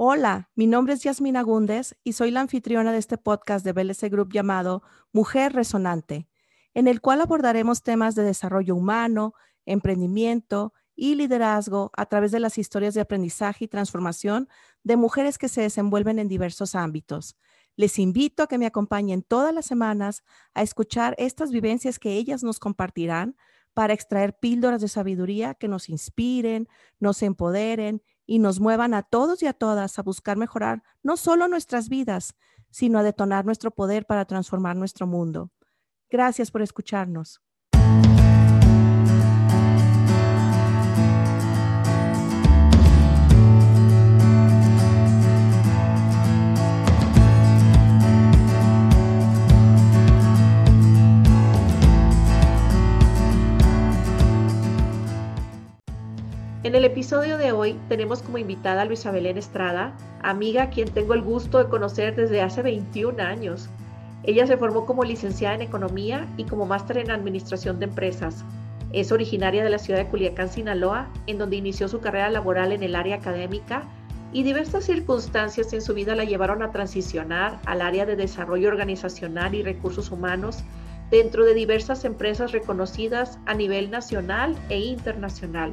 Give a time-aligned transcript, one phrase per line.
[0.00, 4.08] Hola, mi nombre es Yasmina Gúndez y soy la anfitriona de este podcast de BLC
[4.08, 6.28] Group llamado Mujer Resonante,
[6.72, 9.34] en el cual abordaremos temas de desarrollo humano,
[9.66, 14.48] emprendimiento y liderazgo a través de las historias de aprendizaje y transformación
[14.84, 17.36] de mujeres que se desenvuelven en diversos ámbitos.
[17.74, 20.22] Les invito a que me acompañen todas las semanas
[20.54, 23.34] a escuchar estas vivencias que ellas nos compartirán
[23.74, 26.68] para extraer píldoras de sabiduría que nos inspiren,
[27.00, 31.48] nos empoderen y nos muevan a todos y a todas a buscar mejorar no solo
[31.48, 32.36] nuestras vidas,
[32.70, 35.50] sino a detonar nuestro poder para transformar nuestro mundo.
[36.10, 37.40] Gracias por escucharnos.
[56.68, 61.14] En el episodio de hoy tenemos como invitada a Luisa Belén Estrada, amiga quien tengo
[61.14, 63.70] el gusto de conocer desde hace 21 años.
[64.22, 68.44] Ella se formó como licenciada en Economía y como máster en Administración de Empresas.
[68.92, 72.82] Es originaria de la ciudad de Culiacán, Sinaloa, en donde inició su carrera laboral en
[72.82, 73.84] el área académica
[74.34, 79.54] y diversas circunstancias en su vida la llevaron a transicionar al área de desarrollo organizacional
[79.54, 80.62] y recursos humanos
[81.10, 85.72] dentro de diversas empresas reconocidas a nivel nacional e internacional.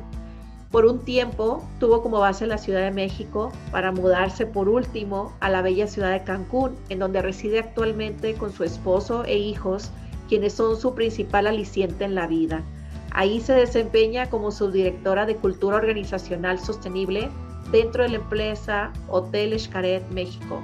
[0.72, 5.50] Por un tiempo tuvo como base la Ciudad de México para mudarse por último a
[5.50, 9.92] la bella ciudad de Cancún, en donde reside actualmente con su esposo e hijos,
[10.28, 12.64] quienes son su principal aliciente en la vida.
[13.12, 17.30] Ahí se desempeña como subdirectora de Cultura Organizacional Sostenible
[17.72, 20.60] dentro de la empresa Hotel Xcaret México.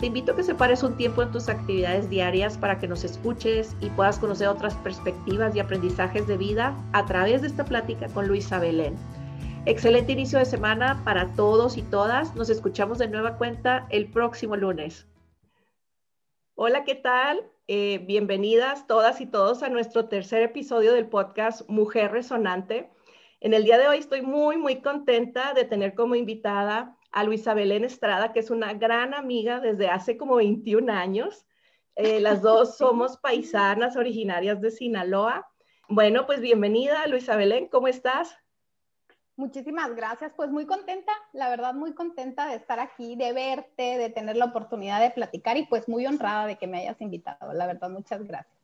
[0.00, 3.76] Te invito a que separes un tiempo en tus actividades diarias para que nos escuches
[3.80, 8.26] y puedas conocer otras perspectivas y aprendizajes de vida a través de esta plática con
[8.28, 8.94] Luisa Belén.
[9.66, 12.36] Excelente inicio de semana para todos y todas.
[12.36, 15.08] Nos escuchamos de nueva cuenta el próximo lunes.
[16.54, 17.50] Hola, ¿qué tal?
[17.66, 22.90] Eh, bienvenidas todas y todos a nuestro tercer episodio del podcast Mujer Resonante.
[23.40, 27.54] En el día de hoy estoy muy, muy contenta de tener como invitada a Luisa
[27.54, 31.46] Belén Estrada, que es una gran amiga desde hace como 21 años.
[31.96, 35.48] Eh, las dos somos paisanas originarias de Sinaloa.
[35.88, 38.43] Bueno, pues bienvenida, Luisa Belén, ¿cómo estás?
[39.36, 44.08] Muchísimas gracias, pues muy contenta, la verdad muy contenta de estar aquí, de verte, de
[44.08, 47.66] tener la oportunidad de platicar y pues muy honrada de que me hayas invitado, la
[47.66, 48.54] verdad muchas gracias.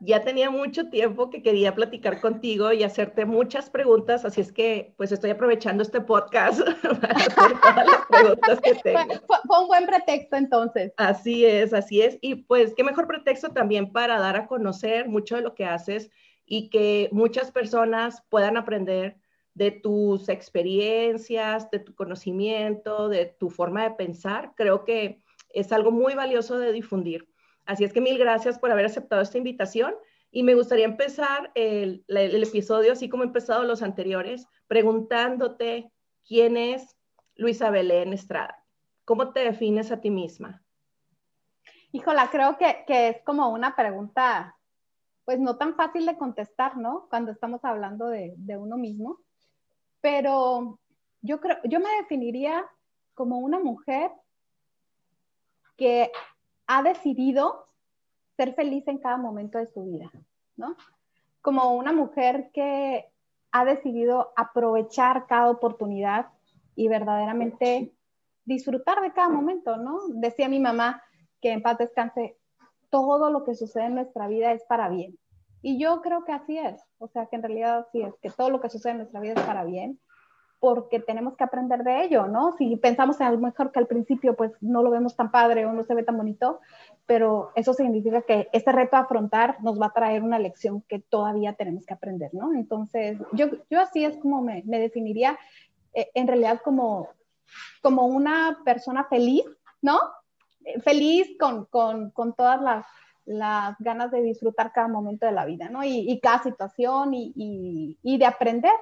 [0.00, 4.94] Ya tenía mucho tiempo que quería platicar contigo y hacerte muchas preguntas, así es que
[4.96, 6.60] pues estoy aprovechando este podcast
[7.00, 9.14] para hacer todas las preguntas que tengo.
[9.26, 10.92] Fue, un buen pretexto entonces.
[10.96, 12.16] Así es, así es.
[12.20, 16.10] Y pues qué mejor pretexto también para dar a conocer mucho de lo que haces
[16.46, 19.16] y que muchas personas puedan aprender
[19.58, 24.52] de tus experiencias, de tu conocimiento, de tu forma de pensar.
[24.54, 25.20] Creo que
[25.50, 27.28] es algo muy valioso de difundir.
[27.66, 29.96] Así es que mil gracias por haber aceptado esta invitación
[30.30, 35.90] y me gustaría empezar el, episodio, así como he empezado los anteriores, preguntándote
[36.24, 36.96] quién es
[37.34, 38.64] Luisa Belén Estrada.
[39.04, 40.62] ¿Cómo te defines a ti misma?
[41.90, 44.56] Híjola, creo que, que, es como una pregunta,
[45.24, 47.08] pues no tan fácil de contestar, ¿no?
[47.10, 49.18] Cuando estamos hablando de, de uno mismo
[50.00, 50.78] pero
[51.22, 52.64] yo creo, yo me definiría
[53.14, 54.10] como una mujer
[55.76, 56.10] que
[56.66, 57.66] ha decidido
[58.36, 60.10] ser feliz en cada momento de su vida,
[60.56, 60.76] ¿no?
[61.40, 63.10] Como una mujer que
[63.50, 66.26] ha decidido aprovechar cada oportunidad
[66.76, 67.92] y verdaderamente
[68.44, 70.00] disfrutar de cada momento, ¿no?
[70.08, 71.02] Decía mi mamá
[71.40, 72.36] que en paz descanse,
[72.90, 75.18] todo lo que sucede en nuestra vida es para bien.
[75.62, 78.50] Y yo creo que así es, o sea, que en realidad así es, que todo
[78.50, 79.98] lo que sucede en nuestra vida es para bien,
[80.60, 82.52] porque tenemos que aprender de ello, ¿no?
[82.56, 85.72] Si pensamos a lo mejor que al principio pues no lo vemos tan padre o
[85.72, 86.60] no se ve tan bonito,
[87.06, 90.98] pero eso significa que este reto a afrontar nos va a traer una lección que
[90.98, 92.52] todavía tenemos que aprender, ¿no?
[92.54, 95.38] Entonces, yo, yo así es como me, me definiría
[95.94, 97.08] eh, en realidad como,
[97.80, 99.44] como una persona feliz,
[99.80, 100.00] ¿no?
[100.64, 102.84] Eh, feliz con, con, con todas las
[103.28, 105.84] las ganas de disfrutar cada momento de la vida, ¿no?
[105.84, 108.72] Y, y cada situación y, de aprender,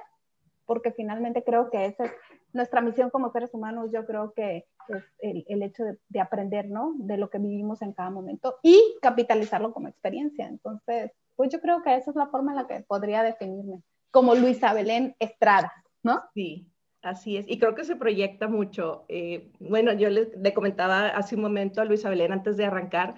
[0.65, 2.11] porque finalmente creo que esa es
[2.53, 6.69] nuestra misión como seres humanos, yo creo que es el, el hecho de, de, aprender,
[6.69, 6.93] ¿no?
[6.95, 10.47] De lo que vivimos en cada momento y capitalizarlo como experiencia.
[10.47, 14.33] Entonces, pues yo creo que esa es la forma en la que podría definirme, como
[14.33, 15.73] Luisa Belén Estrada,
[16.03, 16.21] ¿no?
[16.33, 16.71] Sí,
[17.03, 19.05] Así es, y creo que se proyecta mucho.
[19.07, 23.15] Eh, bueno, yo le, le, comentaba hace un momento a Luisa Belén antes de arrancar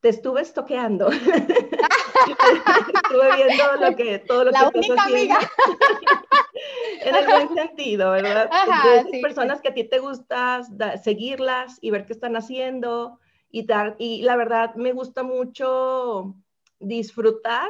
[0.00, 1.08] te estuve estoqueando.
[1.08, 1.36] estuve
[3.36, 5.38] viendo lo que, todo lo La que única amiga.
[7.02, 8.48] En el buen sentido, ¿verdad?
[8.50, 10.62] Ajá, personas que a ti te gusta
[11.04, 13.20] seguirlas y ver qué están haciendo
[13.50, 16.34] y, dar, y la verdad me gusta mucho
[16.80, 17.68] disfrutar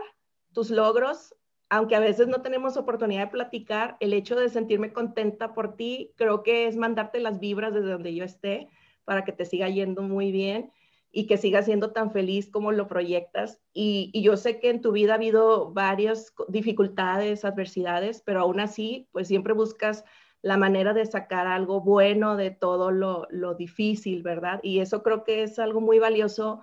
[0.52, 1.34] tus logros,
[1.68, 6.12] aunque a veces no tenemos oportunidad de platicar, el hecho de sentirme contenta por ti,
[6.16, 8.68] creo que es mandarte las vibras desde donde yo esté
[9.04, 10.70] para que te siga yendo muy bien
[11.16, 13.58] y que sigas siendo tan feliz como lo proyectas.
[13.72, 18.60] Y, y, yo sé que en tu vida ha habido varias dificultades, adversidades, pero aún
[18.60, 20.04] así, pues siempre buscas
[20.42, 24.60] la manera de sacar algo bueno de todo lo, lo difícil, ¿verdad?
[24.62, 26.60] Y eso creo que es algo muy valioso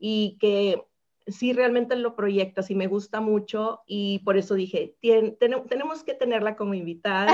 [0.00, 0.84] y que
[1.26, 6.56] sí realmente lo proyectas y me gusta mucho y por eso dije, tenemos que tenerla
[6.56, 7.32] como invitada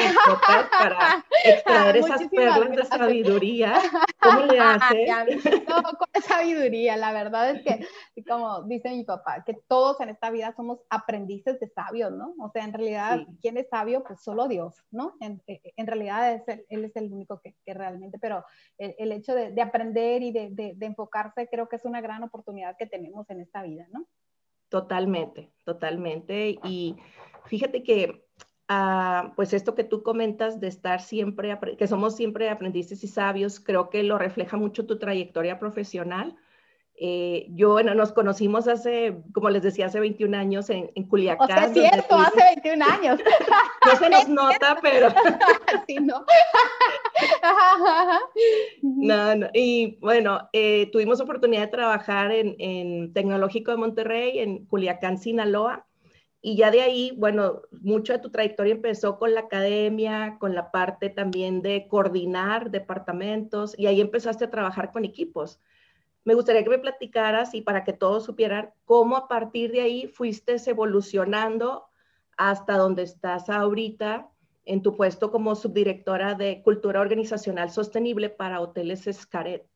[0.71, 3.75] para extraer esas perlas de sabiduría.
[4.21, 5.07] ¿Cómo le hace?
[5.69, 10.31] No, con sabiduría, la verdad es que, como dice mi papá, que todos en esta
[10.31, 12.35] vida somos aprendices de sabios, ¿no?
[12.41, 14.03] O sea, en realidad, ¿quién es sabio?
[14.05, 15.15] Pues solo Dios, ¿no?
[15.21, 18.45] En, en realidad es Él es el único que, que realmente, pero
[18.79, 22.23] el, el hecho de, de, aprender y de, de enfocarse creo que es una gran
[22.23, 23.78] oportunidad que tenemos en esta vida.
[24.69, 26.59] Totalmente, totalmente.
[26.65, 26.97] Y
[27.47, 28.27] fíjate que,
[28.69, 33.61] ah, pues esto que tú comentas de estar siempre, que somos siempre aprendices y sabios,
[33.61, 36.37] creo que lo refleja mucho tu trayectoria profesional.
[37.01, 41.49] Eh, yo, bueno, nos conocimos hace, como les decía, hace 21 años en, en Culiacán.
[41.49, 43.21] O sea, es cierto, hace 21 años.
[43.87, 45.09] No se nos nota, pero...
[45.87, 46.27] sí, ¿no?
[48.83, 49.47] no, no.
[49.55, 55.87] Y bueno, eh, tuvimos oportunidad de trabajar en, en Tecnológico de Monterrey, en Culiacán, Sinaloa.
[56.43, 60.71] Y ya de ahí, bueno, mucho de tu trayectoria empezó con la academia, con la
[60.71, 65.61] parte también de coordinar departamentos, y ahí empezaste a trabajar con equipos
[66.25, 70.07] me gustaría que me platicaras y para que todos supieran cómo a partir de ahí
[70.07, 71.87] fuiste evolucionando
[72.37, 74.29] hasta donde estás ahorita
[74.65, 79.67] en tu puesto como subdirectora de Cultura Organizacional Sostenible para Hoteles Escaret.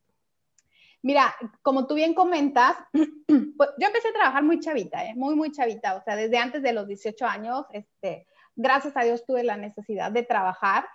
[1.00, 5.14] Mira, como tú bien comentas, pues yo empecé a trabajar muy chavita, ¿eh?
[5.16, 9.24] muy, muy chavita, o sea, desde antes de los 18 años, este, gracias a Dios
[9.26, 10.86] tuve la necesidad de trabajar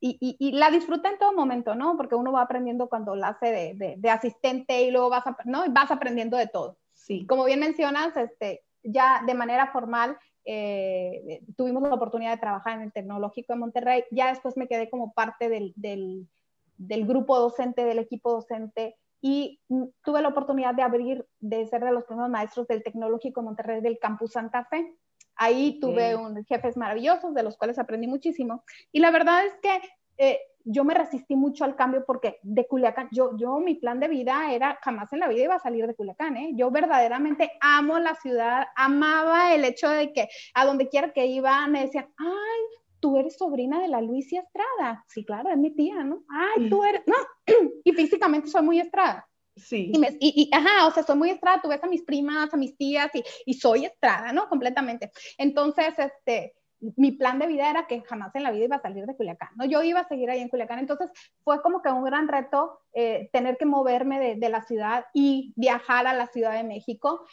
[0.00, 1.96] y, la disfruta en todo momento, ¿no?
[1.96, 5.64] Porque uno va aprendiendo cuando la hace de, asistente y luego vas, ¿no?
[5.70, 6.78] vas aprendiendo de todo.
[6.92, 7.26] Sí.
[7.26, 12.82] Como bien mencionas, este, ya de manera formal eh, tuvimos la oportunidad de trabajar en
[12.82, 14.04] el Tecnológico de Monterrey.
[14.10, 16.28] Ya después me quedé como parte del, del,
[16.76, 19.58] del grupo docente, del equipo docente y
[20.02, 23.80] tuve la oportunidad de abrir, de ser de los primeros maestros del Tecnológico de Monterrey
[23.80, 24.94] del Campus Santa Fe.
[25.36, 28.64] Ahí tuve un, jefes maravillosos de los cuales aprendí muchísimo.
[28.92, 29.80] Y la verdad es que
[30.18, 34.08] eh, yo me resistí mucho al cambio porque de Culiacán, yo, yo, mi plan de
[34.08, 36.52] vida era, jamás en la vida iba a salir de Culiacán, ¿eh?
[36.54, 41.66] Yo verdaderamente amo la ciudad, amaba el hecho de que a donde quiera que iba
[41.68, 45.04] me decían, ay, tú eres sobrina de la Luisa Estrada.
[45.06, 46.24] Sí, claro, es mi tía, ¿no?
[46.30, 47.16] Ay, tú eres, no,
[47.84, 49.28] y físicamente soy muy Estrada.
[49.56, 49.92] Sí.
[50.20, 53.10] Y, ajá, o sea, soy muy estrada, tú ves a mis primas, a mis tías
[53.14, 54.48] y, y, soy estrada, ¿no?
[54.48, 55.12] Completamente.
[55.38, 56.54] Entonces, este,
[56.96, 59.50] mi plan de vida era que jamás en la vida iba a salir de Culiacán,
[59.56, 59.64] ¿no?
[59.64, 60.80] Yo iba a seguir ahí en Culiacán.
[60.80, 61.10] Entonces,
[61.42, 65.52] fue como que un gran reto eh, tener que moverme de, de, la ciudad y
[65.56, 67.24] viajar a la Ciudad de México.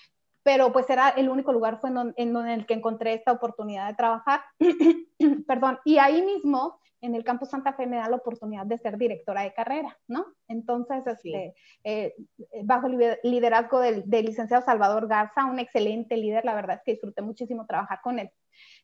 [0.43, 3.87] Pero pues era el único lugar fue en, en, en el que encontré esta oportunidad
[3.87, 4.41] de trabajar.
[5.47, 5.79] Perdón.
[5.85, 9.41] Y ahí mismo en el campus Santa Fe me da la oportunidad de ser directora
[9.41, 10.25] de carrera, ¿no?
[10.47, 12.13] Entonces, este, eh,
[12.63, 17.21] bajo el liderazgo del, licenciado Salvador Garza, un excelente líder, la verdad es que disfruté
[17.21, 18.29] muchísimo trabajar con él.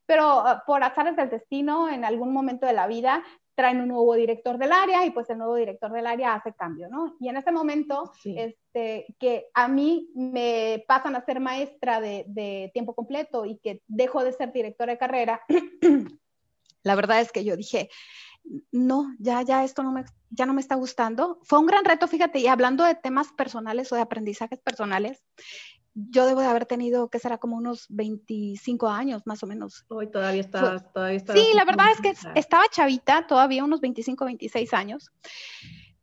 [0.06, 4.14] Pero ah, por azares del destino, en algún momento de la vida, traen un nuevo
[4.16, 7.16] director del área y pues el nuevo director del área hace cambio, ¿no?
[7.20, 12.70] Y en ese momento, este, que a mí me pasan a ser maestra de, de
[12.74, 15.42] tiempo completo y que dejo de ser directora de carrera,
[16.84, 17.90] la verdad es que yo dije,
[18.72, 21.40] no, ya, ya esto no me, ya no me está gustando.
[21.44, 25.24] Fue un gran reto, fíjate, y hablando de temas personales o de aprendizajes personales,
[25.94, 29.86] yo debo de haber tenido, que será como unos 25 años más o menos.
[29.90, 34.74] Hoy todavía estás, todavía Sí, la verdad es que estaba chavita, todavía unos 25, 26
[34.74, 35.12] años.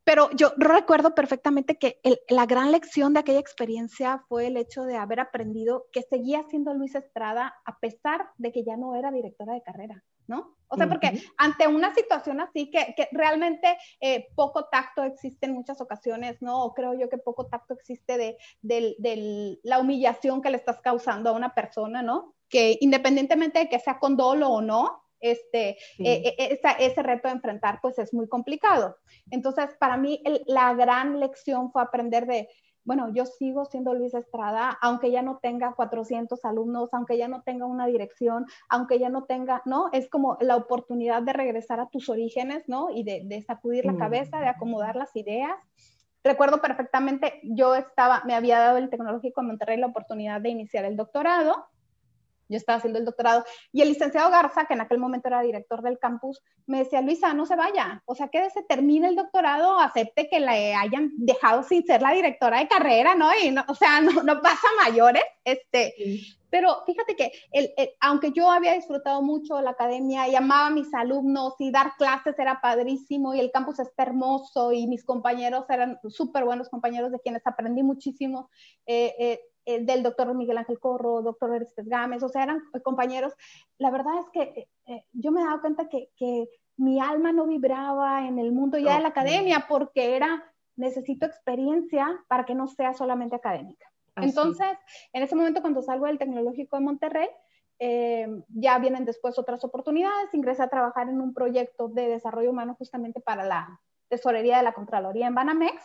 [0.03, 4.97] Pero yo recuerdo perfectamente que la gran lección de aquella experiencia fue el hecho de
[4.97, 9.55] haber aprendido que seguía siendo Luis Estrada a pesar de que ya no era directora
[9.55, 10.05] de carrera.
[10.27, 10.55] ¿No?
[10.75, 15.53] O sea, porque ante una situación así que, que realmente eh, poco tacto existe en
[15.53, 16.65] muchas ocasiones, ¿no?
[16.65, 21.31] O creo yo que poco tacto existe de, de, la humillación que le estás causando
[21.31, 22.35] a una persona, ¿no?
[22.49, 27.35] Que independientemente de que sea con dolo o no, este, eh, eh, ese reto de
[27.35, 28.97] enfrentar, pues es muy complicado.
[29.31, 32.49] Entonces, para mí, la gran lección fue aprender de,
[32.85, 37.43] bueno, yo sigo siendo Luisa Estrada, aunque ya no tenga 400 alumnos, aunque ya no
[37.43, 39.89] tenga una dirección, aunque ya no tenga, ¿no?
[39.93, 42.91] Es como la oportunidad de regresar a tus orígenes, ¿no?
[42.91, 45.55] Y de, sacudir la cabeza, de acomodar las ideas.
[46.23, 50.85] Recuerdo perfectamente, yo estaba, me había dado el Tecnológico de Monterrey la oportunidad de iniciar
[50.85, 51.67] el doctorado
[52.49, 55.83] yo estaba haciendo el doctorado, y el licenciado Garza, que en aquel momento era director
[55.83, 59.79] del campus, me decía, Luisa, no se vaya, o sea, que se termine el doctorado,
[59.79, 63.31] acepte que la hayan dejado sin ser la directora de carrera, ¿no?
[63.43, 65.95] Y no, o sea, no, no pasa mayores, este,
[66.55, 70.95] pero fíjate que el, aunque yo había disfrutado mucho la academia y amaba a mis
[70.95, 75.99] alumnos y dar clases era padrísimo y el campus está hermoso y mis compañeros eran
[76.09, 78.51] súper buenos compañeros de quienes aprendí muchísimo,
[78.87, 83.33] eh, eh, eh, del doctor Miguel Ángel Corro, doctor Eristes Gámez, o sea, eran compañeros.
[83.79, 87.31] La verdad es que eh, eh, yo me he dado cuenta que, que, mi alma
[87.31, 90.43] no vibraba en el mundo ya de la academia porque era,
[90.75, 93.87] necesito experiencia para que no sea solamente académica.
[94.17, 94.77] Entonces,
[95.13, 97.29] en ese momento cuando salgo del Tecnológico de Monterrey,
[98.49, 103.21] ya vienen después otras oportunidades, ingresé a trabajar en un proyecto de desarrollo humano justamente
[103.21, 105.81] para la tesorería de la Contraloría en Banamex,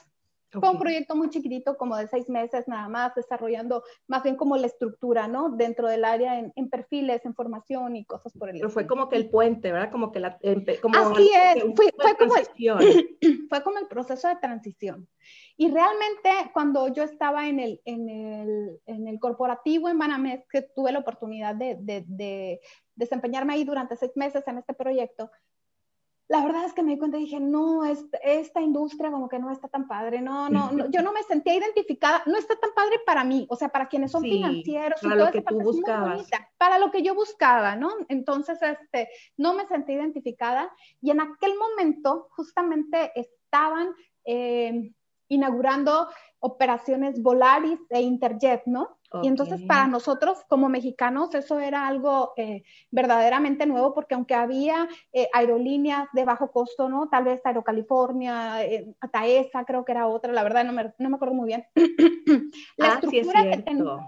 [0.52, 4.58] fue un proyecto muy chiquitito, como de seis meses nada más, desarrollando más bien como
[4.58, 5.50] la estructura, ¿no?
[5.50, 9.16] Dentro del área en, perfiles, en formación y cosas por el Pero fue como que
[9.18, 9.92] el puente, ¿verdad?
[9.92, 10.40] Como que la...
[10.82, 13.18] Como Así es, fue, fue, como el,
[13.50, 15.08] fue como el proceso de transición.
[15.56, 20.64] Y realmente cuando yo estaba en el, en el, en el corporativo en Banamex, que
[20.64, 22.62] tuve la oportunidad de, de, de
[22.96, 25.30] desempeñarme ahí durante seis meses en este proyecto,
[26.30, 29.50] la verdad es que me di cuenta y dije, no, esta industria como que no
[29.50, 33.24] está tan padre, no, no, yo no me sentía identificada, no está tan padre para
[33.24, 36.30] mí, o sea, para quienes son financieros para lo que tú buscabas.
[36.60, 37.90] para lo que yo buscaba, ¿no?
[38.10, 40.72] Entonces, este, no me sentí identificada
[41.02, 44.94] y en aquel momento justamente estaban eh,
[45.30, 48.99] inaugurando operaciones Volaris e Interjet, ¿no?
[49.24, 54.88] Y entonces para nosotros como mexicanos eso era algo eh, verdaderamente nuevo porque aunque había
[55.14, 57.10] eh, aerolíneas de bajo costo, ¿no?
[57.10, 61.16] Tal vez Aerocalifornia, eh, Taesa creo que era otra, la verdad no me, no me
[61.16, 61.66] acuerdo muy bien.
[62.78, 63.64] la ah, estructura que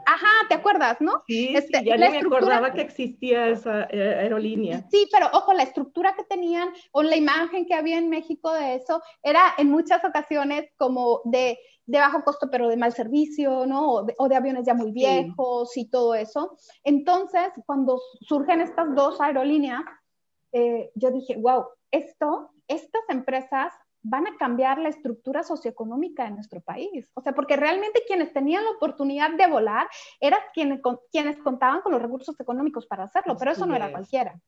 [0.06, 1.24] Ajá, ¿te acuerdas, no?
[1.26, 4.86] Sí, este, ya me acordaba que existía esa aerolínea.
[4.92, 8.76] Sí, pero ojo, la estructura que tenían o la imagen que había en México de
[8.76, 13.92] eso era en muchas ocasiones como de de bajo costo, pero de mal servicio, ¿no?
[13.92, 16.58] O de, aviones ya muy viejos y todo eso.
[16.84, 19.82] Entonces, cuando surgen estas dos aerolíneas,
[20.54, 23.74] eh, yo dije, wow, esto, estas empresas
[24.04, 27.10] van a cambiar la estructura socioeconómica de nuestro país.
[27.14, 29.88] O sea, porque realmente quienes tenían la oportunidad de volar
[30.20, 34.40] eran quienes, quienes contaban con los recursos económicos para hacerlo, pero eso no era cualquiera.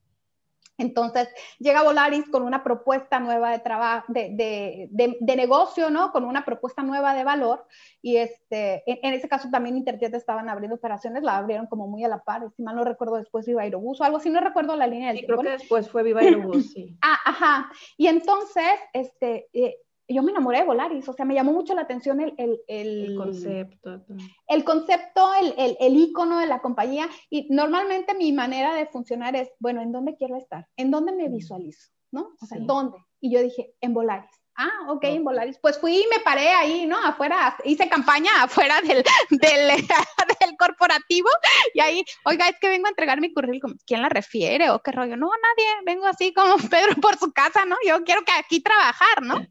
[0.77, 6.11] Entonces llega Volaris con una propuesta nueva de trabajo, de, de, negocio, ¿no?
[6.11, 7.65] Con una propuesta nueva de valor.
[8.01, 12.07] Y este, en, ese caso también Interjet estaban abriendo operaciones, la abrieron como muy a
[12.07, 12.49] la par.
[12.55, 15.19] Si mal no recuerdo, después Viva Aerobús o algo así, no recuerdo la línea del
[15.19, 16.97] sí, creo que después fue Viva Aerobús, sí.
[17.01, 17.71] ah, ajá.
[17.97, 21.81] Y entonces, este, eh, yo me enamoré de Volaris, o sea, me llamó mucho la
[21.81, 24.03] atención el, el, el, concepto.
[24.47, 27.09] El concepto, el, el, icono de la compañía.
[27.29, 30.67] Y normalmente mi manera de funcionar es, bueno, ¿en dónde quiero estar?
[30.75, 31.91] ¿En dónde me visualizo?
[32.11, 32.33] ¿No?
[32.41, 32.97] O sea, ¿dónde?
[33.21, 34.42] Y yo dije, en Volaris.
[34.55, 35.57] Ah, ok, en Volaris.
[35.59, 36.97] Pues fui y me paré ahí, ¿no?
[37.03, 39.67] Afuera, hice campaña afuera del, del,
[40.39, 41.29] del, corporativo
[41.73, 43.77] y ahí, oiga, es que vengo a entregar mi currículum.
[43.85, 45.17] ¿Quién la refiere o qué rollo?
[45.17, 47.75] No, nadie, vengo así como Pedro por su casa, ¿no?
[47.85, 49.45] Yo quiero que aquí trabajar, ¿no?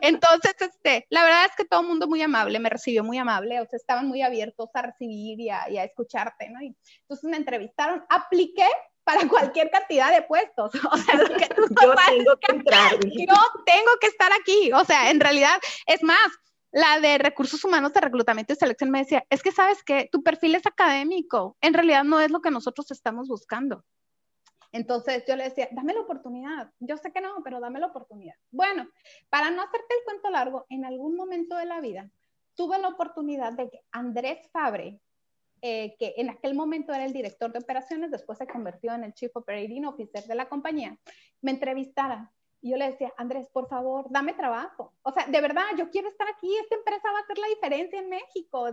[0.00, 3.60] Entonces, este, la verdad es que todo el mundo muy amable, me recibió muy amable,
[3.60, 6.60] o sea, estaban muy abiertos a recibir y a, y a escucharte, ¿no?
[6.62, 8.66] Y entonces me entrevistaron, apliqué
[9.08, 10.70] para cualquier cantidad de puestos.
[10.92, 11.48] O sea, que
[11.82, 12.92] yo tengo que entrar.
[13.00, 14.70] Yo tengo que estar aquí.
[14.74, 16.28] O sea, en realidad, es más,
[16.72, 20.22] la de recursos humanos de reclutamiento y selección me decía, es que sabes que tu
[20.22, 23.82] perfil es académico, en realidad no es lo que nosotros estamos buscando.
[24.72, 26.70] Entonces yo le decía, dame la oportunidad.
[26.78, 28.34] Yo sé que no, pero dame la oportunidad.
[28.50, 28.86] Bueno,
[29.30, 32.10] para no hacerte el cuento largo, en algún momento de la vida
[32.54, 35.00] tuve la oportunidad de que Andrés Fabre,
[35.62, 39.14] eh, que en aquel momento era el director de operaciones, después se convirtió en el
[39.14, 40.98] Chief Operating Officer de la compañía,
[41.40, 42.32] me entrevistara.
[42.60, 44.92] Y yo le decía, Andrés, por favor, dame trabajo.
[45.02, 48.00] O sea, de verdad, yo quiero estar aquí, esta empresa va a hacer la diferencia
[48.00, 48.66] en México,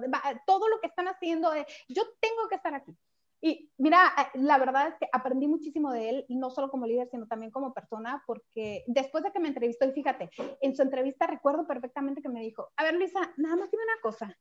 [0.48, 2.98] todo lo que están haciendo, eh, yo tengo que estar aquí.
[3.42, 7.10] Y mira, eh, la verdad es que aprendí muchísimo de él, no solo como líder,
[7.12, 11.28] sino también como persona, porque después de que me entrevistó, y fíjate, en su entrevista
[11.28, 14.36] recuerdo perfectamente que me dijo, a ver, Luisa, nada más dime una cosa,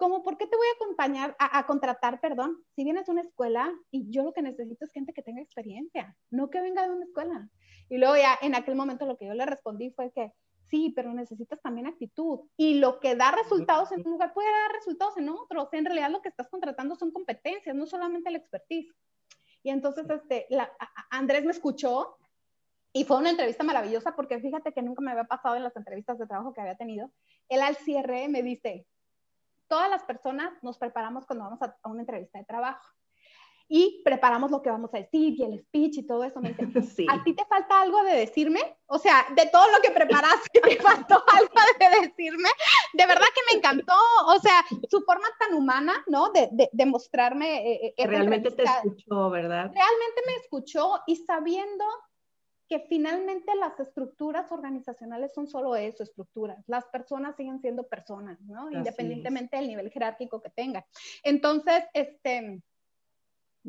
[0.00, 3.70] como, ¿por qué te voy a acompañar, a, contratar, perdón, si vienes a una escuela
[3.90, 7.04] y yo lo que necesito es gente que tenga experiencia, no que venga de una
[7.04, 7.50] escuela?
[7.90, 10.32] Y luego ya en aquel momento lo que yo le respondí fue que
[10.70, 12.42] Sí, pero necesitas también actitud.
[12.56, 15.64] Y lo que da resultados en un lugar puede dar resultados en otro.
[15.64, 18.94] O sea, en realidad lo que estás contratando son competencias, no solamente el expertise.
[19.64, 20.46] Y entonces, este,
[21.10, 22.18] Andrés me escuchó
[22.92, 26.18] y fue una entrevista maravillosa porque fíjate que nunca me había pasado en las entrevistas
[26.20, 27.10] de trabajo que había tenido.
[27.48, 28.86] Él al cierre me dice,
[29.70, 32.84] todas las personas nos preparamos cuando vamos a una entrevista de trabajo
[33.72, 36.40] y preparamos lo que vamos a decir y el speech y todo eso.
[36.40, 38.60] Me dice, ¿a ti te falta algo de decirme?
[38.86, 42.48] O sea, de todo lo que preparaste, ¿te faltó algo de decirme?
[42.94, 43.94] De verdad que me encantó,
[44.26, 46.30] o sea, su forma tan humana, ¿no?
[46.30, 47.72] De, de, mostrarme.
[47.72, 49.70] Eh, eh realmente te escuchó, ¿verdad?
[49.72, 51.84] Realmente me escuchó y sabiendo
[52.70, 56.62] que finalmente las estructuras organizacionales son solo eso, estructuras.
[56.68, 58.70] Las personas siguen siendo personas, ¿no?
[58.70, 60.84] Independientemente del nivel jerárquico que tengan.
[61.24, 62.62] Entonces, este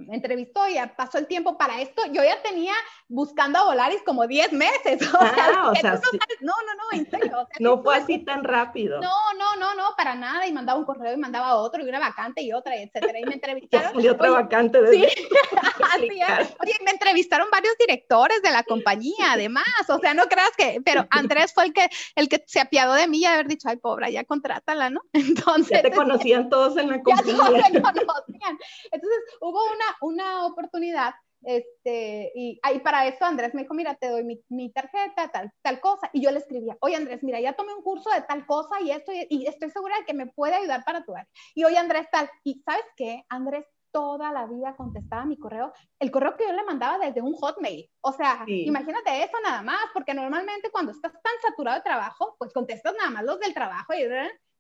[0.10, 2.04] entrevistó y pasó el tiempo para esto.
[2.08, 2.74] Yo ya tenía
[3.08, 5.00] buscando a Volaris como 10 meses.
[5.62, 5.94] O sea,
[6.42, 7.48] no, no, no, en serio.
[7.60, 9.00] no fue así tan rápido.
[9.00, 10.48] No, no, no, no, para nada.
[10.48, 13.20] Y mandaba un correo y mandaba otro y una vacante y otra, etcétera.
[13.20, 14.00] Y me entrevistaron.
[14.02, 15.06] y otra vacante de sí.
[16.62, 19.66] Oye, me entrevistaron varios directores de la compañía, además.
[19.88, 23.08] O sea, no creas que, pero Andrés fue el que, el que se apiadó de
[23.08, 25.02] mí y haber dicho, ay, pobre, ya contrátala, ¿no?
[25.14, 25.70] Entonces.
[25.72, 27.36] Ya te conocían todos en la compañía.
[27.36, 28.58] Ya todos se conocían.
[28.92, 34.10] Entonces, hubo una una, oportunidad este, y ahí para eso Andrés me dijo, mira, te
[34.10, 36.10] doy mi, tarjeta, tal, tal cosa.
[36.14, 38.92] Y yo le escribía, oye Andrés, mira, ya tomé un curso de tal cosa y
[38.92, 41.28] esto, y, estoy segura de que me puede ayudar para tu área.
[41.56, 42.30] Y oye Andrés, tal.
[42.44, 43.26] Y ¿sabes qué?
[43.30, 47.34] Andrés toda la vida contestaba mi correo, el correo que yo le mandaba desde un
[47.34, 47.90] hotmail.
[48.00, 52.54] O sea, imagínate eso nada más, porque normalmente cuando estás tan saturado de trabajo, pues
[52.54, 54.08] contestas nada más los del trabajo y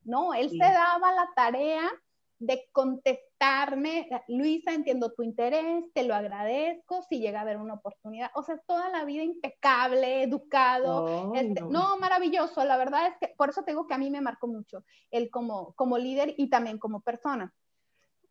[0.03, 1.89] no, él se daba la tarea
[2.41, 8.31] de contestarme, Luisa, entiendo tu interés, te lo agradezco, si llega a haber una oportunidad.
[8.33, 11.33] O sea, toda la vida impecable, educado.
[11.35, 11.97] Este, no.
[11.97, 12.65] maravilloso.
[12.65, 15.73] La verdad es que por eso tengo que a mí me marcó mucho, él como,
[15.73, 17.53] como líder y también como persona.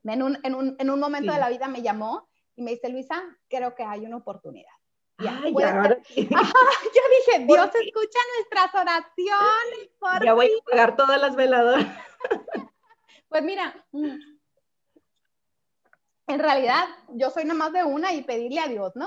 [0.02, 2.88] En un, en un, en un momento de la vida me llamó y me dice,
[2.88, 4.72] Luisa, creo que hay una oportunidad.
[5.18, 9.90] Ya, ya yo dije, Dios escucha nuestras oraciones.
[10.00, 11.86] Por ya voy a pagar todas las veladoras.
[13.30, 13.86] Pues mira,
[16.26, 19.06] en realidad yo soy nada más de una y pedirle a Dios, ¿no?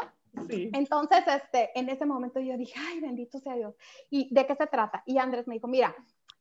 [0.50, 0.72] Sí.
[0.74, 3.76] Entonces, este, en ese momento yo dije, ay, bendito sea Dios.
[4.10, 5.04] ¿Y de qué se trata?
[5.06, 5.94] Y Andrés me dijo, mira,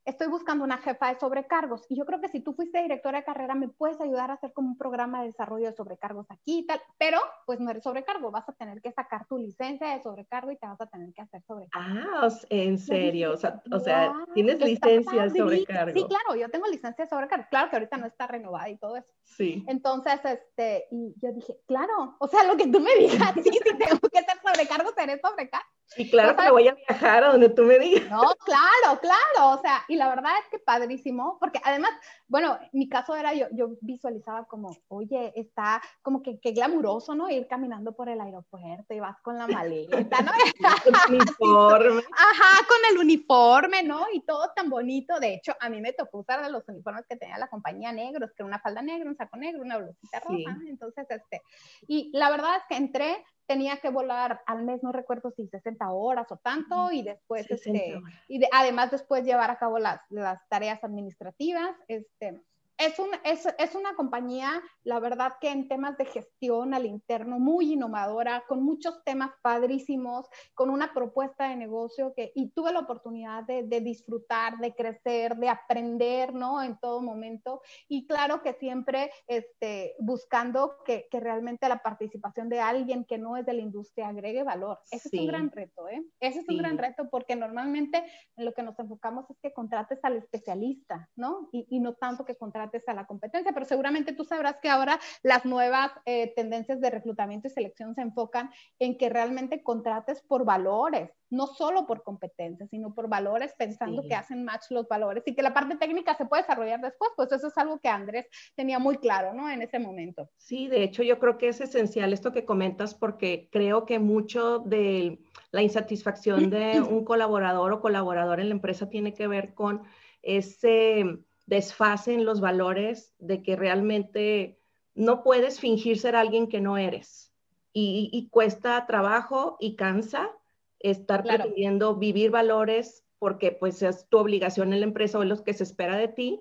[0.04, 3.24] estoy buscando una jefa de sobrecargos y yo creo que si tú fuiste directora de
[3.24, 6.66] carrera me puedes ayudar a hacer como un programa de desarrollo de sobrecargos aquí y
[6.66, 10.50] tal, pero pues no eres sobrecargo, vas a tener que sacar tu licencia de sobrecargo
[10.50, 11.88] y te vas a tener que hacer sobrecargo.
[11.94, 15.98] Ah, en serio, o sea, o sea tienes licencia de sobrecargo.
[15.98, 18.96] Sí, claro, yo tengo licencia de sobrecargo, claro que ahorita no está renovada y todo
[18.96, 19.12] eso.
[19.24, 19.64] Sí.
[19.68, 23.76] Entonces, este, y yo dije, claro, o sea, lo que tú me digas, sí, si
[23.76, 25.66] tengo que hacer sobrecargo, seré sobrecargo.
[25.96, 28.08] Y claro que voy a viajar a donde tú me digas.
[28.10, 31.90] No, claro, claro, o sea, y la verdad es que padrísimo, porque además,
[32.28, 37.30] bueno, mi caso era, yo, yo visualizaba como, oye, está como que, que glamuroso, ¿no?
[37.30, 40.32] Ir caminando por el aeropuerto y vas con la maleta, ¿no?
[40.86, 42.02] el uniforme.
[42.16, 44.06] Ajá, con el uniforme, ¿no?
[44.12, 45.18] Y todo tan bonito.
[45.20, 48.30] De hecho, a mí me tocó usar de los uniformes que tenía la compañía negros,
[48.30, 50.56] que era una falda negra, un saco negro, una blusita roja.
[50.68, 51.42] Entonces, este,
[51.86, 55.90] y la verdad es que entré tenía que volar al mes, no recuerdo si 60
[55.92, 60.40] horas o tanto, y después, este, y de, además después llevar a cabo las, las
[60.48, 62.40] tareas administrativas, este,
[62.84, 67.38] es, un, es, es, una compañía, la verdad que en temas de gestión al interno,
[67.38, 72.80] muy innovadora, con muchos temas padrísimos, con una propuesta de negocio que, y tuve la
[72.80, 76.62] oportunidad de, de, disfrutar, de crecer, de aprender, ¿no?
[76.62, 77.62] En todo momento.
[77.88, 83.36] Y claro que siempre este, buscando que, que realmente la participación de alguien que no
[83.36, 84.80] es de la industria agregue valor.
[84.90, 86.02] Ese es un gran reto, ¿eh?
[86.20, 88.04] Ese es un gran reto porque normalmente
[88.36, 91.48] en lo que nos enfocamos es que contrates al especialista, ¿no?
[91.52, 94.98] Y, y no tanto que contrates a la competencia, pero seguramente tú sabrás que ahora
[95.22, 100.44] las nuevas eh, tendencias de reclutamiento y selección se enfocan en que realmente contrates por
[100.44, 105.34] valores, no solo por competencias, sino por valores, pensando que hacen match los valores y
[105.34, 108.78] que la parte técnica se puede desarrollar después, pues eso es algo que Andrés tenía
[108.78, 109.50] muy claro, ¿no?
[109.50, 110.30] En ese momento.
[110.36, 114.60] Sí, de hecho yo creo que es esencial esto que comentas porque creo que mucho
[114.60, 115.18] de
[115.50, 119.82] la insatisfacción de un colaborador o colaborador en la empresa tiene que ver con
[120.22, 121.18] ese
[121.52, 124.58] desfacen los valores de que realmente
[124.94, 127.30] no puedes fingir ser alguien que no eres.
[127.74, 130.30] Y, cuesta trabajo y cansa
[130.78, 135.44] estar pretendiendo vivir valores porque pues es tu obligación en la empresa o es lo
[135.44, 136.40] que se espera de ti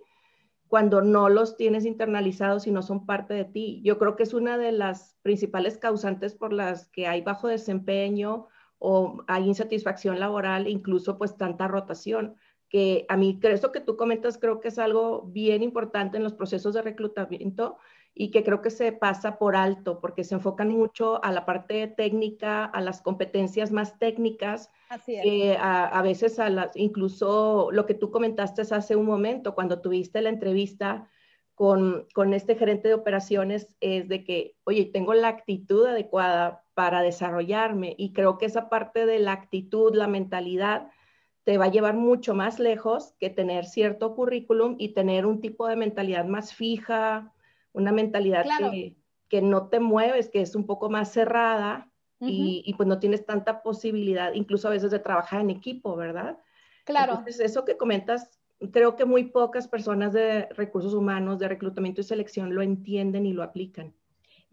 [0.67, 3.82] cuando no los tienes internalizados y no son parte de ti.
[3.84, 8.47] Yo creo que es una de las principales causantes por las que hay bajo desempeño
[8.80, 12.36] o hay insatisfacción laboral, incluso pues tanta rotación,
[12.71, 16.31] que a mí, eso que tú comentas, creo que es algo bien importante en los
[16.31, 17.77] procesos de reclutamiento
[18.15, 21.88] y que creo que se pasa por alto porque se enfocan mucho a la parte
[21.88, 25.57] técnica, a las competencias más técnicas, Así es.
[25.60, 30.29] a, veces a las, incluso lo que tú comentaste hace un momento, cuando tuviste la
[30.29, 31.10] entrevista
[31.55, 37.01] con, con este gerente de operaciones, es de que, oye, tengo la actitud adecuada para
[37.01, 40.89] desarrollarme y creo que esa parte de la actitud, la mentalidad,
[41.43, 45.67] te va a llevar mucho más lejos que tener cierto currículum y tener un tipo
[45.67, 47.34] de mentalidad más fija,
[47.73, 48.95] una mentalidad que,
[49.27, 53.25] que, no te mueves, que es un poco más cerrada y, y, pues no tienes
[53.25, 56.38] tanta posibilidad, incluso a veces de trabajar en equipo, ¿verdad?
[56.86, 57.13] Claro.
[57.13, 58.39] Entonces, eso que comentas,
[58.71, 63.34] creo que muy pocas personas de recursos humanos, de reclutamiento y selección lo entienden y
[63.34, 63.95] lo aplican.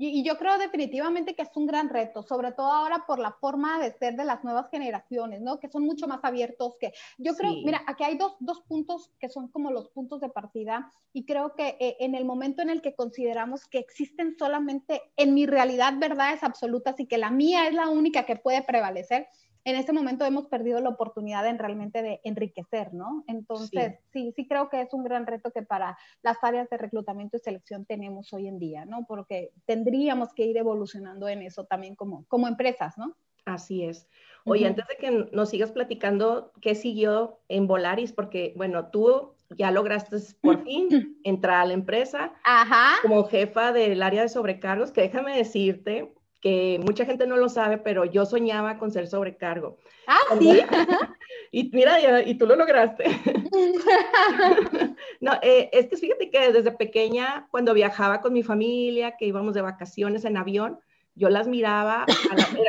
[0.00, 3.80] Y, yo creo definitivamente que es un gran reto, sobre todo ahora por la forma
[3.80, 5.58] de ser de las nuevas generaciones, ¿no?
[5.58, 6.92] Que son mucho más abiertos que...
[7.18, 10.92] Yo creo, mira, aquí hay dos, dos, puntos que son como los puntos de partida
[11.12, 15.34] y creo que eh, en el momento en el que consideramos que existen solamente en
[15.34, 19.26] mi realidad verdades absolutas y que la mía es la única que puede prevalecer,
[19.68, 23.22] en este momento hemos perdido la oportunidad en realmente de enriquecer, ¿no?
[23.26, 24.32] Entonces, sí.
[24.34, 24.48] sí.
[24.48, 28.32] creo que es un gran reto que para las áreas de reclutamiento y selección tenemos
[28.32, 29.04] hoy en día, ¿no?
[29.06, 33.14] Porque tendríamos que ir evolucionando en eso también como, como empresas, ¿no?
[33.44, 34.08] Así es.
[34.44, 39.70] Oye, antes de que nos sigas platicando qué siguió en Volaris, porque, bueno, tú ya
[39.70, 40.88] lograste por fin
[41.24, 42.96] entrar a la empresa Ajá.
[43.02, 47.78] como jefa del área de sobrecargos, que déjame decirte que mucha gente no lo sabe,
[47.78, 49.78] pero yo soñaba con ser sobrecargo.
[50.06, 50.60] Ah, sí.
[51.50, 53.04] y mira, y tú lo lograste.
[55.20, 59.54] no, eh, es que fíjate que desde pequeña, cuando viajaba con mi familia, que íbamos
[59.54, 60.78] de vacaciones en avión,
[61.14, 62.06] yo las miraba,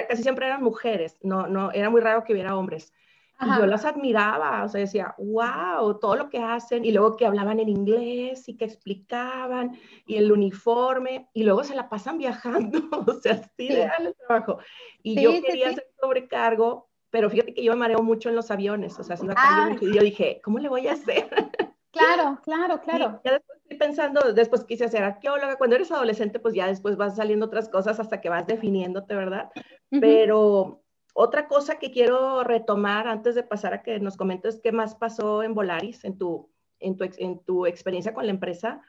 [0.08, 2.94] casi siempre eran mujeres, no, no, era muy raro que hubiera hombres.
[3.42, 7.26] Y yo las admiraba, o sea, decía, wow, todo lo que hacen, y luego que
[7.26, 12.80] hablaban en inglés y que explicaban, y el uniforme, y luego se la pasan viajando,
[13.08, 14.60] o sea, sí, le dan el trabajo.
[15.04, 19.00] Y yo quería hacer sobrecargo, pero fíjate que yo me mareo mucho en los aviones,
[19.00, 21.30] o sea, si va a y yo dije, ¿cómo le voy a hacer?
[21.92, 23.20] Claro, claro, claro.
[23.26, 27.16] ya después estoy pensando, después quise ser arqueóloga, cuando eres adolescente, pues ya después vas
[27.16, 29.50] saliendo otras cosas hasta que vas definiéndote, ¿verdad?
[29.90, 30.84] Pero
[31.22, 35.44] otra cosa que quiero retomar antes de pasar a que nos comentes qué más pasó
[35.44, 38.82] en Volaris, en tu, en tu, en tu experiencia con la empresa,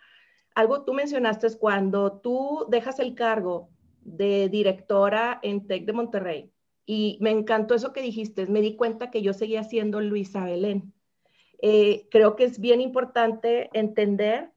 [0.54, 3.68] algo tú mencionaste es cuando tú dejas el cargo
[4.02, 6.52] de directora en TEC de Monterrey,
[6.86, 10.92] y me encantó eso que dijiste, me di cuenta que yo seguía siendo Luisa Belén.
[11.62, 14.52] Eh, creo que es bien importante entender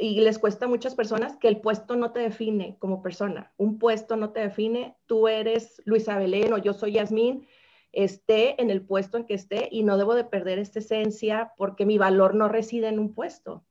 [0.00, 3.52] y les cuesta a muchas personas que el puesto no te define como persona.
[3.58, 4.96] Un puesto no te define.
[5.04, 7.46] Tú eres Luisa Belén o yo soy Yasmín,
[7.92, 11.84] esté en el puesto en que esté y no debo de perder esta esencia porque
[11.84, 13.62] mi valor no reside en un puesto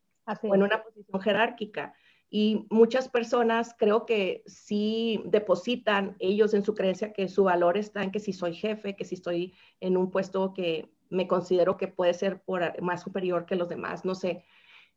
[0.44, 1.96] o en una posición jerárquica.
[2.30, 8.04] Y muchas personas creo que sí depositan ellos en su creencia que su valor está
[8.04, 11.88] en que si soy jefe, que si estoy en un puesto que me considero que
[11.88, 14.44] puede ser por, más superior que los demás, no sé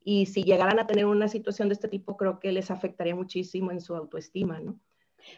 [0.04, 3.70] y si llegaran a tener una situación de este tipo, creo que les afectaría muchísimo
[3.70, 4.78] en su autoestima, ¿no?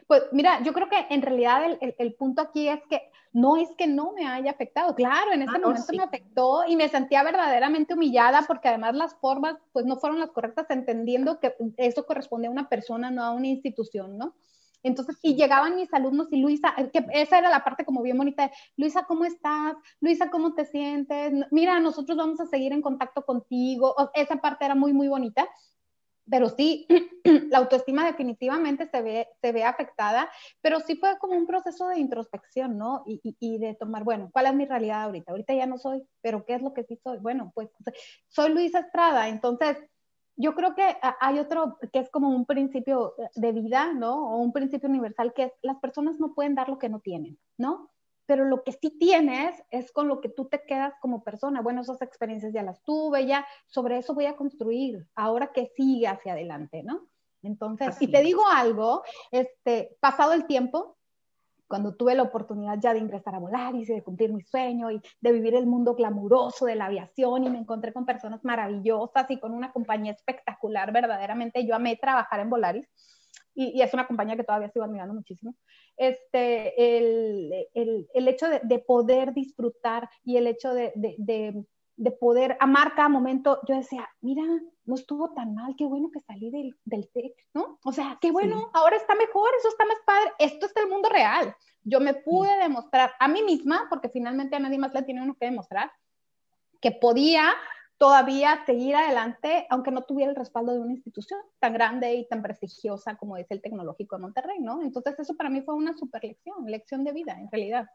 [0.07, 3.87] Pues mira, yo creo que en realidad el, punto aquí es que no es que
[3.87, 7.95] no me haya afectado, claro, en este ah, momento me afectó y me sentía verdaderamente
[7.95, 12.51] humillada porque además las formas pues no fueron las correctas, entendiendo que eso corresponde a
[12.51, 14.35] una persona, no a una institución, ¿no?
[14.85, 18.51] Entonces, y llegaban mis alumnos y Luisa, que esa era la parte como bien bonita,
[18.77, 19.75] Luisa, ¿cómo estás?
[20.01, 21.33] Luisa, ¿cómo te sientes?
[21.51, 23.97] Mira, nosotros vamos a seguir en contacto contigo.
[24.15, 25.49] esa parte era muy, muy bonita.
[26.31, 26.87] Pero sí,
[27.51, 30.31] la autoestima definitivamente se ve, se ve afectada,
[30.63, 33.03] pero sí fue como un proceso de introspección, ¿no?
[33.07, 35.33] Y, y, de tomar, bueno, ¿cuál es mi realidad ahorita?
[35.33, 37.19] Ahorita ya no soy, pero ¿qué es lo que sí soy?
[37.19, 37.69] Bueno, pues
[38.29, 39.77] soy Luisa Estrada, entonces
[40.37, 44.35] yo creo que hay otro que es como un principio de vida, ¿no?
[44.35, 47.39] O un principio universal que es las personas no pueden dar lo que no tienen,
[47.57, 47.91] ¿no?
[48.27, 51.61] Pero lo que sí tienes es con lo que tú te quedas como persona.
[51.61, 56.09] Bueno, esas experiencias ya las tuve, ya sobre eso voy a construir, ahora que sigue
[56.09, 57.07] hacia adelante, ¿no?
[57.43, 60.97] Entonces, si te digo algo, este, pasado el tiempo,
[61.75, 65.01] cuando tuve la oportunidad ya de ingresar a Volaris y de cumplir mi sueño y
[65.21, 69.41] de vivir el mundo glamuroso de la aviación y me encontré con personas maravillosas y
[69.41, 72.89] con una compañía espectacular, verdaderamente yo amé trabajar en Volaris
[73.57, 75.57] y, es una compañía que todavía sigo admirando muchísimo.
[75.97, 81.65] Este, el, el, el hecho de, de, poder disfrutar y el hecho de, de,
[81.97, 84.45] de, poder amar cada momento, yo decía, mira,
[84.87, 87.79] no estuvo tan mal, qué bueno que salí del, del TEC, ¿no?
[87.85, 91.09] O sea, qué bueno, ahora está mejor, eso está más padre, esto es el mundo
[91.09, 91.55] real.
[91.83, 95.37] Yo me pude demostrar a mí misma, porque finalmente a nadie más le tiene uno
[95.39, 95.91] que demostrar,
[96.81, 97.55] que podía
[97.97, 102.43] todavía seguir adelante, aunque no tuviera el respaldo de una institución tan grande y tan
[102.43, 104.83] prestigiosa como es el Tecnológico de Monterrey, ¿no?
[104.83, 107.87] Entonces eso para mí fue una super lección, lección de vida en realidad.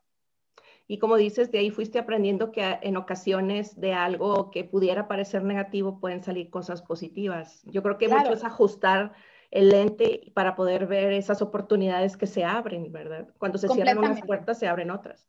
[0.92, 5.44] Y como dices, de ahí fuiste aprendiendo que en ocasiones de algo que pudiera parecer
[5.44, 7.62] negativo pueden salir cosas positivas.
[7.66, 9.14] Yo creo que mucho es ajustar
[9.52, 13.28] el lente para poder ver esas oportunidades que se abren, ¿verdad?
[13.38, 15.28] Cuando se cierran unas puertas, se abren otras.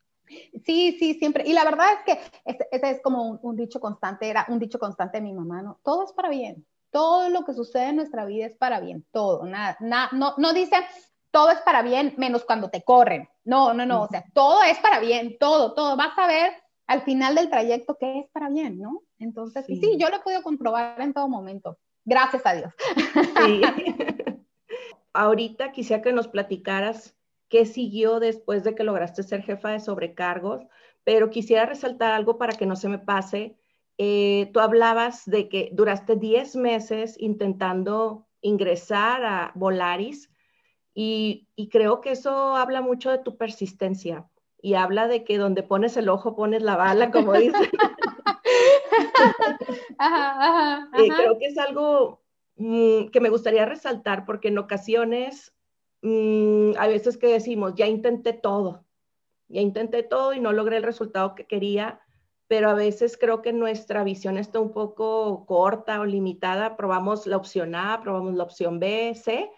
[0.65, 1.45] Sí, sí, siempre.
[1.47, 5.19] Y la verdad es que ese, es como un, dicho constante, era un dicho constante
[5.19, 5.79] de mi mamá, ¿no?
[5.85, 6.65] Todo es para bien.
[6.91, 10.77] Todo lo que sucede en nuestra vida es para bien, todo, nada, no, no dice
[11.31, 13.29] todo es para bien menos cuando te corren.
[13.45, 15.97] No, no, no, o sea, todo es para bien, todo, todo.
[15.97, 16.53] Vas a ver
[16.87, 19.03] al final del trayecto que es para bien, ¿no?
[19.19, 21.79] Entonces, sí, sí yo lo he podido comprobar en todo momento.
[22.05, 22.73] Gracias a Dios.
[23.45, 23.61] Sí.
[25.13, 27.17] Ahorita quisiera que nos platicaras
[27.49, 30.63] qué siguió después de que lograste ser jefa de sobrecargos,
[31.05, 33.57] pero quisiera resaltar algo para que no se me pase.
[33.99, 40.30] Eh, tú hablabas de que duraste 10 meses intentando ingresar a Volaris
[40.95, 44.29] y, creo que eso habla mucho de tu persistencia
[44.61, 47.71] y habla de que donde pones el ojo pones la bala, como dicen.
[50.95, 52.23] Eh, creo que es algo
[52.57, 55.55] mm, que me gustaría resaltar porque en ocasiones
[56.03, 58.85] Mm, hay veces que decimos, ya intenté todo,
[59.49, 62.01] ya intenté todo y no logré el resultado que quería,
[62.49, 66.77] pero a veces creo que nuestra visión está un poco corta o limitada.
[66.77, 69.51] Probamos la opción A, probamos la opción B, C,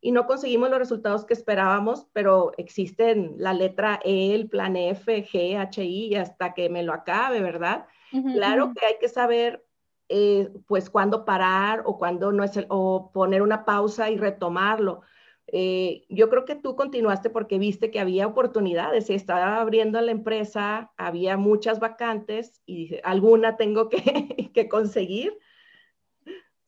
[0.00, 5.24] y no conseguimos los resultados que esperábamos, pero existen la letra E, el plan F,
[5.24, 7.86] G, H, I, hasta que me lo acabe, ¿verdad?
[8.32, 9.66] claro que hay que saber
[10.08, 15.02] eh, pues cuándo parar o cuándo no es el, o poner una pausa y retomarlo
[15.50, 20.12] eh, yo creo que tú continuaste porque viste que había oportunidades, se estaba abriendo la
[20.12, 23.98] empresa, había muchas vacantes y alguna tengo que,
[24.54, 25.38] que conseguir.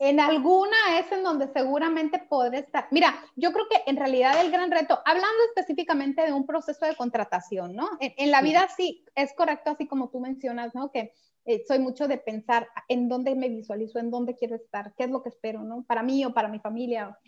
[0.00, 2.88] En alguna es en donde seguramente podré estar.
[2.90, 6.96] Mira, yo creo que en realidad el gran reto, hablando específicamente de un proceso de
[6.96, 7.86] contratación, ¿no?
[8.00, 10.90] En, la vida sí es correcto, así como tú mencionas, ¿no?
[10.90, 11.12] Que
[11.44, 15.10] eh, soy mucho de pensar en dónde me visualizo, en dónde quiero estar, qué es
[15.10, 15.84] lo que espero, ¿no?
[15.84, 17.18] Para mí o para mi familia.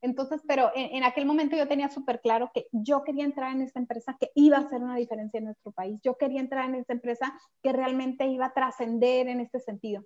[0.00, 3.78] Entonces, pero en, aquel momento yo tenía súper claro que yo quería entrar en esta
[3.78, 6.00] empresa que iba a hacer una diferencia en nuestro país.
[6.02, 10.04] Yo quería entrar en esta empresa que realmente iba a trascender en este sentido.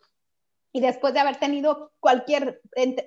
[0.73, 2.63] Y después de haber tenido cualquier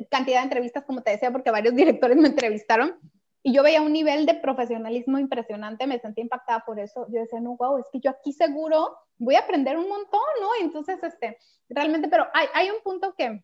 [0.10, 3.00] cantidad de entrevistas, como te decía, porque varios directores me entrevistaron,
[3.48, 7.06] y yo veía un nivel de profesionalismo impresionante, me sentí impactada por eso.
[7.12, 10.50] Yo decía, no, wow, es que yo aquí seguro voy a aprender un montón, ¿no?
[10.62, 11.38] Entonces, este,
[11.70, 13.44] realmente, pero hay, hay un punto que,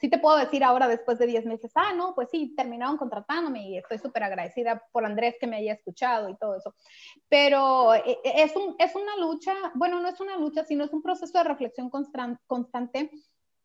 [0.00, 3.68] sí te puedo decir ahora después de 10 meses, ah, no, pues sí, terminaron contratándome
[3.68, 6.74] y estoy súper agradecida por Andrés que me haya escuchado y todo eso.
[7.28, 10.92] Pero eh, eh, es, un, es una lucha, bueno, no es una lucha, sino es
[10.92, 13.10] un proceso de reflexión constante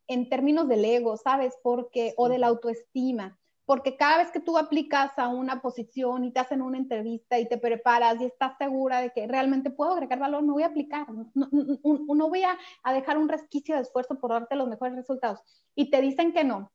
[0.08, 1.58] en términos del ego, ¿sabes?
[1.62, 6.32] Porque, o de la autoestima porque cada vez que tú aplicas a una posición y
[6.32, 10.18] te hacen una entrevista y te preparas y estás segura de que realmente puedo agregar
[10.18, 14.20] valor, no voy a aplicar, no, no, voy a, a, dejar un resquicio de esfuerzo
[14.20, 15.42] por darte los mejores resultados.
[15.76, 16.72] Y te dicen que no.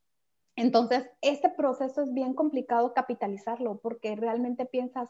[0.54, 5.08] Entonces, este proceso es bien complicado capitalizarlo porque realmente piensas,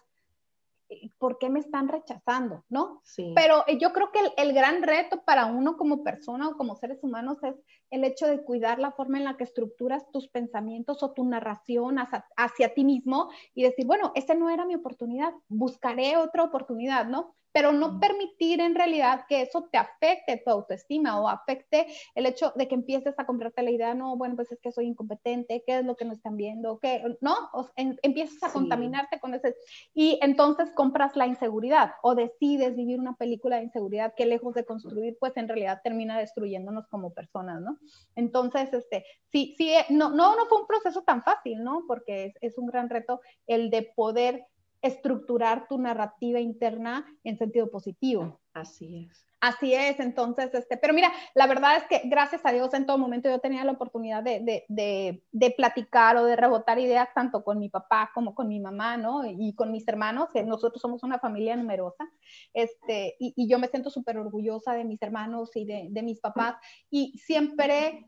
[1.19, 2.65] ¿por qué me están rechazando?
[2.71, 3.03] ¿No?
[3.05, 3.35] Sí.
[3.37, 7.05] Pero eh, yo creo que el, gran reto para uno como persona o como seres
[7.05, 7.57] humanos es
[7.95, 11.97] el hecho de cuidar la forma en la que estructuras tus pensamientos o tu narración
[12.37, 17.37] hacia, ti mismo y decir, bueno, esta no era mi oportunidad, buscaré otra oportunidad, ¿no?
[17.55, 21.87] Pero no permitir en realidad que eso te afecte tu autoestima o afecte
[22.17, 24.87] el hecho de que empieces a comprarte la idea, no, bueno, pues es que soy
[24.87, 26.81] incompetente, ¿qué es lo que no están viendo?
[26.81, 27.05] ¿Qué?
[27.21, 27.37] ¿No?
[27.53, 29.55] O empiezas a contaminarte con ese.
[29.95, 34.65] Y entonces compras la inseguridad o decides vivir una película de inseguridad que lejos de
[34.65, 37.79] construir, pues en realidad termina destruyéndonos como personas, ¿no?
[38.17, 41.85] Entonces, este, sí, sí, no, no, no fue un proceso tan fácil, ¿no?
[41.87, 44.45] Porque es, es un gran reto el de poder
[44.85, 48.41] estructurar tu narrativa interna en sentido positivo.
[48.53, 49.27] Así es.
[49.41, 52.97] Así es, entonces, este, pero mira, la verdad es que gracias a Dios en todo
[52.97, 57.45] momento yo tenía la oportunidad de, de, de, de platicar o de rebotar ideas tanto
[57.45, 59.23] con mi papá como con mi mamá, ¿no?
[59.27, 62.09] Y con mis hermanos, que nosotros somos una familia numerosa,
[62.55, 66.21] este, y, y yo me siento súper orgullosa de mis hermanos y de, de mis
[66.21, 66.57] papás,
[66.91, 68.07] y siempre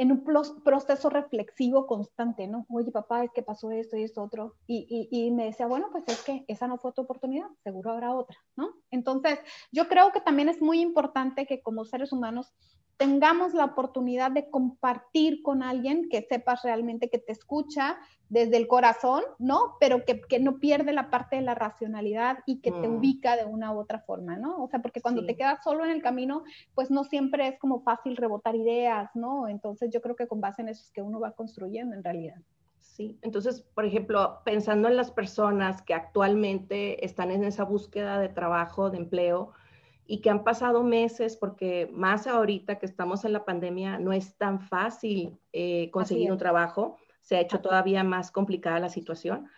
[0.00, 0.24] en un
[0.64, 2.64] proceso reflexivo constante, ¿no?
[2.70, 4.56] Oye, papá, es que pasó esto y esto otro.
[4.66, 8.14] Y, y, me decía, bueno, pues es que esa no fue tu oportunidad, seguro habrá
[8.14, 8.72] otra, ¿no?
[8.90, 9.38] Entonces,
[9.70, 12.50] yo creo que también es muy importante que como seres humanos
[13.00, 17.96] tengamos la oportunidad de compartir con alguien que sepas realmente que te escucha
[18.28, 19.76] desde el corazón, ¿no?
[19.80, 22.96] Pero que, no pierde la parte de la racionalidad y que te mm.
[22.96, 24.62] ubica de una u otra forma, ¿no?
[24.62, 27.80] O sea, porque cuando te quedas solo en el camino, pues no siempre es como
[27.80, 29.48] fácil rebotar ideas, ¿no?
[29.48, 32.36] Entonces yo creo que con base en eso es que uno va construyendo en realidad.
[32.80, 38.28] Sí, entonces, por ejemplo, pensando en las personas que actualmente están en esa búsqueda de
[38.28, 39.54] trabajo, de empleo,
[40.10, 44.36] y que han pasado meses, porque más ahorita que estamos en la pandemia, no es
[44.36, 49.48] tan fácil eh, conseguir un trabajo, se ha hecho todavía más complicada la situación.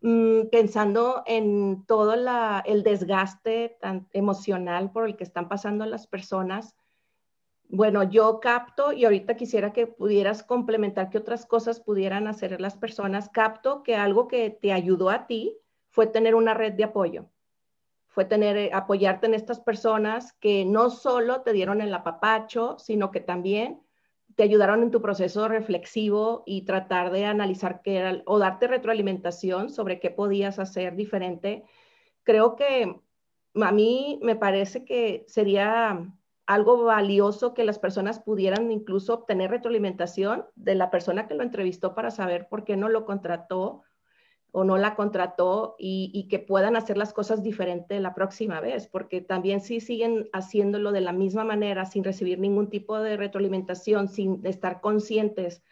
[0.00, 6.74] Mm, pensando en todo el desgaste tan emocional por el que están pasando las personas,
[7.68, 12.76] bueno, yo capto y ahorita quisiera que pudieras complementar qué otras cosas pudieran hacer las
[12.76, 13.28] personas.
[13.28, 15.56] Capto que algo que te ayudó a ti
[15.90, 17.26] fue tener una red de apoyo,
[18.12, 23.10] fue tener, eh, apoyarte en estas personas que no solo te dieron el apapacho, sino
[23.10, 23.80] que también
[24.36, 29.70] te ayudaron en tu proceso reflexivo y tratar de analizar qué era o darte retroalimentación
[29.70, 31.64] sobre qué podías hacer diferente.
[32.22, 33.00] Creo que
[33.54, 36.06] a mí me parece que sería
[36.46, 41.94] algo valioso que las personas pudieran incluso obtener retroalimentación de la persona que lo entrevistó
[41.94, 43.82] para saber por qué no lo contrató
[44.54, 49.22] o no la contrató y, que puedan hacer las cosas diferente la próxima vez, porque
[49.22, 54.44] también si siguen haciéndolo de la misma manera, sin recibir ningún tipo de retroalimentación, sin
[54.44, 55.62] estar conscientes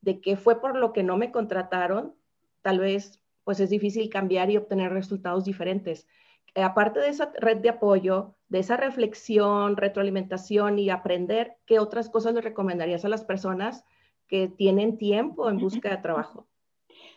[0.00, 2.14] de qué fue por lo que no me contrataron,
[2.60, 6.08] tal vez pues es difícil cambiar y obtener resultados diferentes.
[6.56, 12.10] Eh, aparte de esa red de apoyo, de esa reflexión, retroalimentación y aprender, ¿qué otras
[12.10, 13.84] cosas le recomendarías a las personas
[14.26, 16.48] que tienen tiempo en busca de trabajo?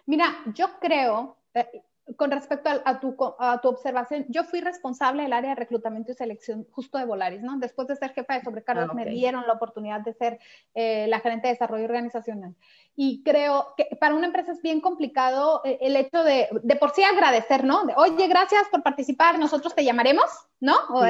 [0.08, 1.84] Mira, yo creo, eh,
[2.16, 6.16] con respecto a, tu, a, tu, observación, yo fui responsable del área de reclutamiento y
[6.16, 7.60] selección justo de Volaris, ¿no?
[7.60, 10.40] Después de ser jefa de sobrecargos, ah, me dieron la oportunidad de ser
[10.74, 12.56] eh, la gerente de desarrollo organizacional
[13.00, 16.90] y creo que para una empresa es bien complicado eh, el hecho de, de por
[16.92, 17.86] sí agradecer, ¿no?
[17.86, 20.26] De, Oye, gracias por participar, nosotros te llamaremos,
[20.60, 20.76] ¿no?
[20.90, 21.04] O,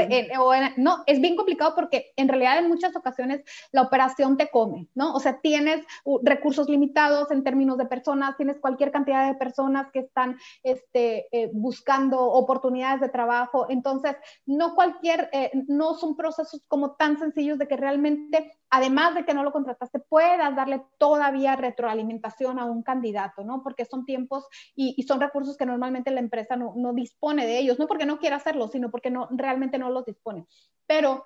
[0.78, 5.14] no, es bien complicado porque en realidad en muchas ocasiones la operación te come, ¿no?
[5.14, 5.86] O sea, tienes
[6.24, 11.50] recursos limitados en términos de personas, tienes cualquier cantidad de personas que están este, eh,
[11.54, 17.68] buscando oportunidades de trabajo, entonces no cualquier, eh, no son procesos como tan sencillos de
[17.68, 23.44] que realmente además de que no lo contrataste, puedas darle todavía retroalimentación a un candidato,
[23.44, 23.64] ¿no?
[23.64, 27.80] Porque son tiempos y, son recursos que normalmente la empresa no, no, dispone de ellos,
[27.80, 30.46] no porque no quiera hacerlo, sino porque no, realmente no los dispone.
[30.86, 31.26] Pero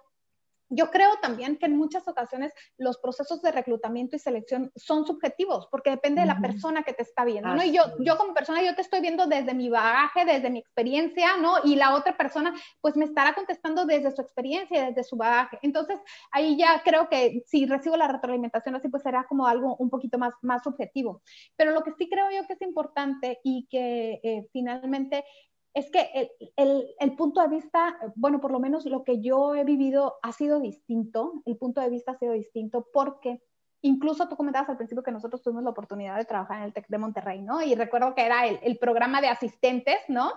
[0.71, 5.67] yo creo también que en muchas ocasiones los procesos de reclutamiento y selección son subjetivos,
[5.69, 7.61] porque depende de la persona que te está viendo, ¿no?
[7.61, 11.35] Y yo, yo como persona, yo te estoy viendo desde mi bagaje, desde mi experiencia,
[11.35, 11.55] ¿no?
[11.65, 15.59] Y la otra persona, pues me estará contestando desde su experiencia, desde su bagaje.
[15.61, 15.99] Entonces,
[16.31, 20.17] ahí ya creo que si recibo la retroalimentación así, pues será como algo un poquito
[20.17, 21.21] más, más subjetivo.
[21.57, 25.25] Pero lo que sí creo yo que es importante y que eh, finalmente
[25.73, 30.15] es que el, punto de vista, bueno, por lo menos lo que yo he vivido
[30.21, 33.41] ha sido distinto, el punto de vista ha sido distinto porque
[33.81, 36.87] incluso tú comentabas al principio que nosotros tuvimos la oportunidad de trabajar en el TEC
[36.87, 37.61] de Monterrey, ¿no?
[37.61, 40.31] Y recuerdo que era el, programa de asistentes, ¿no?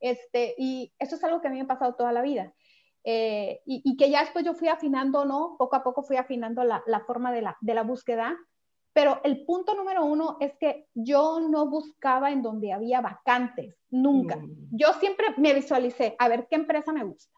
[0.00, 2.52] Este, y eso es algo que me ha pasado toda la vida.
[3.04, 5.56] Eh, y, que ya después yo fui afinando, ¿no?
[5.56, 8.36] Poco a poco fui afinando la, forma de la, de la búsqueda
[8.92, 14.36] pero el punto número uno es que yo no buscaba en donde había vacantes, nunca.
[14.36, 14.68] Mm.
[14.72, 17.32] Yo siempre me visualicé, a ver qué empresa me gusta,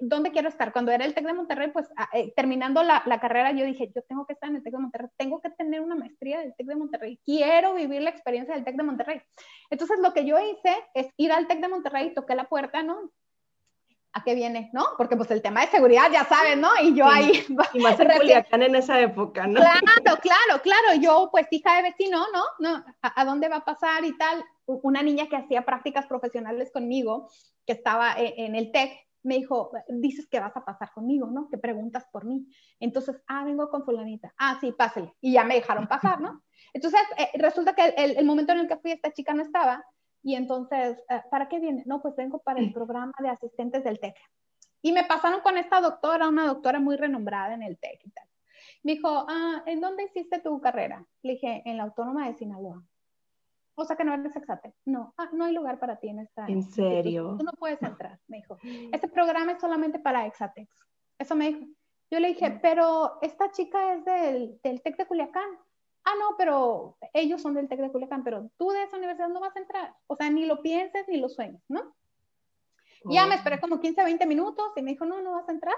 [0.00, 0.72] dónde quiero estar.
[0.72, 4.02] Cuando era el TEC de Monterrey, pues eh, terminando la, la, carrera, yo dije, yo
[4.02, 6.66] tengo que estar en el TEC de Monterrey, tengo que tener una maestría del TEC
[6.66, 9.20] de Monterrey, quiero vivir la experiencia del TEC de Monterrey.
[9.70, 13.10] Entonces, lo que yo hice es ir al TEC de Monterrey, toqué la puerta, ¿no?
[14.16, 14.86] A qué viene, ¿no?
[14.96, 16.70] Porque pues el tema de seguridad, ya saben, ¿no?
[16.82, 17.44] Y yo ahí...
[17.74, 19.60] Y más en Culiacán en esa época, ¿no?
[19.60, 21.00] Claro, claro, claro.
[21.00, 22.42] Yo, pues hija de vecino, ¿no?
[22.58, 22.84] ¿No?
[23.02, 24.42] ¿A, dónde va a pasar y tal?
[24.64, 27.28] Una niña que hacía prácticas profesionales conmigo,
[27.66, 31.48] que estaba en, en el TEC, me dijo, dices que vas a pasar conmigo, ¿no?
[31.50, 32.46] Que preguntas por mí.
[32.80, 34.32] Entonces, ah, vengo con fulanita.
[34.38, 35.12] Ah, sí, pásale.
[35.20, 36.42] Y ya me dejaron pasar, ¿no?
[36.72, 39.84] Entonces, eh, resulta que el, el, momento en el que fui, esta chica no estaba,
[40.26, 41.84] y entonces, eh, ¿para qué viene?
[41.86, 44.16] No, pues vengo para el programa de asistentes del TEC.
[44.82, 48.26] Y me pasaron con esta doctora, una doctora muy renombrada en el TEC y tal.
[48.82, 51.06] Me dijo, ah, ¿en dónde hiciste tu carrera?
[51.22, 52.82] Le dije, en la Autónoma de Sinaloa.
[53.76, 54.74] O sea que no eres exate.
[54.84, 56.44] No, ah, no hay lugar para ti en esta.
[56.46, 57.36] ¿En serio?
[57.38, 58.58] Tú no puedes entrar, me dijo.
[58.92, 60.68] Este programa es solamente para exatex.
[61.20, 61.66] Eso me dijo.
[62.10, 65.50] Yo le dije, pero esta chica es del, del TEC de Culiacán
[66.06, 69.40] ah, no, pero ellos son del TEC de Culiacán, pero tú de esa universidad no
[69.40, 69.94] vas a entrar.
[70.06, 71.94] O sea, ni lo pienses ni lo sueñes, ¿no?
[73.08, 75.76] Ya me esperé como 15, 20 minutos y me dijo, no, no vas a entrar.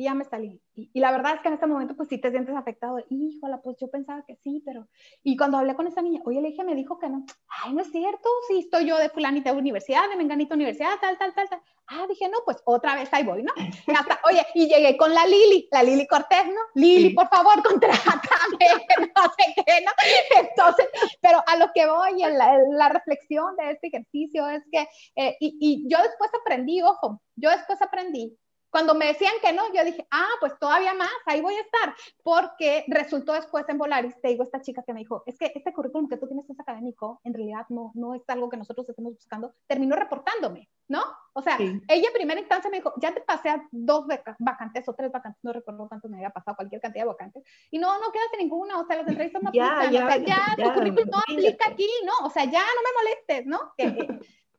[0.00, 0.58] Y ya me salí.
[0.74, 3.04] Y, la verdad es que en este momento, pues sí te sientes afectado.
[3.10, 4.88] Híjole, pues yo pensaba que sí, pero.
[5.22, 7.26] Y cuando hablé con esa niña, oye, le dije, me dijo que no.
[7.48, 11.34] Ay, no es cierto, sí, estoy yo de Fulanita Universidad, de Menganita Universidad, tal, tal,
[11.34, 11.60] tal, tal.
[11.88, 13.52] Ah, dije, no, pues otra vez ahí voy, ¿no?
[13.58, 16.60] Y hasta, oye, y llegué con la Lili, la Lili Cortés, ¿no?
[16.76, 18.30] Lili, por favor, contrátame,
[19.16, 19.92] no sé qué, ¿no?
[20.40, 20.88] Entonces,
[21.20, 25.36] pero a lo que voy, en la, la reflexión de este ejercicio es que, eh,
[25.40, 28.34] y, y yo después aprendí, ojo, yo después aprendí
[28.70, 31.94] cuando me decían que no, yo dije, ah, pues todavía más, ahí voy a estar,
[32.22, 35.72] porque resultó después en Volaris, te digo, esta chica que me dijo, es que este
[35.72, 39.14] currículum que tú tienes es académico, en realidad no, no es algo que nosotros estemos
[39.14, 41.02] buscando, terminó reportándome, ¿no?
[41.32, 44.06] O sea, ella en primera instancia me dijo, ya te pasé a dos
[44.38, 47.78] vacantes o tres vacantes, no recuerdo cuánto me había pasado, cualquier cantidad de vacantes, y
[47.78, 50.74] no, no quedaste ninguna, o sea, las entrevistas no aplican, ya, o sea, ya, tu
[50.74, 52.26] currículum no aplica aquí, ¿no?
[52.26, 53.72] O sea, ya no me molestes, ¿no?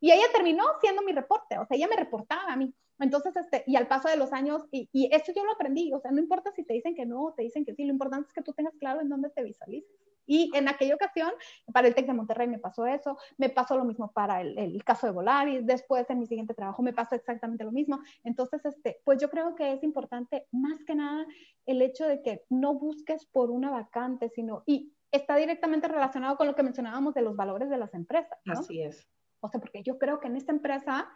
[0.03, 2.73] y ella terminó siendo mi reporte, o sea, ella me reportaba a mí.
[3.01, 5.99] Entonces, este, y al paso de los años, y, y eso yo lo aprendí, o
[5.99, 8.33] sea, no importa si te dicen que no, te dicen que sí, lo importante es
[8.33, 9.91] que tú tengas claro en dónde te visualizas.
[10.25, 11.31] Y en aquella ocasión,
[11.73, 14.83] para el TEC de Monterrey me pasó eso, me pasó lo mismo para el, el,
[14.83, 17.99] caso de Volaris, después en mi siguiente trabajo me pasó exactamente lo mismo.
[18.23, 21.25] Entonces, este, pues yo creo que es importante más que nada
[21.65, 26.47] el hecho de que no busques por una vacante, sino, y está directamente relacionado con
[26.47, 28.39] lo que mencionábamos de los valores de las empresas.
[28.45, 28.53] ¿no?
[28.53, 29.07] Así es.
[29.41, 31.09] O sea, porque yo creo que en esta empresa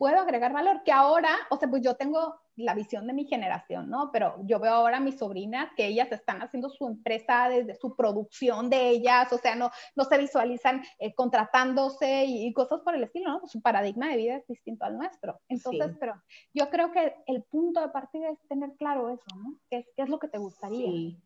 [0.00, 3.90] puedo agregar valor, que ahora, o sea, pues yo tengo la visión de mi generación,
[3.90, 4.10] ¿no?
[4.10, 7.94] Pero yo veo ahora a mis sobrinas que ellas están haciendo su empresa desde su
[7.94, 13.04] producción de ellas, o sea, no, no se visualizan eh, contratándose y, cosas por el
[13.04, 13.46] estilo, ¿no?
[13.46, 15.38] su paradigma de vida es distinto al nuestro.
[15.48, 16.14] Entonces, pero
[16.54, 19.58] yo creo que el punto de partida es tener claro eso, ¿no?
[19.68, 20.86] ¿Qué es, qué es lo que te gustaría?
[20.86, 21.18] Sí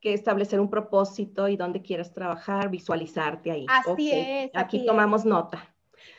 [0.00, 3.66] que establecer un propósito y dónde quieres trabajar, visualizarte ahí.
[3.68, 4.50] Así es.
[4.54, 5.74] Aquí tomamos nota.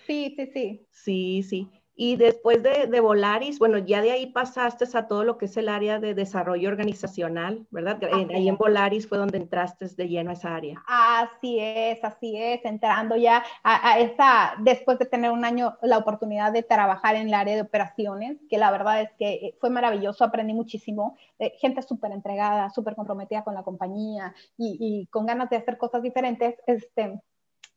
[0.06, 0.88] Sí, sí, sí.
[0.92, 1.79] Sí, sí.
[2.02, 5.58] Y después de, de, Volaris, bueno, ya de ahí pasaste a todo lo que es
[5.58, 8.00] el área de desarrollo organizacional, ¿verdad?
[8.34, 10.82] ahí en Volaris fue donde entraste de lleno a esa área.
[10.88, 15.98] Así es, así es, entrando ya a, a esa, después de tener un año la
[15.98, 19.70] oportunidad de trabajar en el área de operaciones, que la verdad es que eh, fue
[19.70, 25.26] maravilloso, aprendí muchísimo, eh, gente súper entregada, súper comprometida con la compañía y, y, con
[25.26, 27.20] ganas de hacer cosas diferentes, este,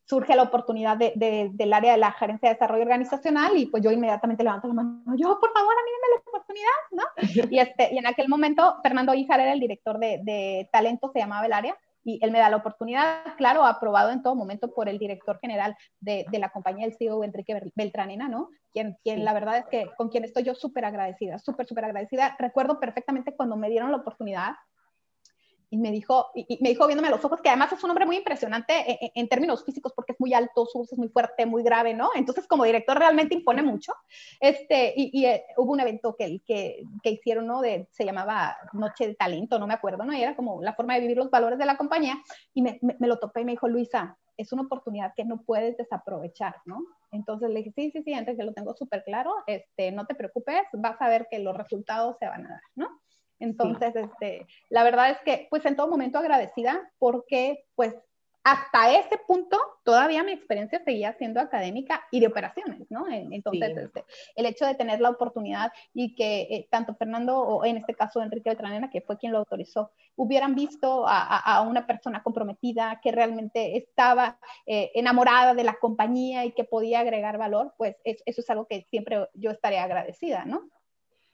[0.05, 3.91] surge la oportunidad de, del área de la gerencia de desarrollo organizacional y pues yo
[3.91, 7.51] inmediatamente levanto la mano, yo, por favor, a mí la oportunidad, ¿no?
[7.51, 11.19] Y, este, y en aquel momento Fernando Ijar era el director de, de talento, se
[11.19, 14.89] llamaba el área, y él me da la oportunidad, claro, aprobado en todo momento por
[14.89, 18.49] el director general de, de la compañía, el CEO Enrique Beltranena, ¿no?
[18.73, 22.35] Quien, quien la verdad es que con quien estoy yo súper agradecida, súper, súper agradecida.
[22.37, 24.53] Recuerdo perfectamente cuando me dieron la oportunidad,
[25.73, 28.05] y me dijo, y, me dijo viéndome a los ojos, que además es un hombre
[28.05, 31.63] muy impresionante en, términos físicos porque es muy alto, su voz es muy fuerte, muy
[31.63, 32.11] grave, ¿no?
[32.13, 33.91] Entonces como director realmente impone mucho.
[34.39, 37.59] Este, y, eh, hubo un evento que, que, que, hicieron, ¿no?
[37.61, 40.13] De, se llamaba Noche de Talento, no me acuerdo, ¿no?
[40.13, 42.21] Y era como la forma de vivir los valores de la compañía.
[42.53, 45.75] Y me, me, lo topé y me dijo, Luisa, es una oportunidad que no puedes
[45.77, 46.83] desaprovechar, ¿no?
[47.09, 50.13] Entonces le dije, sí, sí, sí, antes que lo tengo súper claro, este, no te
[50.13, 53.02] preocupes, vas a ver que los resultados se van a dar, ¿no?
[53.43, 57.93] Entonces, este, la verdad es que, pues en todo momento agradecida porque, pues,
[58.43, 63.05] hasta ese punto todavía mi experiencia seguía siendo académica y de operaciones, ¿no?
[63.09, 64.03] Entonces, este,
[64.35, 68.21] el hecho de tener la oportunidad y que eh, tanto Fernando o en este caso
[68.21, 73.77] Enrique Beltranena, que fue quien lo autorizó, hubieran visto a, una persona comprometida que realmente
[73.77, 78.67] estaba eh, enamorada de la compañía y que podía agregar valor, pues eso es algo
[78.67, 80.69] que siempre yo estaré agradecida, ¿no?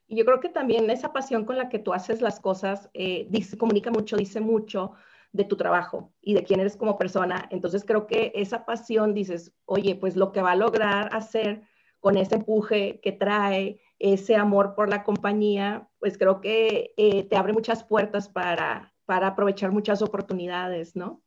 [0.10, 3.30] Y yo creo que también esa pasión con la que tú haces las cosas eh,
[3.60, 4.94] comunica mucho, dice mucho
[5.34, 7.48] de tu trabajo y de quién eres como persona.
[7.52, 11.62] Entonces creo que esa pasión dices, oye, pues lo que va a lograr hacer
[12.00, 17.38] con ese empuje que trae, ese amor por la compañía, pues creo que eh, te
[17.38, 21.22] abre muchas puertas para, para aprovechar muchas oportunidades, ¿no?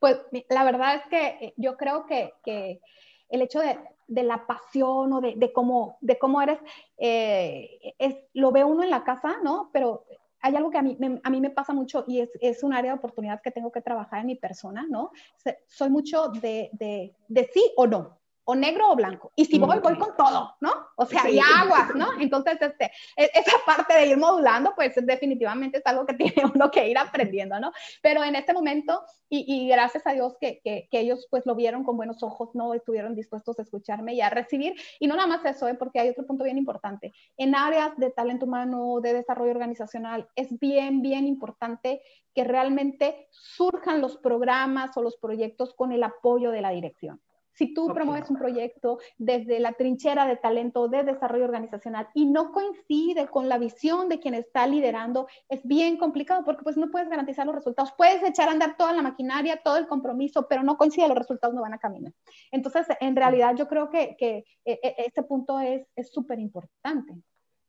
[0.00, 2.80] Pues la verdad es que eh, yo creo que
[3.28, 6.58] el hecho de, de la pasión o de, de, cómo, de cómo eres,
[6.98, 9.70] eh, es, lo ve uno en la casa, ¿no?
[9.72, 10.04] Pero
[10.40, 12.74] hay algo que a mí, me, a mí me pasa mucho y es, es, un
[12.74, 15.10] área de oportunidad que tengo que trabajar en mi persona, ¿no?
[15.66, 19.32] Soy mucho de, de, de sí o no o negro o blanco.
[19.36, 20.72] Y si voy, voy con todo, ¿no?
[20.96, 22.08] O sea, y aguas, ¿no?
[22.20, 26.70] Entonces, este, e, esa parte de ir modulando, pues definitivamente es algo que tiene uno
[26.70, 27.72] que ir aprendiendo, ¿no?
[28.02, 31.54] Pero en este momento, y, y gracias a Dios que, que, que, ellos pues lo
[31.54, 32.74] vieron con buenos ojos, ¿no?
[32.74, 34.74] Estuvieron dispuestos a escucharme y a recibir.
[35.00, 35.74] Y no nada más eso, ¿eh?
[35.74, 37.12] porque hay otro punto bien importante.
[37.36, 42.02] En áreas de talento humano, de desarrollo organizacional, es bien, bien importante
[42.34, 47.20] que realmente surjan los programas o los proyectos con el apoyo de la dirección.
[47.54, 52.52] Si tú promueves un proyecto desde la trinchera de talento, de desarrollo organizacional y no
[52.52, 57.08] coincide con la visión de quien está liderando, es bien complicado porque pues no puedes
[57.08, 57.92] garantizar los resultados.
[57.96, 61.54] Puedes echar a andar toda la maquinaria, todo el compromiso, pero no coincide, los resultados
[61.54, 62.12] no van a caminar.
[62.50, 67.14] Entonces, en realidad yo creo que, que e, e, este punto es súper importante.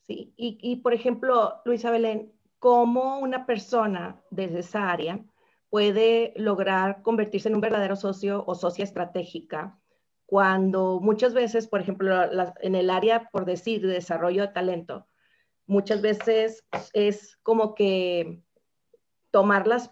[0.08, 5.20] Sí, y, y por ejemplo, Luisa Belén, ¿cómo una persona desde esa área
[5.76, 9.78] puede lograr convertirse en un verdadero socio o socia estratégica
[10.26, 12.16] cuando muchas veces, por ejemplo,
[12.62, 15.06] en el área, por decir, de desarrollo de talento,
[15.66, 18.42] muchas veces es como que
[19.32, 19.92] tomar las,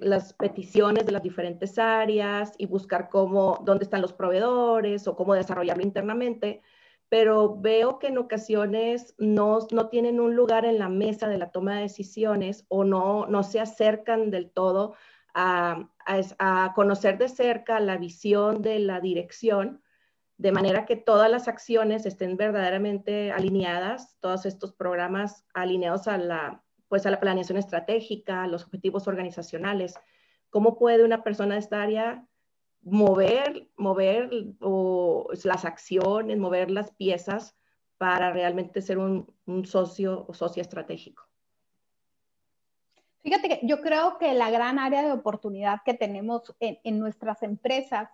[0.00, 5.34] las peticiones de las diferentes áreas y buscar cómo, dónde están los proveedores o cómo
[5.34, 6.62] desarrollarlo internamente,
[7.08, 11.52] pero veo que en ocasiones no, no tienen un lugar en la mesa de la
[11.52, 14.96] toma de decisiones o no, no se acercan del todo
[15.34, 19.82] a, conocer de cerca la visión de la dirección,
[20.38, 26.62] de manera que todas las acciones estén verdaderamente alineadas, todos estos programas alineados a la,
[26.88, 29.94] pues a la planeación estratégica, a los objetivos organizacionales.
[30.50, 32.26] ¿Cómo puede una persona de esta área
[32.82, 34.30] mover, mover
[35.44, 37.56] las acciones, mover las piezas
[37.96, 41.31] para realmente ser un, un socio o socio estratégico?
[43.22, 48.08] Fíjate que yo creo que la gran área de oportunidad que tenemos en, nuestras empresas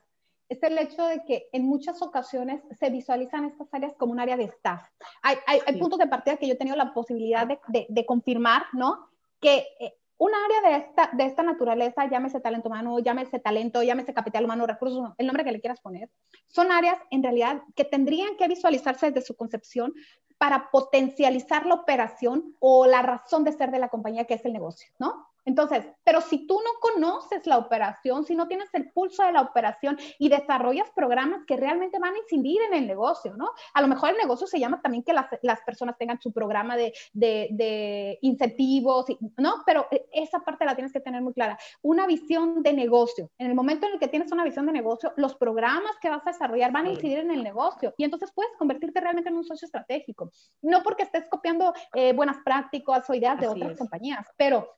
[0.48, 4.36] es el hecho de que en muchas ocasiones se visualizan estas áreas como un área
[4.36, 4.86] de staff.
[5.22, 5.38] Hay,
[5.78, 9.09] puntos de partida que yo he tenido la posibilidad de, confirmar, ¿no?
[9.40, 14.12] Que eh, un área de esta, de esta naturaleza, llámese talento humano, llámese talento, llámese
[14.12, 16.11] capital humano, recursos, el nombre que le quieras poner,
[16.48, 19.94] son áreas en realidad que tendrían que visualizarse desde su concepción
[20.39, 24.53] para potencializar la operación o la razón de ser de la compañía que es el
[24.53, 25.28] negocio, ¿no?
[25.49, 29.40] Entonces, pero si tú no conoces la operación, si no tienes el pulso de la
[29.40, 33.49] operación y desarrollas programas que realmente van a incidir en el negocio, ¿no?
[33.72, 36.76] A lo mejor el negocio se llama también que las, las personas tengan su programa
[36.76, 39.07] de, de, de incentivos,
[39.38, 39.62] ¿no?
[39.64, 41.59] Pero esa parte la tienes que tener muy clara.
[41.80, 43.30] Una visión de negocio.
[43.38, 46.26] En el momento en el que tienes una visión de negocio, los programas que vas
[46.26, 49.44] a desarrollar van a incidir en el negocio y entonces puedes convertirte realmente en un
[49.44, 50.30] socio estratégico.
[50.61, 54.68] No porque estés copiando eh, buenas prácticas o ideas de otras compañías, pero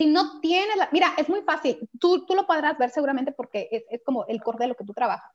[0.00, 3.68] si no tienes, la, mira, es muy fácil, tú, tú lo podrás ver seguramente porque
[3.90, 5.30] es, como el core de lo que tú trabajas,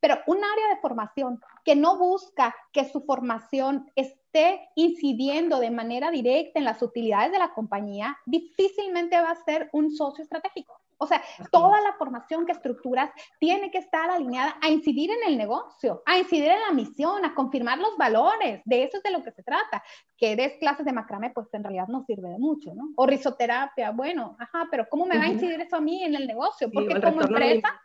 [0.00, 6.10] pero un área de formación que no busca que su formación esté incidiendo de manera
[6.10, 10.78] directa en las utilidades de la compañía, difícilmente va a ser un socio estratégico.
[11.02, 15.36] O sea, toda la formación que estructuras tiene que estar alineada a incidir en el
[15.36, 18.62] negocio, a incidir en la misión, a confirmar los valores.
[18.64, 19.82] De eso es de lo que se trata.
[20.16, 22.90] Que des clases de macramé, pues en realidad no sirve de mucho, ¿no?
[22.96, 26.26] O risoterapia, bueno, ajá, pero ¿cómo me va a incidir eso a mí en el
[26.26, 26.70] negocio?
[26.72, 27.80] Porque como empresa...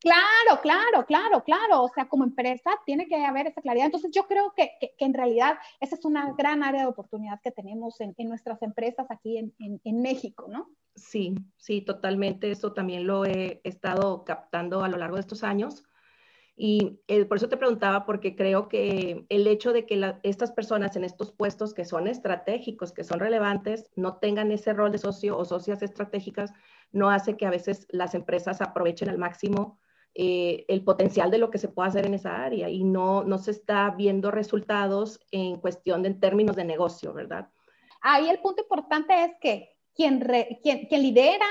[0.00, 1.82] Claro, claro, claro, claro.
[1.82, 3.86] O sea, como empresa tiene que haber esa claridad.
[3.86, 7.50] Entonces, yo creo que, que, en realidad esa es una gran área de oportunidad que
[7.50, 10.70] tenemos en, en nuestras empresas aquí en, en, México, ¿no?
[10.94, 12.50] Sí, sí, totalmente.
[12.50, 15.84] Eso también lo he estado captando a lo largo de estos años.
[16.60, 20.96] Y eh, por eso te preguntaba, porque creo que el hecho de que estas personas
[20.96, 25.38] en estos puestos que son estratégicos, que son relevantes, no tengan ese rol de socio
[25.38, 26.52] o socias estratégicas,
[26.90, 29.78] no hace que a veces las empresas aprovechen al máximo
[30.14, 33.38] eh, el potencial de lo que se puede hacer en esa área y no, no
[33.38, 37.48] se está viendo resultados en cuestión de en términos de negocio, ¿verdad?
[38.00, 40.20] Ahí el punto importante es que quien,
[40.62, 41.46] quien, quien lidera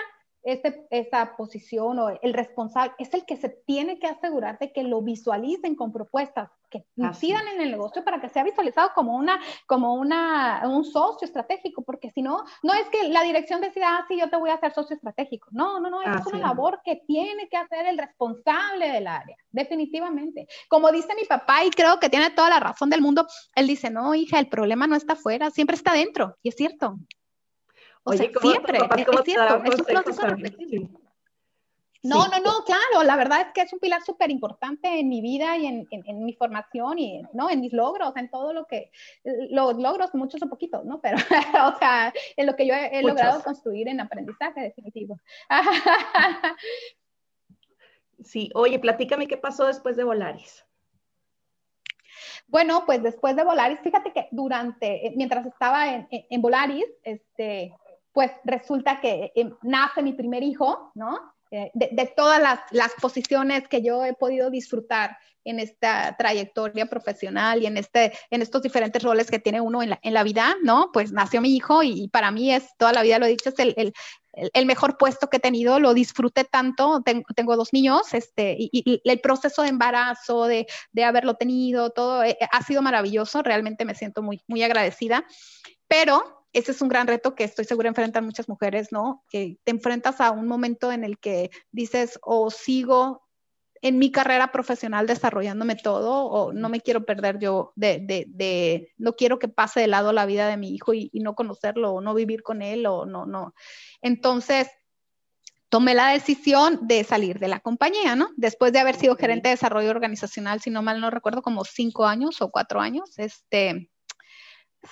[0.47, 4.81] este, esa posición o el responsable es el que se tiene que asegurar de que
[4.81, 9.39] lo visualicen con propuestas que incidan en el negocio para que sea visualizado como una
[9.65, 14.05] como una un socio estratégico porque si no no es que la dirección decida ah
[14.07, 17.01] sí yo te voy a hacer socio estratégico no no no es una labor que
[17.07, 20.47] tiene que hacer el responsable del área definitivamente.
[20.69, 23.89] Como dice mi papá y creo que tiene toda la razón del mundo él dice
[23.89, 26.97] no hija el problema no está afuera siempre está dentro y es cierto
[28.07, 30.27] Oye, siempre, es, cierto, es un proceso
[32.03, 35.19] No, no, no, claro, la verdad es que es un pilar súper importante en mi
[35.19, 37.49] vida y en, en, mi formación y ¿no?
[37.49, 38.91] en mis logros, en todo lo que,
[39.25, 41.01] los logros, muchos o poquitos, ¿no?
[41.01, 41.17] Pero,
[41.75, 45.19] o sea, en lo que yo he, logrado construir en aprendizaje definitivo.
[48.23, 50.63] sí, oye, platícame qué pasó después de Volaris.
[52.47, 57.73] Bueno, pues después de Volaris, fíjate que durante, mientras estaba en, en Volaris, este,
[58.17, 61.19] pues resulta que eh, nace mi primer hijo, ¿no?
[61.51, 62.41] eh, de, todas
[62.71, 68.41] las, posiciones que yo he podido disfrutar en esta trayectoria profesional y en, este, en
[68.41, 70.89] estos diferentes roles que tiene uno en la, vida, ¿no?
[70.91, 73.59] Pues nació mi hijo y, para mí es, toda la vida lo he dicho, es
[73.59, 73.93] el,
[74.33, 77.03] el, mejor puesto que he tenido, lo disfruté tanto,
[77.35, 82.23] tengo, dos niños, este, y, y, el proceso de embarazo, de, de haberlo tenido, todo
[82.23, 85.23] eh, ha sido maravilloso, realmente me siento muy, muy agradecida,
[85.87, 89.23] pero ese es un gran reto que estoy segura enfrentan muchas mujeres, ¿no?
[89.29, 93.27] Que te enfrentas a un momento en el que dices, o sigo
[93.83, 98.91] en mi carrera profesional desarrollándome todo, o no me quiero perder yo de, de, de
[98.97, 101.91] no quiero que pase de lado la vida de mi hijo y, y, no conocerlo,
[101.91, 103.53] o no vivir con él, o no, no.
[104.01, 104.67] Entonces,
[105.69, 108.29] tomé la decisión de salir de la compañía, ¿no?
[108.35, 112.07] Después de haber sido gerente de desarrollo organizacional, si no mal no recuerdo, como cinco
[112.07, 113.91] años o cuatro años, este,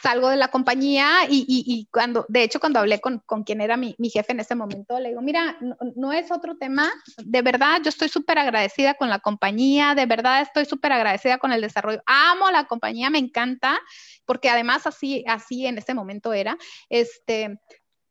[0.01, 4.33] salgo de la compañía y, cuando, de hecho, cuando hablé con, quien era mi, jefe
[4.33, 5.57] en ese momento, le digo, mira,
[5.95, 6.91] no, es otro tema,
[7.23, 11.51] de verdad, yo estoy súper agradecida con la compañía, de verdad estoy súper agradecida con
[11.51, 13.79] el desarrollo, amo la compañía, me encanta,
[14.25, 16.57] porque además así, así en ese momento era,
[16.89, 17.59] este,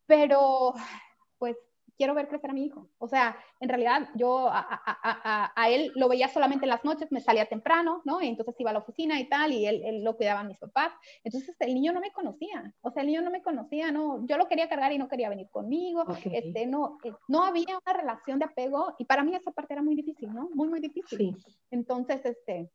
[0.06, 0.74] pero
[1.96, 2.88] quiero ver crecer a mi hijo.
[2.98, 7.10] O sea, en realidad yo a, a, a, él lo veía solamente en las noches,
[7.12, 8.20] me salía temprano, ¿no?
[8.20, 10.92] Y entonces iba a la oficina y tal, y él, él lo cuidaban mis papás.
[11.22, 14.36] Entonces el niño no me conocía, o sea, el niño no me conocía, no, yo
[14.36, 16.36] lo quería cargar y no quería venir conmigo, okay.
[16.36, 19.82] este, no, eh, no había una relación de apego y para mí esa parte era
[19.82, 20.50] muy difícil, ¿no?
[20.54, 21.18] Muy, muy difícil.
[21.18, 21.36] Sí.
[21.70, 22.70] Entonces, este,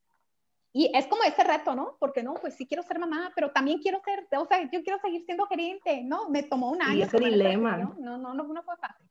[0.72, 1.98] y es como ese reto, ¿no?
[2.00, 5.00] Porque no, pues sí quiero ser mamá, pero también quiero ser, o sea, yo quiero
[5.00, 6.30] seguir siendo gerente, ¿no?
[6.30, 7.00] Me tomó un año.
[7.00, 7.78] Y ese dilema.
[7.78, 9.09] No, no, no, no fue fácil.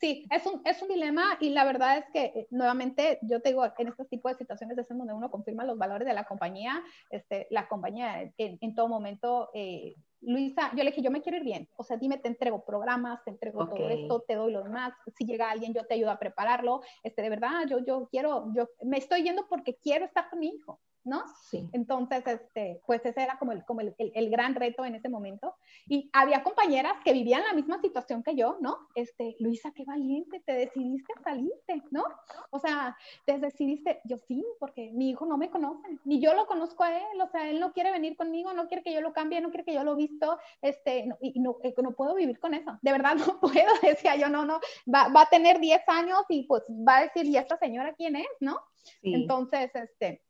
[0.00, 3.50] Sí, es un, es un dilema y la verdad es que eh, nuevamente yo te
[3.50, 6.82] digo, en este tipo de situaciones es donde uno confirma los valores de la compañía,
[7.10, 11.38] este, la compañía en, en todo momento, eh, Luisa, yo le dije, yo me quiero
[11.38, 13.76] ir bien, o sea, dime, te entrego programas, te entrego okay.
[13.76, 17.22] todo esto, te doy lo demás, si llega alguien yo te ayudo a prepararlo, este,
[17.22, 20.80] de verdad, yo, yo quiero, yo me estoy yendo porque quiero estar con mi hijo,
[21.06, 21.24] ¿no?
[21.48, 21.68] Sí.
[21.72, 25.08] Entonces, este, pues ese era como, el, como el, el, el, gran reto en ese
[25.08, 25.54] momento.
[25.88, 28.88] Y había compañeras que vivían la misma situación que yo, ¿no?
[28.94, 32.04] Este, Luisa, qué valiente, te decidiste a salirte, ¿no?
[32.50, 36.46] O sea, te decidiste, yo sí, porque mi hijo no me conoce, ni yo lo
[36.46, 39.12] conozco a él, o sea, él no quiere venir conmigo, no quiere que yo lo
[39.12, 42.40] cambie, no quiere que yo lo visto, este, no, y no, eh, no puedo vivir
[42.40, 43.52] con eso, de verdad no puedo,
[43.82, 44.60] decía yo, no, no,
[44.92, 48.16] va, va a tener 10 años y pues va a decir, ¿y esta señora quién
[48.16, 48.60] es, no?
[49.02, 49.14] Sí.
[49.14, 50.22] Entonces, este,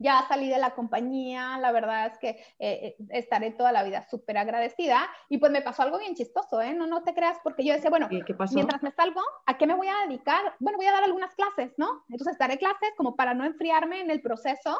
[0.00, 4.02] ya salí de la compañía, la verdad es que eh, eh estaré toda la vida
[4.02, 5.06] súper agradecida.
[5.28, 6.72] Y pues me pasó algo bien chistoso, ¿eh?
[6.72, 8.08] No, no te creas, porque yo decía, bueno,
[8.52, 10.56] mientras me salgo, ¿a qué me voy a dedicar?
[10.58, 12.04] Bueno, voy a dar algunas clases, ¿no?
[12.08, 14.78] Entonces daré clases como para no enfriarme en el proceso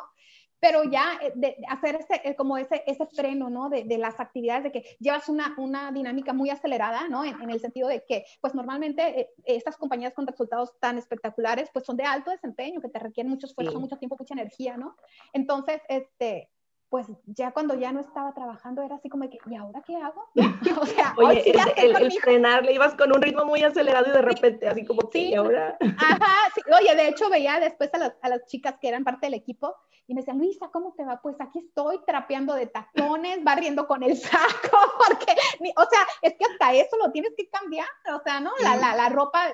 [0.61, 3.69] pero ya eh, de hacer ese, eh, como ese, ese freno, ¿no?
[3.71, 7.25] De, de, las actividades, de que llevas una, una dinámica muy acelerada, ¿no?
[7.25, 11.71] En, en, el sentido de que, pues normalmente eh, estas compañías con resultados tan espectaculares,
[11.73, 13.79] pues son de alto desempeño, que te requieren mucho esfuerzo, sí.
[13.79, 14.97] mucho tiempo, mucha energía, ¿no?
[15.33, 16.51] Entonces, este,
[16.91, 20.29] pues ya cuando ya no estaba trabajando era así como que, ¿y ahora qué hago?
[20.81, 24.09] O sea, Oye, sí el, el, el frenar, le ibas con un ritmo muy acelerado
[24.09, 24.67] y de repente, sí.
[24.67, 25.35] así como sí.
[25.35, 25.79] ahora?
[25.81, 26.61] Ajá, sí.
[26.81, 29.77] Oye, de hecho veía después a las, a las chicas que eran parte del equipo
[30.09, 31.21] y me decían, Luisa, ¿cómo te va?
[31.23, 35.33] Pues aquí estoy trapeando de tacones, barriendo con el saco, porque,
[35.77, 38.51] o sea, es que hasta eso lo tienes que cambiar, o sea, ¿no?
[38.61, 39.45] La, la, la ropa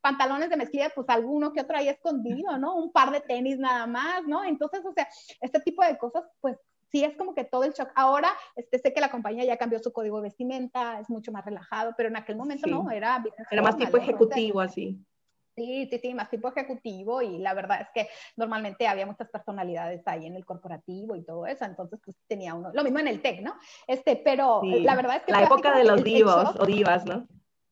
[0.00, 2.74] pantalones de mezclilla, pues alguno que otro ahí escondido, ¿no?
[2.76, 4.42] Un par de tenis nada más, ¿no?
[4.44, 5.06] Entonces, o sea,
[5.40, 6.56] este tipo de cosas, pues
[6.96, 7.90] sí es como que todo el shock.
[7.94, 11.44] Ahora este, sé que la compañía ya cambió su código de vestimenta, es mucho más
[11.44, 12.70] relajado, pero en aquel momento sí.
[12.70, 13.22] no, era...
[13.50, 14.98] Era más tipo ejecutivo así.
[15.54, 20.02] Sí, sí, sí, más tipo ejecutivo y la verdad es que normalmente había muchas personalidades
[20.06, 23.22] ahí en el corporativo y todo eso, entonces pues tenía uno, lo mismo en el
[23.22, 23.54] tech, ¿no?
[23.86, 24.80] Este, pero sí.
[24.80, 25.32] la verdad es que...
[25.32, 27.26] La época de los divos o divas, ¿no?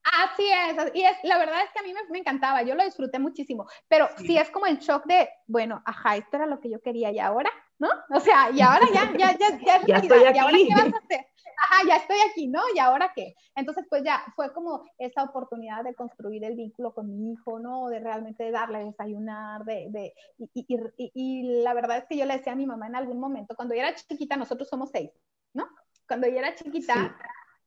[0.04, 2.84] Así es, y es, la verdad es que a mí me, me encantaba, yo lo
[2.84, 4.26] disfruté muchísimo, pero sí.
[4.26, 4.36] sí.
[4.36, 7.50] es como el shock de, bueno, ajá, esto era lo que yo quería y ahora,
[7.78, 7.88] ¿no?
[8.10, 10.36] O sea, y ahora ya, ya, ya, ya, ya estoy aquí.
[10.36, 11.26] ¿y ahora qué vas a hacer?
[11.56, 12.60] Ajá, ya estoy aquí, ¿no?
[12.74, 13.34] ¿Y ahora qué?
[13.54, 17.88] Entonces, pues ya fue como esa oportunidad de construir el vínculo con mi hijo, ¿no?
[17.88, 22.16] De realmente darle a desayunar, de, de y, y, y, y, la verdad es que
[22.16, 24.90] yo le decía a mi mamá en algún momento, cuando yo era chiquita, nosotros somos
[24.90, 25.10] seis,
[25.54, 25.66] ¿no?
[26.06, 27.24] Cuando yo era chiquita, sí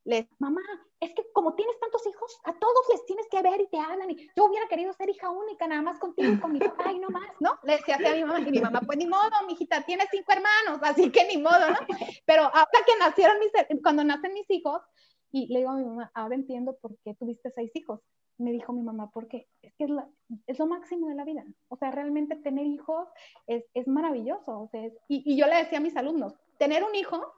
[0.07, 0.61] les, mamá,
[1.01, 4.09] es que como tienes tantos hijos, a todos les tienes que ver y te hablan,
[4.09, 6.99] y yo hubiera querido ser hija única, nada más contigo y con mi papá y
[6.99, 7.59] no más, ¿no?
[7.63, 10.07] Le decía así a mi mamá, y mi mamá, pues ni modo, mi hijita, tienes
[10.09, 11.77] cinco hermanos, así que ni modo, ¿no?
[12.25, 13.51] Pero hasta que nacieron mis,
[13.83, 14.81] cuando nacen mis hijos,
[15.29, 17.99] y le digo a mi mamá, ahora entiendo por qué tuviste seis hijos.
[18.39, 20.07] Me dijo mi mamá, porque es que es, la,
[20.45, 21.43] es lo máximo de la vida.
[21.69, 23.09] O sea, realmente tener hijos
[23.47, 24.59] es, es maravilloso.
[24.61, 27.33] O sea, es, y, y yo le decía a mis alumnos, tener un hijo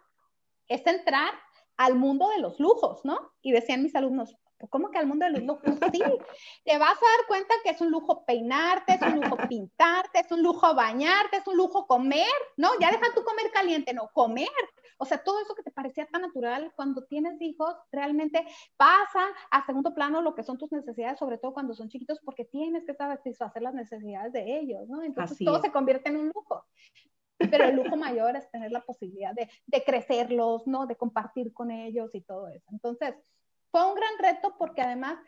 [0.68, 1.34] es entrar
[1.80, 3.32] al mundo de los lujos, ¿no?
[3.42, 4.36] Y decían mis alumnos,
[4.70, 5.64] ¿Cómo que al mundo de los lujos?
[5.96, 6.02] Sí,
[6.66, 10.32] te vas a dar cuenta que es un lujo peinarte, es un lujo pintarte, es
[10.34, 12.28] un lujo bañarte, es un lujo comer,
[12.58, 12.72] ¿no?
[12.82, 14.50] Ya deja tu comer caliente, no, comer.
[14.98, 19.66] O sea, todo eso que te parecía tan natural cuando tienes hijos, realmente pasa a
[19.66, 22.94] segundo plano lo que son tus necesidades, sobre todo cuando son chiquitos, porque tienes que
[22.94, 25.02] satisfacer las necesidades de ellos, ¿no?
[25.02, 26.66] Entonces todo se convierte en un lujo.
[27.40, 30.86] Pero el lujo mayor es tener la posibilidad de, de crecerlos, ¿no?
[30.86, 32.66] De compartir con ellos y todo eso.
[32.72, 33.16] Entonces,
[33.72, 35.20] fue un gran reto porque además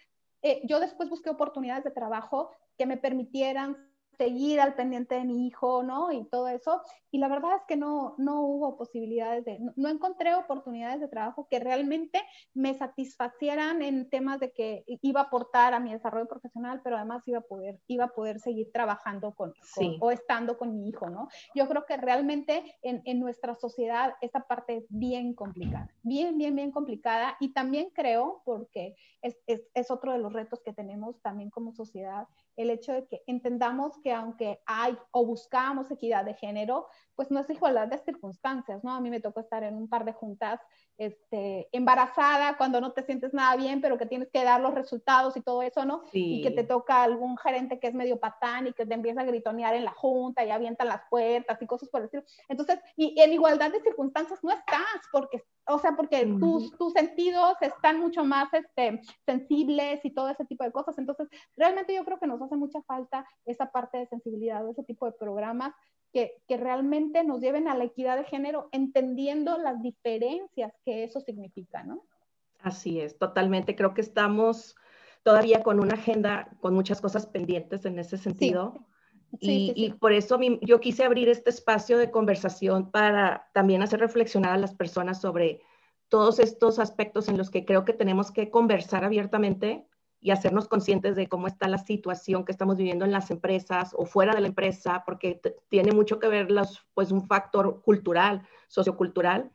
[0.41, 3.77] eh, yo después busqué oportunidades de trabajo que me permitieran
[4.17, 6.11] seguir al pendiente de mi hijo, ¿no?
[6.11, 6.81] Y todo eso.
[7.11, 11.47] Y la verdad es que no, no hubo posibilidades de, no, encontré oportunidades de trabajo
[11.49, 12.21] que realmente
[12.53, 17.27] me satisfacieran en temas de que iba a aportar a mi desarrollo profesional, pero además
[17.27, 19.53] iba a poder, iba a poder seguir trabajando con,
[19.99, 21.27] o estando con mi hijo, ¿no?
[21.55, 26.55] Yo creo que realmente en, en nuestra sociedad esa parte es bien complicada, bien, bien,
[26.55, 27.37] bien complicada.
[27.39, 31.73] Y también creo, porque es, es, es otro de los retos que tenemos también como
[31.73, 37.29] sociedad, el hecho de que entendamos que aunque hay o buscamos equidad de género, pues
[37.29, 38.93] no es igualdad de circunstancias, ¿no?
[38.93, 40.59] A mí me tocó estar en un par de juntas
[40.97, 45.35] este, embarazada, cuando no te sientes nada bien, pero que tienes que dar los resultados
[45.35, 46.03] y todo eso, ¿no?
[46.13, 49.25] Y que te toca algún gerente que es medio patán y que te empieza a
[49.25, 52.23] gritonear en la junta y avientan las puertas y cosas por el estilo.
[52.49, 57.55] Entonces, y en igualdad de circunstancias no estás, porque, o sea, porque tus, tus sentidos
[57.61, 60.97] están mucho más este, sensibles y todo ese tipo de cosas.
[60.97, 65.05] Entonces, realmente yo creo que nos hace mucha falta esa parte de sensibilidad, ese tipo
[65.05, 65.73] de programas
[66.11, 71.83] que, realmente nos lleven a la equidad de género, entendiendo las diferencias que eso significa,
[71.83, 72.03] ¿no?
[72.59, 73.75] Así es, totalmente.
[73.75, 74.75] Creo que estamos
[75.23, 78.85] todavía con una agenda con muchas cosas pendientes en ese sentido.
[79.39, 84.57] y, por eso yo quise abrir este espacio de conversación para también hacer reflexionar a
[84.57, 85.61] las personas sobre
[86.09, 89.87] todos estos aspectos en los que creo que tenemos que conversar abiertamente
[90.21, 94.05] y hacernos conscientes de cómo está la situación que estamos viviendo en las empresas o
[94.05, 99.51] fuera de la empresa, porque tiene mucho que ver los, pues un factor cultural, sociocultural,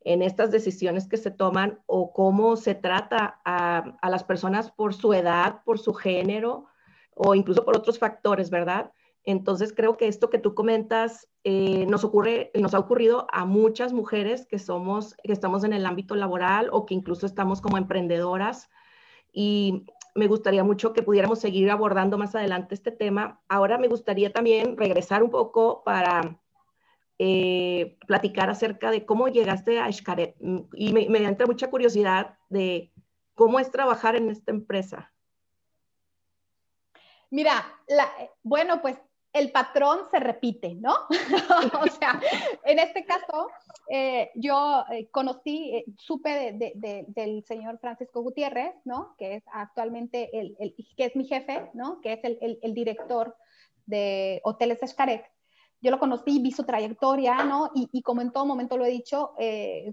[0.00, 4.94] en estas decisiones que se toman o cómo se trata a, a las personas por
[4.94, 6.66] su edad, por su género
[7.14, 8.92] o incluso por otros factores, ¿verdad?
[9.24, 13.92] Entonces creo que esto que tú comentas eh, nos ocurre, nos ha ocurrido a muchas
[13.92, 18.70] mujeres que somos, que estamos en el ámbito laboral o que incluso estamos como emprendedoras
[19.32, 19.84] y
[20.14, 23.40] me gustaría mucho que pudiéramos seguir abordando más adelante este tema.
[23.48, 26.40] Ahora me gustaría también regresar un poco para
[27.18, 30.36] eh, platicar acerca de cómo llegaste a Xcaret.
[30.74, 32.92] Y me, me entra mucha curiosidad de
[33.34, 35.12] cómo es trabajar en esta empresa.
[37.30, 37.64] Mira,
[38.42, 38.98] bueno, pues
[39.38, 40.94] el patrón se repite, ¿no?
[41.82, 42.20] o sea,
[42.64, 43.48] en este caso,
[43.88, 46.52] eh, yo eh, conocí, eh, supe
[47.06, 49.14] del señor Francisco Gutiérrez, ¿no?
[49.18, 50.56] Que es actualmente el,
[50.96, 52.00] que es mi jefe, ¿no?
[52.00, 53.36] Que es el, director
[53.86, 55.24] de Hoteles Escaret.
[55.80, 57.70] Yo lo conocí, vi su trayectoria, ¿no?
[57.74, 59.34] Y, y como en todo momento lo he dicho,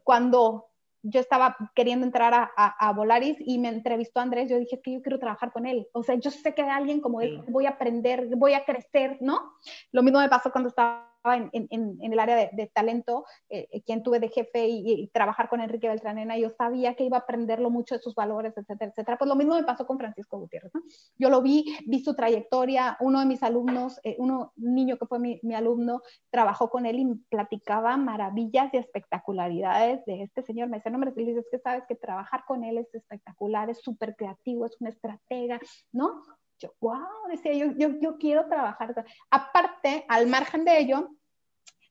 [0.04, 0.70] cuando
[1.08, 5.02] yo estaba queriendo entrar a, a, Volaris y me entrevistó Andrés, yo dije que yo
[5.02, 5.88] quiero trabajar con él.
[5.94, 9.54] O sea, yo sé que alguien como él, voy a aprender, voy a crecer, ¿no?
[9.92, 14.20] Lo mismo me pasó cuando estaba en, el área de, talento, eh, eh, quien tuve
[14.20, 18.02] de jefe y, trabajar con Enrique Beltranena, yo sabía que iba a aprenderlo mucho de
[18.02, 19.18] sus valores, etcétera, etcétera.
[19.18, 20.82] Pues lo mismo me pasó con Francisco Gutiérrez, ¿no?
[21.18, 25.06] Yo lo vi, vi su trayectoria, uno de mis alumnos, eh, uno, un niño que
[25.06, 30.70] fue mi, alumno, trabajó con él y platicaba maravillas y espectacularidades de este señor.
[30.70, 33.82] Me decía, no me dices es que sabes que trabajar con él es espectacular, es
[33.82, 35.60] súper creativo, es una estratega,
[35.92, 36.24] ¿no?
[36.60, 38.94] Yo, wow, decía yo, yo, yo quiero trabajar.
[39.30, 41.10] Aparte, al margen de ello,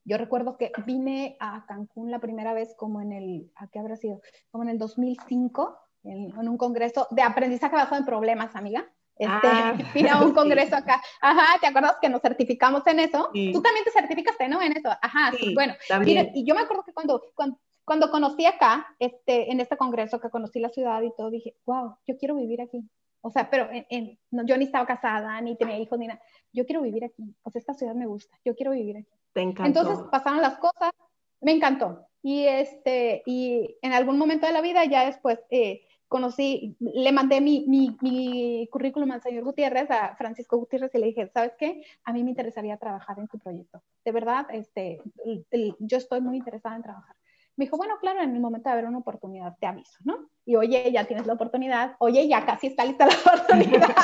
[0.04, 3.96] yo recuerdo que vine a Cancún la primera vez como en el, ¿a qué habrá
[3.96, 4.20] sido?
[4.50, 8.90] Como en el 2005, en, un congreso de aprendizaje basado en problemas, amiga.
[9.16, 11.00] Este, ah, vine a un congreso acá.
[11.20, 13.30] Ajá, ¿te acuerdas que nos certificamos en eso?
[13.32, 14.60] Tú también te certificaste, ¿no?
[14.60, 14.90] En eso.
[15.00, 15.74] Ajá, sí, bueno.
[16.34, 20.30] y yo me acuerdo que cuando, cuando, cuando conocí acá, este, en este congreso, que
[20.30, 22.82] conocí la ciudad y todo, dije, wow, yo quiero vivir aquí.
[23.26, 26.20] O sea, pero en, yo ni estaba casada, ni tenía hijos, ni nada.
[26.52, 27.34] Yo quiero vivir aquí.
[27.42, 28.38] O sea, esta ciudad me gusta.
[28.44, 29.18] Yo quiero vivir aquí.
[29.32, 29.80] Te encantó.
[29.80, 30.92] Entonces pasaron las cosas.
[31.40, 32.06] Me encantó.
[32.22, 37.40] Y, este, y en algún momento de la vida, ya después eh, conocí, le mandé
[37.40, 41.82] mi, mi, mi, currículum al señor Gutiérrez, a Francisco Gutiérrez, y le dije, ¿sabes qué?
[42.04, 43.82] A mí me interesaría trabajar en tu proyecto.
[44.04, 45.00] De verdad, este,
[45.78, 47.16] yo estoy muy interesada en trabajar.
[47.56, 50.28] Me dijo, bueno, claro, en el momento de haber una oportunidad te aviso, ¿no?
[50.44, 53.94] Y oye, ya tienes la oportunidad, oye, ya casi está lista la oportunidad,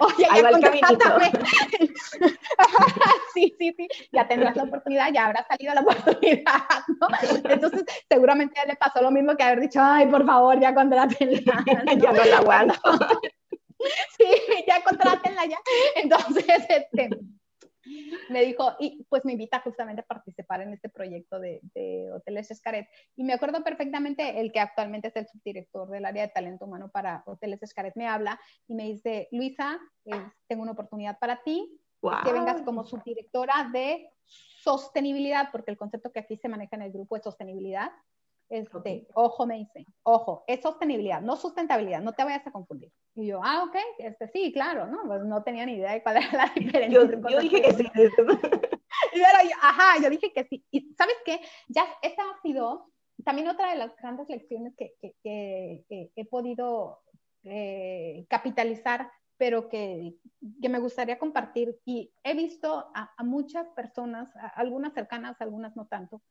[0.00, 1.30] oye, ya contrátame.
[3.34, 6.62] sí, sí, sí, ya tendrás la oportunidad, ya habrá salido la oportunidad,
[7.00, 7.08] ¿no?
[7.50, 11.64] Entonces, seguramente le pasó lo mismo que haber dicho, ay, por favor, ya contrátenla.
[11.96, 12.74] ya no la aguanto.
[14.18, 15.58] sí, ya contrátenla ya.
[15.96, 17.08] Entonces, este
[18.28, 21.60] me dijo, y pues me invita justamente a participar en este proyecto de,
[22.14, 22.88] Hoteles Escaret.
[23.16, 26.90] Y me acuerdo perfectamente, el que actualmente es el subdirector del área de talento humano
[26.90, 29.78] para Hoteles Escaret me habla y me dice, Luisa,
[30.46, 31.80] tengo una oportunidad para ti,
[32.24, 36.92] que vengas como subdirectora de sostenibilidad, porque el concepto que aquí se maneja en el
[36.92, 37.90] grupo es sostenibilidad.
[38.50, 42.90] Este, Ojo, me dice, ojo, es sostenibilidad, no sustentabilidad, no te vayas a confundir.
[43.14, 45.02] Y yo, ah, ok, este, sí, claro, ¿no?
[45.06, 46.98] Pues no tenía ni idea de cuál era la diferencia.
[46.98, 47.84] Yo, dije que, sí.
[49.62, 50.64] ajá, yo dije que sí.
[50.70, 51.40] Y ¿sabes qué?
[51.68, 52.90] Ya esta ha sido
[53.24, 57.00] también otra de las grandes lecciones que, que, he podido
[57.44, 60.14] eh, capitalizar, pero que,
[60.60, 61.78] me gustaría compartir.
[61.84, 66.22] Y he visto a, a muchas personas, algunas cercanas, algunas no tanto,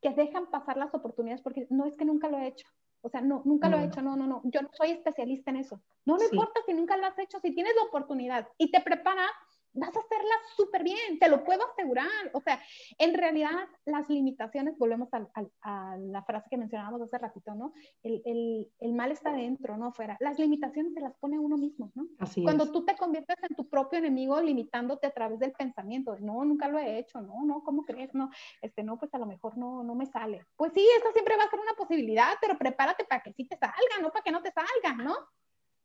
[0.00, 2.66] que dejan pasar las oportunidades porque no es que nunca lo he hecho.
[3.02, 4.42] O sea, no, nunca lo he hecho, no, no, no.
[4.44, 5.80] Yo no soy especialista en eso.
[6.04, 9.24] No me importa si nunca lo has hecho, si tienes la oportunidad y te prepara
[9.72, 12.08] vas a hacerla súper bien, te lo puedo asegurar.
[12.32, 12.60] O sea,
[12.98, 17.72] en realidad las limitaciones, volvemos a, la frase que mencionábamos hace ratito, ¿no?
[18.02, 20.16] El, mal está dentro, no fuera.
[20.20, 22.06] Las limitaciones se las pone uno mismo, ¿no?
[22.18, 26.44] Así Cuando tú te conviertes en tu propio enemigo limitándote a través del pensamiento, no,
[26.44, 28.12] nunca lo he hecho, no, no, ¿cómo crees?
[28.14, 30.44] No, este, no, pues a lo mejor no, no me sale.
[30.56, 33.56] Pues sí, esta siempre va a ser una posibilidad, pero prepárate para que sí te
[33.56, 35.14] salga, no para que no te salga, ¿no?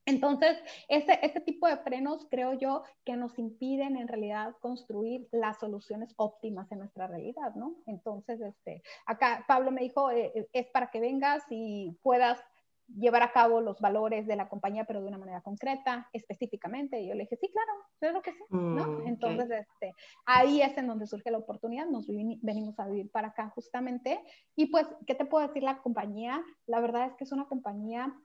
[0.06, 5.60] Entonces, ese, ese, tipo de frenos creo yo que nos impiden en realidad construir las
[5.60, 7.76] soluciones óptimas en nuestra realidad, ¿no?
[7.88, 12.40] Entonces, este, acá Pablo me dijo, eh, eh, es para que vengas y puedas
[12.88, 17.00] llevar a cabo los valores de la compañía, pero de una manera concreta, específicamente.
[17.00, 18.88] Y yo le dije, sí, claro, claro que sí, ¿no?
[18.88, 19.94] Mm, Entonces, este,
[20.26, 24.20] ahí es en donde surge la oportunidad, nos venimos a vivir para acá justamente.
[24.56, 26.44] Y pues, ¿qué te puedo decir la compañía?
[26.68, 28.16] La verdad es que es una compañía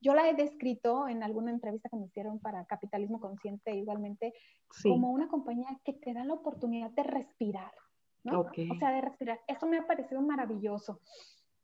[0.00, 4.34] yo la he descrito en alguna entrevista que me hicieron para Capitalismo Consciente igualmente
[4.82, 7.72] como una compañía que te da la oportunidad de respirar,
[8.24, 8.40] ¿no?
[8.40, 9.40] O sea, de respirar.
[9.46, 11.00] Eso me ha parecido maravilloso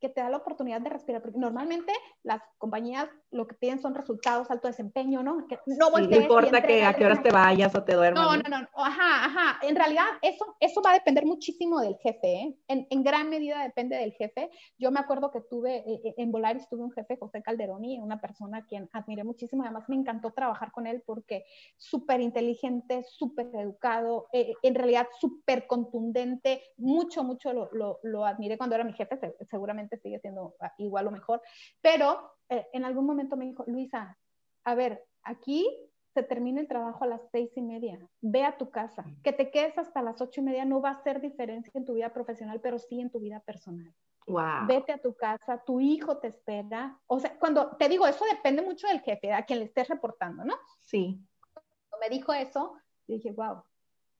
[0.04, 1.90] que te da la oportunidad de respirar, porque normalmente
[2.24, 5.46] las compañías lo que piden son resultados, alto desempeño, ¿no?
[5.48, 8.22] Que no, sí, importa que a qué horas te vayas o te duermas.
[8.22, 9.66] No, no, no, ajá, ajá.
[9.66, 12.56] En realidad eso, eso va a depender muchísimo del jefe, ¿eh?
[12.68, 14.50] en, en, gran medida depende del jefe.
[14.78, 18.20] Yo me acuerdo que tuve, eh, eh, en Volaris tuve un jefe, José Calderoni, una
[18.20, 21.46] persona a quien admiré muchísimo, además me encantó trabajar con él porque
[21.78, 28.58] súper inteligente, súper educado, eh, en realidad súper contundente, mucho, mucho lo, lo, lo admiré
[28.58, 29.18] cuando era mi jefe,
[29.50, 31.40] seguramente sigue siendo ah, igual o mejor,
[31.80, 34.18] pero eh, en algún momento me dijo, Luisa,
[34.64, 35.66] a ver, aquí
[36.14, 39.50] se termina el trabajo a las seis y media, ve a tu casa, que te
[39.50, 42.60] quedes hasta las ocho y media no va a hacer diferencia en tu vida profesional,
[42.60, 43.92] pero sí en tu vida personal.
[44.26, 44.66] Wow.
[44.66, 46.98] Vete a tu casa, tu hijo te espera.
[47.06, 50.44] O sea, cuando te digo, eso depende mucho del jefe, a quien le estés reportando,
[50.44, 50.54] ¿no?
[50.80, 51.20] Sí.
[51.52, 52.74] Cuando me dijo eso,
[53.06, 53.62] dije, wow,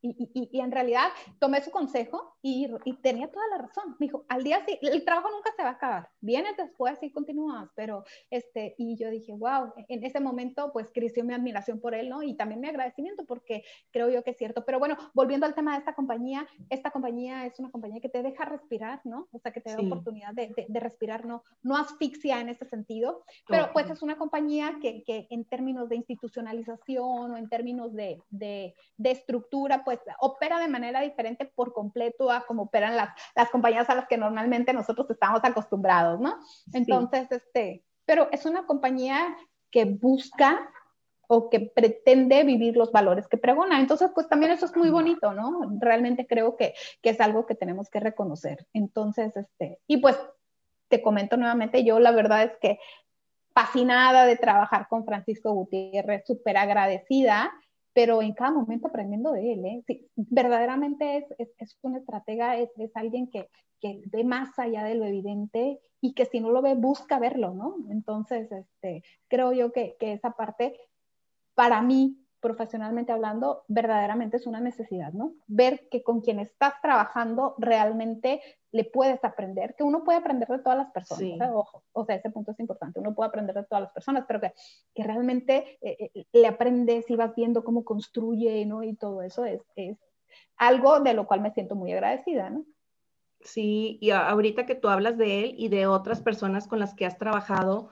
[0.05, 2.68] y, en realidad tomé su consejo y,
[3.02, 3.96] tenía toda la razón.
[3.98, 6.09] Me dijo, al día sí, el trabajo nunca se va a acabar.
[6.20, 11.24] Vienes después y continúas, pero este, y yo dije, wow, en ese momento pues creció
[11.24, 12.22] mi admiración por él, ¿no?
[12.22, 14.64] Y también mi agradecimiento porque creo yo que es cierto.
[14.64, 18.22] Pero bueno, volviendo al tema de esta compañía, esta compañía es una compañía que te
[18.22, 19.28] deja respirar, ¿no?
[19.32, 23.24] O sea, que te da oportunidad de, de, respirar, no, no asfixia en ese sentido,
[23.48, 28.22] pero pues es una compañía que, que, en términos de institucionalización o en términos de,
[28.30, 33.11] de, de estructura, pues pues, opera de manera diferente por completo a como operan las,
[33.34, 36.38] las compañías a las que normalmente nosotros estamos acostumbrados, ¿no?
[36.72, 39.36] Entonces, este, pero es una compañía
[39.70, 40.70] que busca
[41.26, 43.80] o que pretende vivir los valores que pregona.
[43.80, 45.61] Entonces, pues también eso es muy bonito, ¿no?
[45.80, 48.66] Realmente creo que, que es algo que tenemos que reconocer.
[48.72, 50.18] Entonces, este, y pues
[50.88, 52.78] te comento nuevamente, yo la verdad es que
[53.55, 57.53] fascinada de trabajar con Francisco Gutiérrez, súper agradecida
[57.95, 59.64] pero en cada momento aprendiendo de él.
[59.64, 59.84] ¿eh?
[59.86, 63.49] Sí, verdaderamente es, es, es, un estratega, es, es alguien que,
[63.80, 67.55] que, ve más allá de lo evidente y que si no lo ve, busca verlo,
[67.55, 67.76] ¿no?
[67.90, 70.78] Entonces, este, creo yo que, que esa parte,
[71.55, 75.32] para mí, profesionalmente hablando, verdaderamente es una necesidad, ¿no?
[75.47, 80.59] Ver que con quien estás trabajando realmente le puedes aprender, que uno puede aprender de
[80.59, 83.84] todas las personas, ojo, o sea, ese punto es importante, uno puede aprender de todas
[83.84, 84.53] las personas, pero que,
[84.95, 88.82] que realmente eh, eh, le aprendes y vas viendo cómo construye, ¿no?
[88.82, 89.97] Y todo eso es, es
[90.59, 92.66] algo de lo cual me siento muy agradecida, ¿no?
[93.40, 97.07] Sí, y ahorita que tú hablas de él y de otras personas con las que
[97.07, 97.88] has trabajado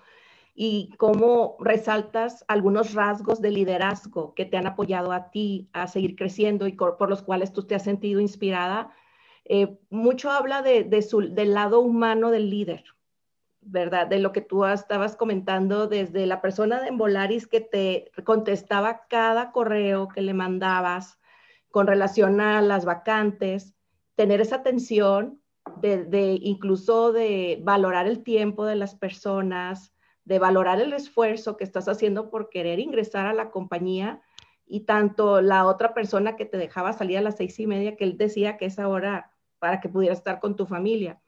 [0.54, 6.14] y cómo resaltas algunos rasgos de liderazgo que te han apoyado a ti a seguir
[6.16, 8.92] creciendo y por los cuales tú te has sentido inspirada,
[9.44, 12.84] eh, mucho habla de, del lado humano del líder,
[13.60, 14.06] ¿verdad?
[14.06, 19.52] De lo que tú estabas comentando desde la persona de Embolaris que te contestaba cada
[19.52, 21.18] correo que le mandabas
[21.70, 23.74] con relación a las vacantes,
[24.14, 25.40] tener esa atención
[25.80, 29.91] de, incluso de valorar el tiempo de las personas,
[30.24, 34.22] de valorar el esfuerzo que estás haciendo por querer ingresar a la compañía
[34.66, 38.04] y tanto la otra persona que te dejaba salir a las seis y media, que
[38.04, 41.20] él decía que es hora para que pudieras estar con tu familia.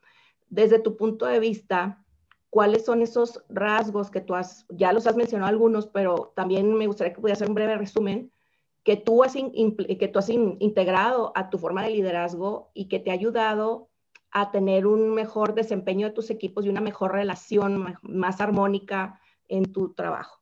[0.49, 2.05] Desde tu punto de vista,
[2.51, 6.87] ¿cuáles son esos rasgos que tú has, ya los has mencionado algunos, pero también me
[6.87, 8.33] gustaría que pudieras hacer un breve resumen,
[8.85, 13.11] que tú has, que tú has integrado a tu forma de liderazgo y que te
[13.11, 13.89] ha ayudado
[14.35, 19.73] a tener un mejor desempeño de tus equipos y una mejor relación más armónica en
[19.73, 20.41] tu trabajo?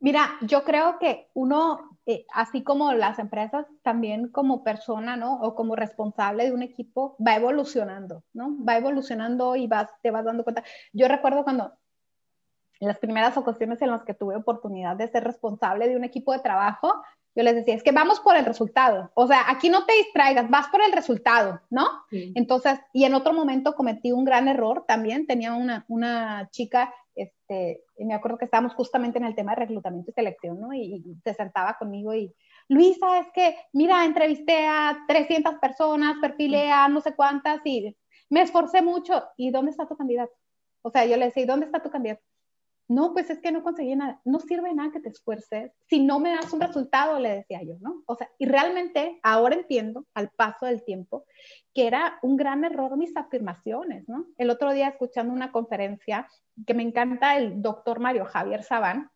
[0.00, 5.40] Mira, yo creo que uno, eh, así como las empresas, también como persona, ¿no?
[5.40, 8.56] O como responsable de un equipo, va evolucionando, ¿no?
[8.62, 10.64] Va evolucionando y vas, te vas dando cuenta.
[10.92, 11.72] Yo recuerdo cuando,
[12.80, 16.32] en las primeras ocasiones en las que tuve oportunidad de ser responsable de un equipo
[16.32, 16.92] de trabajo,
[17.34, 19.10] yo les decía, es que vamos por el resultado.
[19.14, 21.86] O sea, aquí no te distraigas, vas por el resultado, ¿no?
[22.10, 25.26] Entonces, y en otro momento cometí un gran error también.
[25.26, 30.10] Tenía una, una chica, este, me acuerdo que estábamos justamente en el tema de reclutamiento
[30.10, 30.72] y selección, ¿no?
[30.72, 32.32] Y, y se sentaba conmigo y,
[32.68, 37.94] Luisa, es que, mira, entrevisté a 300 personas, perfilé a no sé cuántas y
[38.30, 39.22] me esforcé mucho.
[39.36, 40.32] ¿Y dónde está tu candidato?
[40.82, 42.22] O sea, yo le decía, ¿y dónde está tu candidato?
[42.86, 44.20] No, pues es que no conseguí nada.
[44.24, 47.76] No sirve nada que te esfuerces si no me das un resultado, le decía yo,
[47.80, 48.02] ¿no?
[48.06, 51.24] O sea, y realmente ahora entiendo al paso del tiempo
[51.72, 54.26] que era un gran error mis afirmaciones, ¿no?
[54.36, 56.28] El otro día escuchando una conferencia
[56.66, 59.10] que me encanta el doctor Mario Javier Sabán,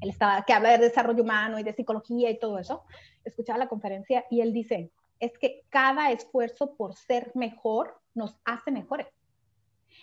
[0.00, 2.84] él estaba, que habla de desarrollo humano y de psicología y todo eso,
[3.24, 8.70] escuchaba la conferencia y él dice, es que cada esfuerzo por ser mejor nos hace
[8.70, 9.08] mejores.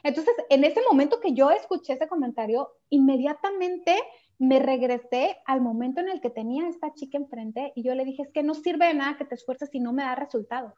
[0.04, 3.96] Entonces, en ese momento que yo escuché ese comentario, inmediatamente
[4.38, 8.06] me regresé al momento en el que tenía a esta chica enfrente y yo le
[8.06, 10.74] dije, es que no sirve de nada que te esfuerces si no me da resultado.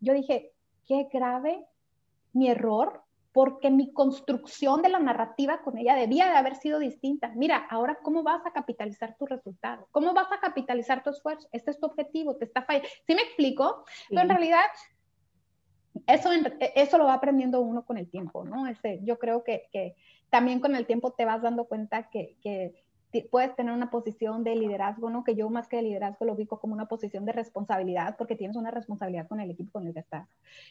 [0.00, 0.52] Yo dije,
[0.86, 1.64] qué grave
[2.32, 3.02] mi error,
[3.32, 7.32] porque mi construcción de la narrativa con ella debía de haber sido distinta.
[7.36, 9.86] Mira, ahora, ¿cómo vas a capitalizar tu resultado?
[9.92, 11.48] ¿Cómo vas a capitalizar tu esfuerzo?
[11.52, 12.88] Este es tu objetivo, te está fallando.
[13.06, 13.84] ¿Sí me explico?
[14.08, 14.64] Pero en realidad
[16.06, 18.66] eso, e, eso lo va aprendiendo uno con el tiempo, ¿no?
[18.66, 19.96] Ese, yo creo que,
[20.30, 22.36] también con el tiempo te vas dando cuenta que
[23.30, 25.24] puedes tener una posición de liderazgo, ¿no?
[25.24, 28.56] Que yo más que de liderazgo lo ubico como una posición de responsabilidad, porque tienes
[28.56, 30.28] una responsabilidad con el equipo con el que estás.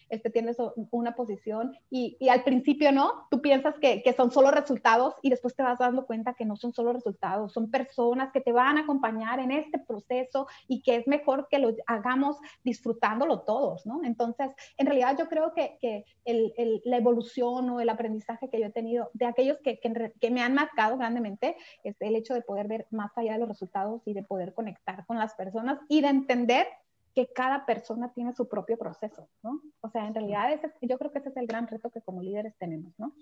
[0.09, 0.57] Este, tienes
[0.91, 3.27] una posición y, y al principio, ¿no?
[3.29, 6.55] Tú piensas que, que, son solo resultados y después te vas dando cuenta que no
[6.55, 10.95] son solo resultados, son personas que te van a acompañar en este proceso y que
[10.95, 14.01] es mejor que lo hagamos disfrutándolo todos, ¿no?
[14.03, 18.59] Entonces, en realidad yo creo que, que el, el, la evolución o el aprendizaje que
[18.59, 22.41] yo he tenido de aquellos que, que me han marcado grandemente es el hecho de
[22.41, 26.01] poder ver más allá de los resultados y de poder conectar con las personas y
[26.01, 26.67] de entender
[27.15, 29.61] que cada persona tiene su propio proceso, ¿no?
[29.81, 32.21] O sea, en realidad ese, yo creo que ese es el gran reto que como
[32.21, 33.13] líderes tenemos, ¿no?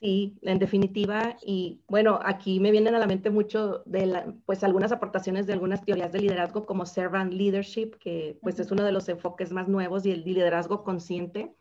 [0.00, 4.64] Sí, en definitiva, y bueno, aquí me vienen a la mente mucho de la, pues
[4.64, 8.92] algunas aportaciones de algunas teorías de liderazgo como servant leadership, que pues es uno de
[8.92, 11.54] los enfoques más nuevos y el liderazgo consciente,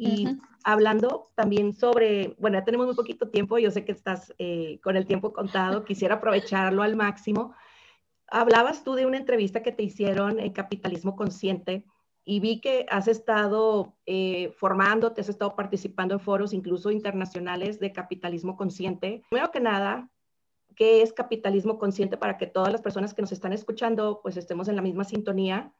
[0.00, 4.80] y hablando también sobre, bueno, ya tenemos muy poquito tiempo, yo sé que estás eh,
[4.82, 7.54] con el tiempo contado, quisiera aprovecharlo al máximo.
[8.28, 11.84] Hablabas tú de una entrevista que te hicieron en Capitalismo Consciente
[12.24, 17.92] y vi que has estado eh, formándote, has estado participando en foros incluso internacionales de
[17.92, 19.22] capitalismo consciente.
[19.30, 20.08] Primero que nada,
[20.76, 24.68] ¿qué es capitalismo consciente para que todas las personas que nos están escuchando pues estemos
[24.68, 25.74] en la misma sintonía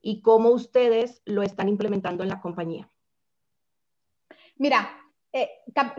[0.00, 2.90] y cómo ustedes lo están implementando en la compañía?
[4.62, 4.96] Mira,
[5.32, 5.50] eh,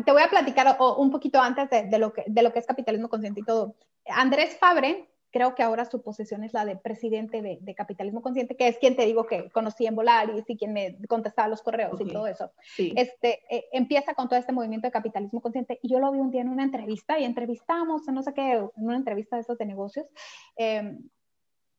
[0.06, 3.10] te voy a platicar un poquito antes de, lo que, de lo que es capitalismo
[3.10, 3.76] consciente y todo.
[4.06, 8.70] Andrés Fabre, creo que ahora su posición es la de presidente de, capitalismo consciente, que
[8.70, 12.06] es quien te digo que conocí en Volaris y quien me contestaba los correos y
[12.06, 12.54] todo eso.
[12.78, 16.32] Este, eh, empieza con todo este movimiento de capitalismo consciente y yo lo vi un
[16.32, 19.66] día en una entrevista y entrevistamos, no sé qué, en una entrevista de esos de
[19.66, 20.08] negocios.
[20.56, 21.10] Em,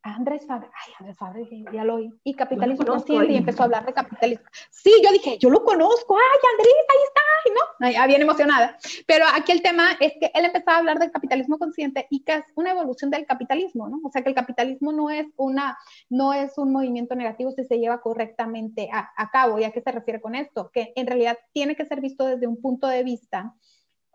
[0.05, 3.87] Andrés Fabre, ay, Andrés Fabre, ya lo oí, y capitalismo consciente, y empezó a hablar
[3.87, 4.45] de capitalismo.
[4.71, 7.21] Sí, yo dije, yo lo conozco, ay, Andrés, ahí está,
[7.53, 7.91] ¿no?
[7.91, 8.77] Ya bien emocionada.
[9.07, 12.35] Pero aquí el tema es que él empezó a hablar del capitalismo consciente y que
[12.35, 14.01] es una evolución del capitalismo, ¿no?
[14.05, 15.79] O sea, que el capitalismo no es, una,
[16.09, 19.59] no es un movimiento negativo si se lleva correctamente a, a cabo.
[19.59, 20.71] ¿Y a qué se refiere con esto?
[20.73, 23.55] Que en realidad tiene que ser visto desde un punto de vista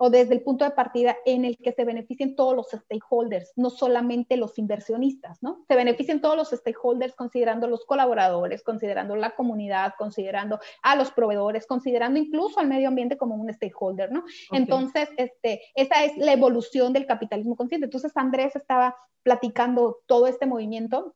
[0.02, 3.70] o desde el punto de partida en el que se beneficien todos los stakeholders, no
[3.70, 5.66] solamente los inversionistas, ¿no?
[5.68, 11.68] Se beneficien todos los stakeholders considerando los colaboradores, considerando la comunidad, considerando a los proveedores,
[11.68, 14.24] considerando incluso al medio ambiente como un stakeholder, ¿no?
[14.54, 17.86] Entonces, este, esa es la evolución del capitalismo consciente.
[17.86, 21.14] Entonces, Andrés estaba platicando todo este movimiento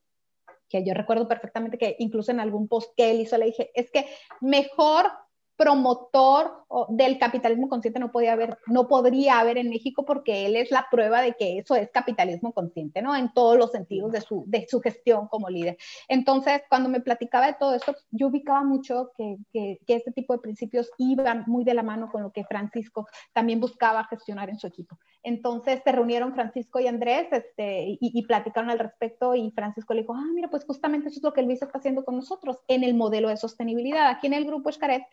[0.67, 3.91] que yo recuerdo perfectamente que incluso en algún post que él hizo le dije, es
[3.91, 4.07] que
[4.41, 5.05] mejor
[5.55, 10.71] promotor del capitalismo consciente no podía haber, no podría haber en México porque él es
[10.71, 13.15] la prueba de que eso es capitalismo consciente, ¿no?
[13.15, 15.77] En todos los sentidos de su, de su gestión como líder.
[16.07, 20.33] Entonces, cuando me platicaba de todo esto, yo ubicaba mucho que, que, que este tipo
[20.33, 24.57] de principios iban muy de la mano con lo que Francisco también buscaba gestionar en
[24.57, 24.97] su equipo.
[25.21, 30.01] Entonces se reunieron Francisco y Andrés este, y, y, platicaron al respecto y Francisco le
[30.01, 32.83] dijo, ah, mira, pues justamente eso es lo que Luis está haciendo con nosotros en
[32.83, 34.09] el modelo de sostenibilidad.
[34.09, 35.03] Aquí en el grupo Escaret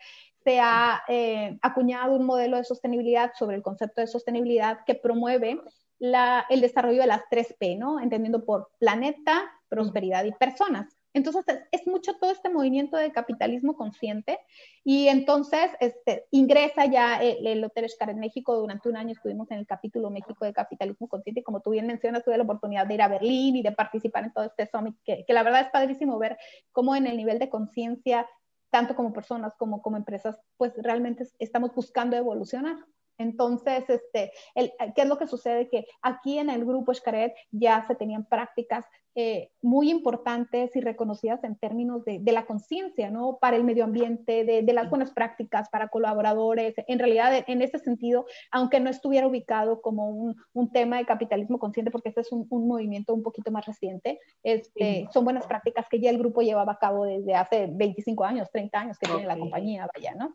[0.43, 5.59] se ha eh, acuñado un modelo de sostenibilidad sobre el concepto de sostenibilidad que promueve
[5.99, 7.99] el desarrollo de las tres P, ¿no?
[7.99, 10.97] Entendiendo por planeta, prosperidad y personas.
[11.13, 14.39] Entonces, es, mucho todo este movimiento de capitalismo consciente
[14.83, 18.55] y entonces este, ingresa ya el, Hotel Escar en México.
[18.55, 21.85] Durante un año estuvimos en el capítulo México de Capitalismo Consciente y como tú bien
[21.85, 24.95] mencionas, tuve la oportunidad de ir a Berlín y de participar en todo este summit,
[25.03, 26.37] que la verdad es padrísimo ver
[26.71, 28.25] cómo en el nivel de conciencia
[28.71, 32.77] tanto como personas como como empresas, pues realmente estamos buscando evolucionar.
[33.21, 35.69] Entonces, este, ¿qué es lo que sucede?
[35.69, 41.43] Que aquí en el grupo Escaret ya se tenían prácticas eh, muy importantes y reconocidas
[41.43, 43.39] en términos de, la conciencia, ¿no?
[43.41, 46.75] Para el medio ambiente, de, las buenas prácticas para colaboradores.
[46.87, 50.07] En realidad, en ese sentido, aunque no estuviera ubicado como
[50.53, 55.09] un, tema de capitalismo consciente, porque este es un, movimiento un poquito más reciente, este,
[55.11, 58.79] son buenas prácticas que ya el grupo llevaba a cabo desde hace 25 años, 30
[58.79, 60.33] años que tiene la compañía, vaya, ¿no?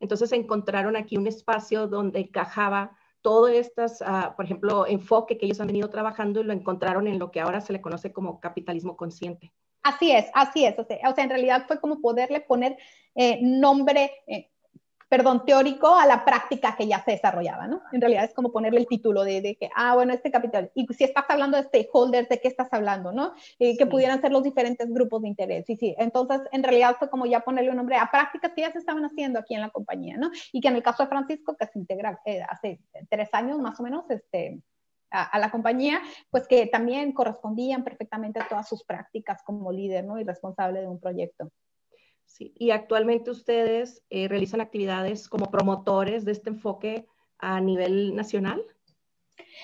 [0.00, 5.60] Entonces encontraron aquí un espacio donde encajaba todo estas, uh, por ejemplo, enfoque que ellos
[5.60, 8.96] han venido trabajando y lo encontraron en lo que ahora se le conoce como capitalismo
[8.96, 9.52] consciente.
[9.82, 10.78] Así es, así es.
[10.78, 12.76] O sea, o sea en realidad fue como poderle poner
[13.14, 14.50] eh, nombre, eh,
[15.08, 17.82] perdón, teórico a la práctica que ya se desarrollaba, ¿no?
[17.92, 20.86] En realidad es como ponerle el título de, de que, ah, bueno, este capital, y
[20.92, 23.32] si estás hablando de stakeholders, ¿de qué estás hablando, no?
[23.58, 27.08] Y que pudieran ser los diferentes grupos de interés, y sí, entonces en realidad fue
[27.08, 29.70] como ya ponerle un nombre a prácticas que ya se estaban haciendo aquí en la
[29.70, 30.30] compañía, ¿no?
[30.52, 33.78] Y que en el caso de Francisco, que se integra eh, hace tres años más
[33.78, 34.60] o menos, este,
[35.10, 36.00] a, a, la compañía,
[36.30, 40.18] pues que también correspondían perfectamente a todas sus prácticas como líder, ¿no?
[40.18, 41.50] Y responsable de un proyecto.
[42.26, 47.06] Sí, y actualmente ustedes eh, realizan actividades como promotores de este enfoque
[47.38, 48.62] a nivel nacional.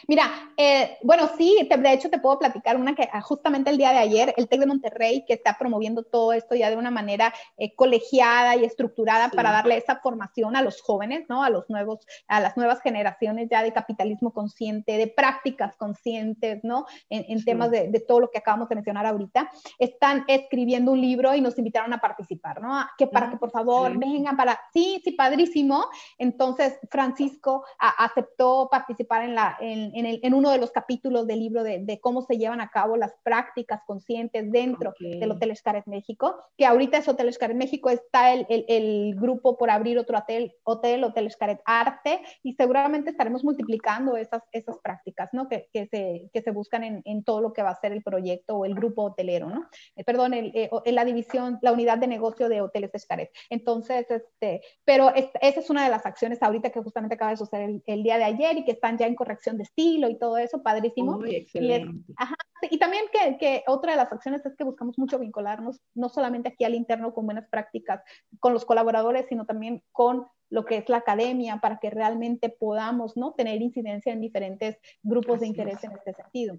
[0.08, 0.24] Mira,
[0.56, 3.98] eh, bueno, sí, de hecho te puedo platicar una que ah, justamente el día de
[3.98, 7.74] ayer, el TEC de Monterrey, que está promoviendo todo esto ya de una manera eh,
[7.74, 11.44] colegiada y estructurada para darle esa formación a los jóvenes, ¿no?
[11.44, 16.86] A los nuevos, a las nuevas generaciones ya de capitalismo consciente, de prácticas conscientes, ¿no?
[17.08, 19.50] En, temas de, de, todo lo que acabamos de mencionar ahorita.
[19.78, 22.72] Están escribiendo un libro y nos invitaron a participar, ¿no?
[22.98, 25.86] Que para que por favor vengan para, sí, sí, padrísimo.
[26.18, 31.98] Entonces, Francisco aceptó participar en la, en, en, uno de los capítulos del libro de,
[32.00, 36.98] cómo se llevan a cabo las prácticas conscientes dentro del Hotel Escaret México, que ahorita
[36.98, 41.60] es Hotel Escaret México, está el, el, grupo por abrir otro hotel, hotel Hotel Escaret
[41.64, 45.48] Arte, y seguramente estaremos multiplicando esas, esas prácticas, ¿no?
[45.48, 48.02] Que, que, se, que se buscan en, en, todo lo que va a ser el
[48.02, 49.68] proyecto o el grupo hotelero, ¿no?
[49.94, 53.30] Eh, perdón, eh, en la división, la unidad de negocio de Hoteles Escaret.
[53.48, 57.68] Entonces, este, pero esa es una de las acciones ahorita que justamente acaba de suceder
[57.68, 60.38] el, el día de ayer y que están ya en corrección de estilo y todo
[60.38, 61.20] eso, padrísimo.
[61.24, 66.50] y, también que, que, otra de las acciones es que buscamos mucho vincularnos, no solamente
[66.50, 68.02] aquí al interno con buenas prácticas,
[68.40, 73.16] con los colaboradores, sino también con lo que es la academia, para que realmente podamos
[73.16, 73.32] ¿no?
[73.32, 76.58] tener incidencia en diferentes grupos de interés en este sentido.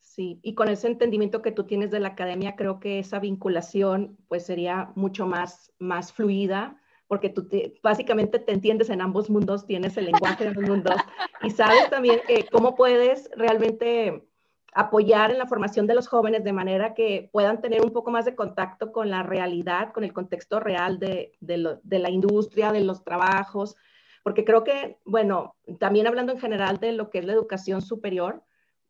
[0.00, 4.18] Sí, y con ese entendimiento que tú tienes de la academia, creo que esa vinculación
[4.28, 6.80] pues sería mucho más, más fluida
[7.14, 7.46] porque tú
[7.80, 10.96] básicamente te entiendes en ambos mundos, tienes el lenguaje de los mundos
[11.44, 14.26] y sabes también cómo puedes realmente
[14.72, 18.24] apoyar en la formación de los jóvenes de manera que puedan tener un poco más
[18.24, 23.04] de contacto con la realidad, con el contexto real de, de la industria, de los
[23.04, 23.76] trabajos,
[24.24, 28.42] porque creo que, bueno, también hablando en general de lo que es la educación superior,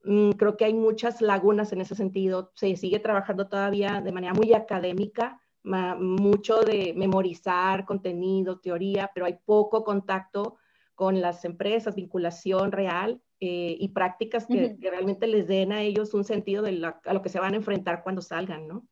[0.05, 2.53] mm, creo que hay muchas lagunas en ese sentido.
[2.55, 9.39] Se sigue trabajando todavía de manera muy académica, mucho de memorizar contenido, teoría, pero hay
[9.45, 10.57] poco contacto
[10.95, 16.25] con las empresas, vinculación real eh, y prácticas que, realmente les den a ellos un
[16.25, 18.87] sentido de a lo que se van a enfrentar cuando salgan, ¿no?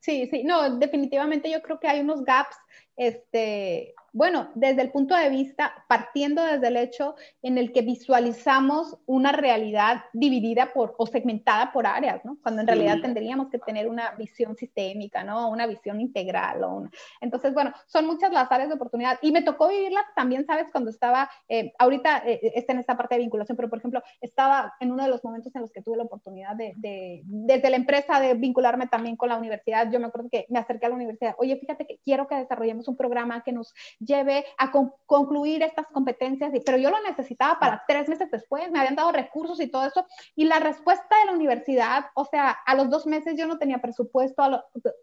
[0.00, 2.56] Sí, sí, no, definitivamente yo creo que hay unos gaps
[2.96, 8.98] este, bueno, desde el punto de vista, partiendo desde el hecho en el que visualizamos
[9.06, 12.38] una realidad dividida por o segmentada por áreas, ¿no?
[12.42, 15.48] Cuando en realidad tendríamos que tener una visión sistémica, ¿no?
[15.50, 16.64] Una visión integral.
[16.64, 16.88] O
[17.20, 20.66] Entonces, bueno, son muchas las áreas de oportunidad y me tocó vivirlas también, ¿sabes?
[20.72, 24.74] Cuando estaba, eh, ahorita eh, está en esta parte de vinculación, pero por ejemplo, estaba
[24.80, 27.76] en uno de los momentos en los que tuve la oportunidad de, de, desde la
[27.76, 29.90] empresa, de vincularme también con la universidad.
[29.90, 32.88] Yo me acuerdo que me acerqué a la universidad, oye, fíjate que quiero que desarrollemos
[32.88, 34.72] un programa que nos lleve a
[35.06, 39.60] concluir estas competencias, pero yo lo necesitaba para tres meses después, me habían dado recursos
[39.60, 43.34] y todo eso, y la respuesta de la universidad, o sea, a los dos meses
[43.36, 44.42] yo no tenía presupuesto,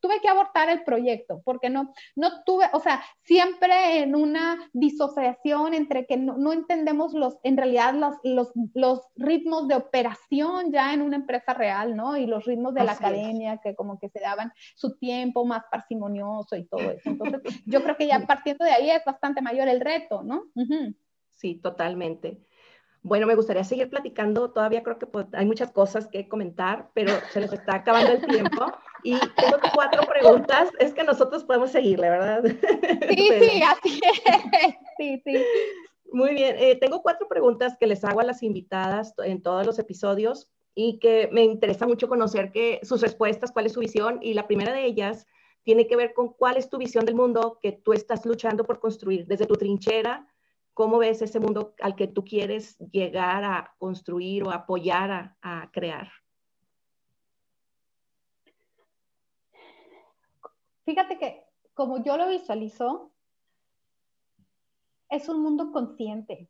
[0.01, 5.73] tuve que abortar el proyecto, porque no, no tuve, o sea, siempre en una disociación
[5.73, 11.01] entre que no, entendemos los, en realidad los, los, los, ritmos de operación ya en
[11.01, 12.17] una empresa real, ¿no?
[12.17, 16.55] Y los ritmos de la academia, que como que se daban su tiempo más parsimonioso
[16.55, 17.09] y todo eso.
[17.09, 20.45] Entonces, yo creo que ya partiendo de ahí es bastante mayor el reto, ¿no?
[21.33, 22.41] Sí, totalmente.
[23.03, 24.51] Bueno, me gustaría seguir platicando.
[24.51, 28.25] Todavía creo que pues, hay muchas cosas que comentar, pero se nos está acabando el
[28.25, 28.65] tiempo.
[29.03, 30.69] Y tengo cuatro preguntas.
[30.79, 32.43] Es que nosotros podemos seguirle, ¿verdad?
[32.43, 34.75] Sí, sí, así es.
[34.97, 35.45] Sí, sí.
[36.11, 36.55] Muy bien.
[36.59, 40.99] Eh, tengo cuatro preguntas que les hago a las invitadas en todos los episodios y
[40.99, 44.19] que me interesa mucho conocer que, sus respuestas, cuál es su visión.
[44.21, 45.25] Y la primera de ellas
[45.67, 48.79] tiene que ver con cuál es tu visión del mundo que tú estás luchando por
[48.79, 50.25] construir desde tu trinchera.
[50.73, 56.09] ¿Cómo ves ese mundo al que tú quieres llegar a construir o apoyar a, crear?
[60.85, 63.11] Fíjate que como yo lo visualizo,
[65.09, 66.49] es un mundo consciente.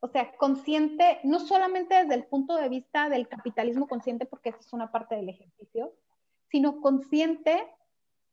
[0.00, 4.60] O sea, consciente no solamente desde el punto de vista del capitalismo consciente, porque esa
[4.60, 5.92] es una parte del ejercicio,
[6.48, 7.62] sino consciente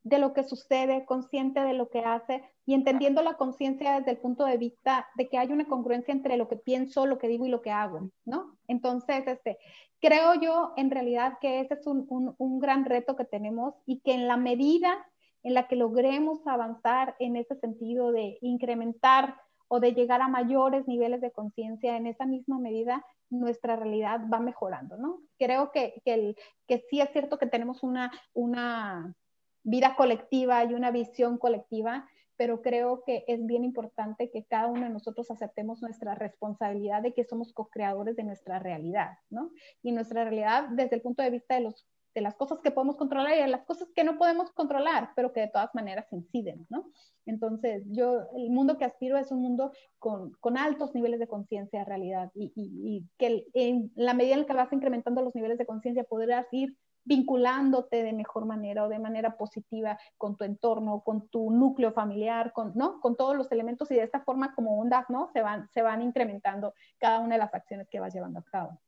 [0.04, 4.18] de lo que sucede, consciente de lo que hace y entendiendo la conciencia desde el
[4.18, 7.46] punto de vista de que hay una congruencia entre lo que pienso, lo que digo
[7.46, 8.56] y lo que hago, ¿no?
[8.66, 9.58] Entonces, este,
[10.00, 12.06] creo yo en realidad que ese es un,
[12.36, 15.06] un gran reto que tenemos y que en la medida
[15.44, 19.36] en la que logremos avanzar en ese sentido de incrementar
[19.68, 24.38] o de llegar a mayores niveles de conciencia, en esa misma medida nuestra realidad va
[24.38, 25.20] mejorando, ¿no?
[25.38, 26.36] Creo que, que, el,
[26.68, 29.14] que sí es cierto que tenemos una, una
[29.64, 34.82] vida colectiva y una visión colectiva, pero creo que es bien importante que cada uno
[34.82, 39.52] de nosotros aceptemos nuestra responsabilidad de que somos co-creadores de nuestra realidad, ¿no?
[39.82, 42.96] Y nuestra realidad desde el punto de vista de, los, de las cosas que podemos
[42.96, 46.66] controlar y de las cosas que no podemos controlar, pero que de todas maneras inciden,
[46.68, 46.90] ¿no?
[47.26, 51.80] Entonces, yo, el mundo que aspiro es un mundo con, con altos niveles de conciencia
[51.80, 55.58] de realidad y, y, y que en la medida en que vas incrementando los niveles
[55.58, 61.02] de conciencia podrás ir vinculándote de mejor manera o de manera positiva con tu entorno,
[61.04, 63.00] con tu núcleo familiar, con, ¿no?
[63.00, 65.28] con todos los elementos y de esta forma como ondas ¿no?
[65.32, 68.80] se, van, se van incrementando cada una de las acciones que vas llevando a cabo.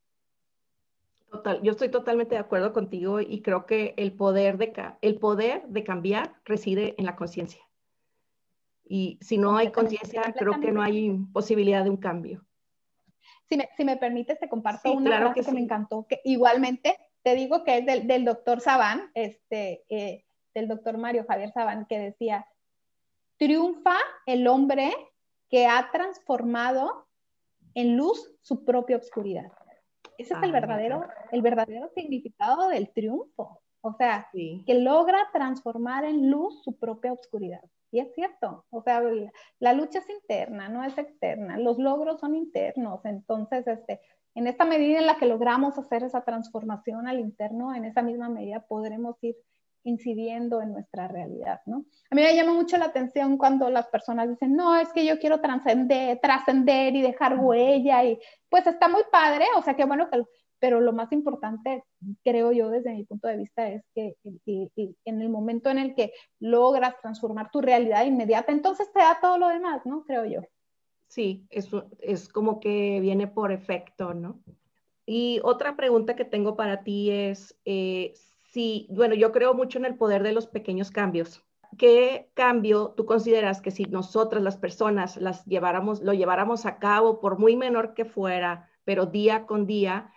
[1.30, 5.66] Total, yo estoy totalmente de acuerdo contigo y creo que el poder de, el poder
[5.66, 7.60] de cambiar reside en la conciencia.
[8.84, 12.44] Y si no hay conciencia, creo que no hay posibilidad de un cambio.
[13.48, 16.20] Si me, si me permites, te comparto una claro frase que, que me encantó, que
[16.24, 20.24] igualmente te digo que es del, doctor Sabán, este, eh,
[20.54, 22.46] del doctor Mario Javier Sabán, que decía,
[23.38, 23.96] triunfa
[24.26, 24.92] el hombre
[25.48, 27.08] que ha transformado
[27.74, 29.50] en luz su propia oscuridad.
[30.18, 33.60] Ese es el verdadero, el verdadero significado del triunfo.
[33.80, 37.62] O sea, que logra transformar en luz su propia oscuridad.
[37.90, 39.02] Y es cierto, o sea,
[39.60, 41.58] la lucha es interna, no es externa.
[41.58, 43.04] Los logros son internos.
[43.04, 44.00] Entonces, este,
[44.34, 48.28] en esta medida en la que logramos hacer esa transformación al interno, en esa misma
[48.28, 49.36] medida podremos ir
[49.84, 51.84] incidiendo en nuestra realidad, ¿no?
[52.10, 55.18] A mí me llama mucho la atención cuando las personas dicen, no, es que yo
[55.18, 60.08] quiero trascender, trascender y dejar huella, y pues está muy padre, o sea, qué bueno
[60.10, 60.22] que,
[60.58, 61.84] pero lo más importante,
[62.24, 64.16] creo yo, desde mi punto de vista, es que
[65.04, 69.36] en el momento en el que logras transformar tu realidad inmediata, entonces te da todo
[69.36, 70.04] lo demás, ¿no?
[70.04, 70.40] Creo yo.
[71.14, 74.42] Sí, eso es como que viene por efecto, ¿no?
[75.06, 78.14] Y otra pregunta que tengo para ti es, eh,
[78.50, 81.44] si, bueno, yo creo mucho en el poder de los pequeños cambios.
[81.78, 87.20] ¿Qué cambio tú consideras que si nosotras las personas las lleváramos, lo lleváramos a cabo,
[87.20, 90.12] por muy menor que fuera, pero día con día,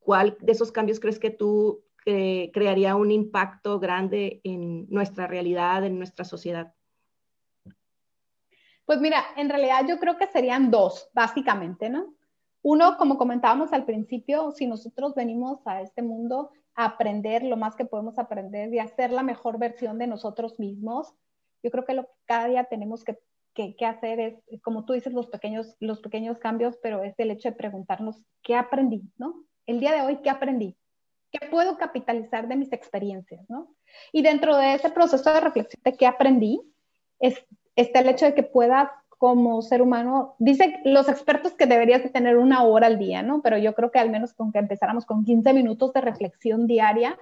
[0.00, 5.84] ¿cuál de esos cambios crees que tú eh, crearía un impacto grande en nuestra realidad,
[5.84, 6.75] en nuestra sociedad?
[8.86, 12.14] Pues mira, en realidad yo creo que serían dos, básicamente, ¿no?
[12.62, 17.74] Uno, como comentábamos al principio, si nosotros venimos a este mundo a aprender lo más
[17.74, 21.12] que podemos aprender y hacer la mejor versión de nosotros mismos,
[21.62, 23.18] yo creo que lo que cada día tenemos que,
[23.54, 27.48] que, hacer es, como tú dices, los pequeños, los pequeños cambios, pero es el hecho
[27.48, 29.44] de preguntarnos qué aprendí, ¿no?
[29.66, 30.76] El día de hoy, ¿qué aprendí?
[31.32, 33.74] ¿Qué puedo capitalizar de mis experiencias, ¿no?
[34.12, 36.60] Y dentro de ese proceso de reflexión de qué aprendí,
[37.18, 37.44] es,
[37.76, 38.88] está el hecho de que puedas
[39.18, 43.40] como ser humano, dicen los expertos que deberías de tener una hora al día, ¿no?
[43.40, 47.18] Pero yo creo que al menos con que empezáramos con 15 minutos de reflexión diaria,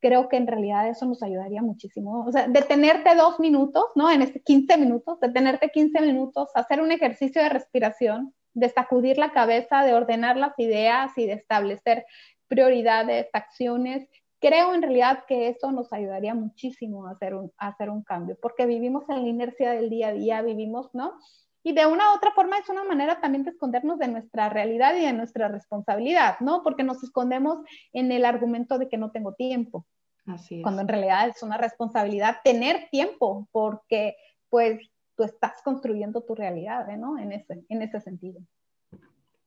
[0.00, 2.24] creo que en realidad eso nos ayudaría muchísimo.
[2.26, 4.10] O sea, detenerte dos minutos, ¿no?
[4.10, 9.32] En este 15 minutos, detenerte 15 minutos, hacer un ejercicio de respiración, de sacudir la
[9.32, 12.04] cabeza, de ordenar las ideas y de establecer
[12.46, 14.08] prioridades, acciones
[14.40, 18.66] creo en realidad que eso nos ayudaría muchísimo a hacer un, hacer un cambio, porque
[18.66, 21.18] vivimos en la inercia del día a día, vivimos, ¿no?
[21.62, 24.94] Y de una u otra forma es una manera también de escondernos de nuestra realidad
[24.96, 26.62] y de nuestra responsabilidad, ¿no?
[26.62, 27.58] Porque nos escondemos
[27.92, 29.84] en el argumento de que no tengo tiempo.
[30.26, 30.62] Así es.
[30.62, 34.16] Cuando en realidad es una responsabilidad tener tiempo, porque
[34.48, 34.80] pues
[35.16, 37.18] tú estás construyendo tu realidad, ¿no?
[37.18, 38.40] En ese, en ese sentido.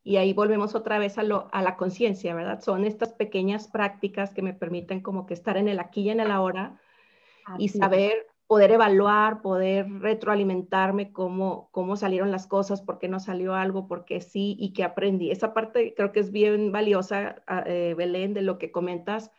[0.04, 2.62] Y ahí volvemos otra vez a, lo, a la conciencia, ¿verdad?
[2.62, 6.20] Son estas pequeñas prácticas que me permiten como que estar en el aquí y en
[6.20, 6.80] el ahora
[7.58, 13.54] y saber, poder evaluar, poder retroalimentarme cómo, cómo salieron las cosas, por qué no salió
[13.54, 15.32] algo, por qué sí y qué aprendí.
[15.32, 19.32] Esa parte creo que es bien valiosa, ah, eh, Belén, de lo que comentas,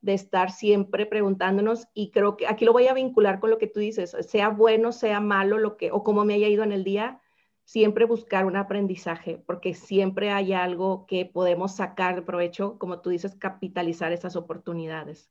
[0.00, 3.66] de estar siempre preguntándonos y creo que aquí lo voy a vincular con lo que
[3.66, 6.84] tú dices, sea bueno, sea malo, lo que, o cómo me haya ido en el
[6.84, 7.20] día,
[7.68, 13.10] siempre buscar un aprendizaje, porque siempre hay algo que podemos sacar de provecho, como tú
[13.10, 15.30] dices, capitalizar esas oportunidades.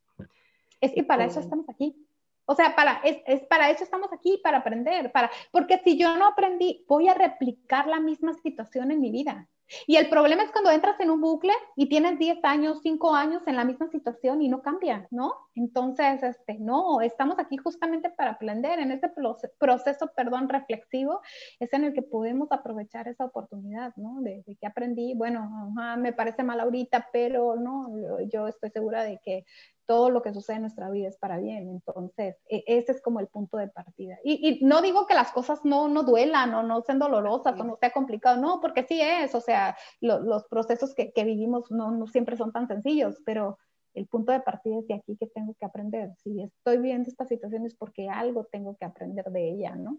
[0.80, 2.06] Es que para eso estamos aquí.
[2.44, 6.16] O sea, para, es, es, para eso estamos aquí, para aprender, para, porque si yo
[6.16, 9.48] no aprendí, voy a replicar la misma situación en mi vida.
[9.86, 13.42] Y el problema es cuando entras en un bucle y tienes 10 años, 5 años
[13.46, 15.34] en la misma situación y no cambia, ¿no?
[15.54, 18.78] Entonces, este, no, estamos aquí justamente para aprender.
[18.78, 19.10] En ese
[19.58, 21.20] proceso, perdón, reflexivo,
[21.60, 24.20] es en el que podemos aprovechar esa oportunidad, ¿no?
[24.20, 27.88] De, que aprendí, bueno, me parece mal ahorita, pero no,
[28.32, 29.44] yo estoy segura de que
[29.88, 31.68] todo lo que sucede en nuestra vida es para bien.
[31.70, 34.18] Entonces, e, ese es como el punto de partida.
[34.22, 37.76] Y, no digo que las cosas no, no duelan o no sean dolorosas o no
[37.76, 42.06] sea complicado, no, porque sí es, o sea, los procesos que, que vivimos no, no,
[42.06, 43.58] siempre son tan sencillos, pero
[43.94, 46.10] el punto de partida es de aquí que tengo que aprender.
[46.18, 49.98] Si estoy viviendo esta situación es porque algo tengo que aprender de ella, ¿no?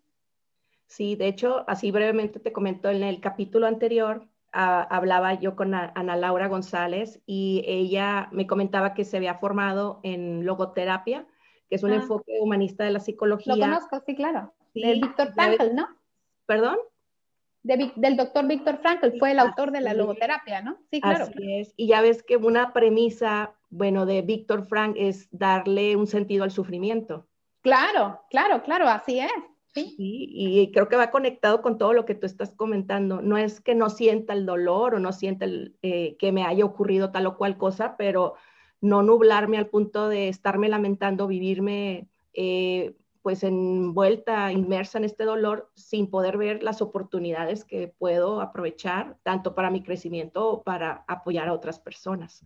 [0.86, 6.16] Sí, de hecho, así brevemente te comento en el capítulo anterior, hablaba yo con Ana
[6.16, 11.28] Laura González y ella me comentaba que se había formado en logoterapia,
[11.70, 11.96] que es un ah.
[11.96, 13.56] enfoque humanista de la psicología.
[13.56, 14.54] Lo conozco, sí, claro.
[14.74, 15.88] de Víctor Frankl, ¿no?
[16.46, 16.78] ¿Perdón?
[17.62, 20.78] del doctor Víctor Frankl, fue el autor de la logoterapia, ¿no?
[20.90, 21.26] Sí, claro.
[21.26, 21.74] Así es.
[21.76, 26.52] Y ya ves que una premisa, bueno, de Víctor Frank es darle un sentido al
[26.52, 27.28] sufrimiento.
[27.62, 29.32] Claro, claro, claro, así es.
[29.74, 29.96] ¿Sí?
[29.98, 33.22] y creo que va conectado con todo lo que tú estás comentando.
[33.22, 36.66] No es que no sienta el dolor o no sienta el, eh, que me haya
[36.66, 38.36] ocurrido tal o cual cosa, pero
[38.82, 42.96] no nublarme al punto de estarme lamentando, vivirme eh,
[43.30, 49.54] pues envuelta, inmersa en este dolor sin poder ver las oportunidades que puedo aprovechar, tanto
[49.54, 52.44] para mi crecimiento o para apoyar a otras personas.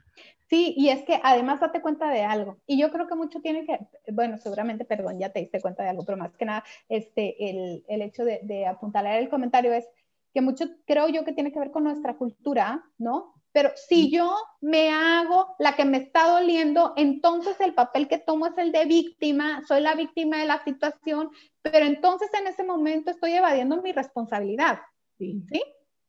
[0.50, 3.66] Sí, y es que además date cuenta de algo, y yo creo que mucho tiene
[3.66, 3.80] que,
[4.12, 7.86] bueno, seguramente, perdón, ya te diste cuenta de algo, pero más que nada, este, el,
[7.88, 9.88] el hecho de, de apuntalar el comentario es
[10.34, 13.33] que mucho creo yo que tiene que ver con nuestra cultura, ¿no?
[13.54, 18.48] Pero si yo me hago la que me está doliendo, entonces el papel que tomo
[18.48, 21.30] es el de víctima, soy la víctima de la situación,
[21.62, 24.80] pero entonces en ese momento estoy evadiendo mi responsabilidad.
[25.20, 25.44] ¿sí?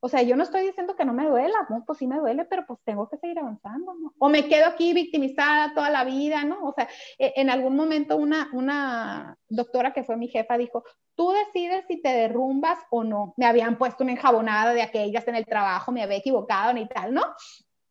[0.04, 2.44] O sea, yo no estoy diciendo que no me duela, no, pues sí me duele,
[2.44, 4.12] pero pues tengo que seguir avanzando, ¿no?
[4.18, 6.62] O me quedo aquí victimizada toda la vida, ¿no?
[6.62, 6.86] O sea,
[7.18, 12.02] e, en algún momento una, una doctora que fue mi jefa dijo, tú decides si
[12.02, 13.32] te derrumbas o no.
[13.38, 17.14] Me habían puesto una enjabonada de aquellas en el trabajo, me había equivocado ni tal,
[17.14, 17.22] ¿no?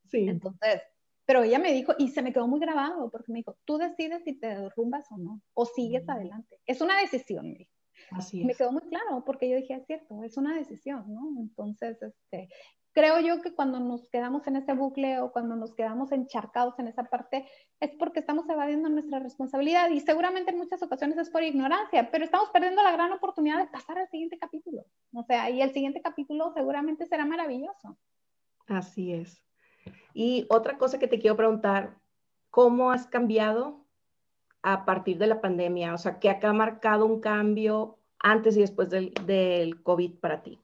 [0.05, 0.29] Sí.
[0.29, 0.83] Entonces,
[1.25, 4.23] pero ella me dijo, y se me quedó muy grabado, porque me dijo, tú decides
[4.23, 6.59] si te derrumbas o no, o sigues adelante.
[6.67, 7.72] Es una decisión, me dijo.
[8.33, 11.29] Me quedó muy claro porque yo dije, es cierto, es una decisión, ¿no?
[11.39, 12.49] Entonces, este,
[12.93, 16.87] creo yo que cuando nos quedamos en ese bucle o cuando nos quedamos encharcados en
[16.87, 17.47] esa parte,
[17.79, 22.23] es porque estamos evadiendo nuestra responsabilidad y seguramente en muchas ocasiones es por ignorancia, pero
[22.23, 24.85] estamos perdiendo la gran oportunidad de pasar al siguiente capítulo.
[25.13, 27.97] O sea, y el siguiente capítulo seguramente será maravilloso.
[28.67, 29.43] Así es.
[30.13, 31.97] Y otra cosa que te quiero preguntar,
[32.49, 33.82] ¿cómo has cambiado
[34.63, 35.93] a partir de la pandemia?
[35.93, 40.59] O sea, ¿qué ha marcado un cambio antes y después del, del COVID para ti?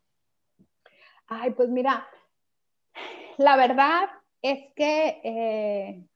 [1.28, 2.08] Ay, pues mira,
[3.38, 4.10] la verdad
[4.42, 6.08] es que eh,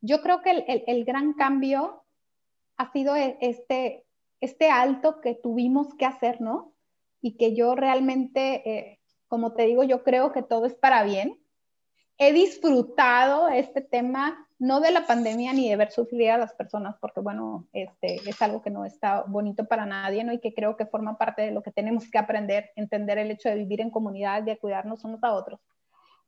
[0.00, 2.04] yo creo que el, gran cambio
[2.76, 4.04] ha sido e, este,
[4.40, 6.74] este alto que tuvimos que hacer, ¿no?
[7.20, 11.40] Y que yo realmente, eh, como te digo, yo creo que todo es para bien.
[12.18, 16.94] He disfrutado este tema, no de la pandemia ni de ver sufrir a las personas,
[17.00, 20.32] porque bueno, este, es algo que no está bonito para nadie, ¿no?
[20.32, 23.48] Y que creo que forma parte de lo que tenemos que aprender, entender el hecho
[23.48, 25.58] de vivir en comunidad, de cuidarnos unos a otros.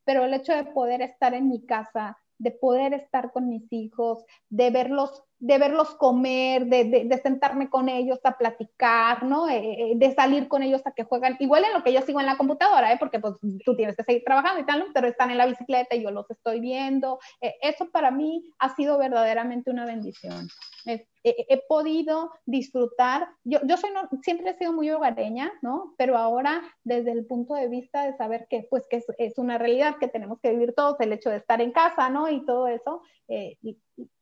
[0.04, 4.24] Pero el hecho de poder estar en mi casa, de poder estar con mis hijos,
[4.50, 9.46] de verlos, de verlos comer, de, de, sentarme con ellos a platicar, ¿no?
[9.46, 12.18] Eh, eh, de salir con ellos a que juegan, igual en lo que yo sigo
[12.18, 12.96] en la computadora, ¿eh?
[12.98, 16.02] porque pues tú tienes que seguir trabajando y tal, pero están en la bicicleta y
[16.02, 17.18] yo los estoy viendo.
[17.42, 20.48] Eh, eso para mí ha sido verdaderamente una bendición
[21.24, 23.90] he, podido disfrutar, yo, yo soy
[24.22, 25.94] siempre he sido muy hogareña, ¿no?
[25.96, 29.96] Pero ahora desde el punto de vista de saber que pues que es, una realidad
[29.98, 32.28] que tenemos que vivir todos, el hecho de estar en casa, ¿no?
[32.28, 33.56] Y todo eso, eh,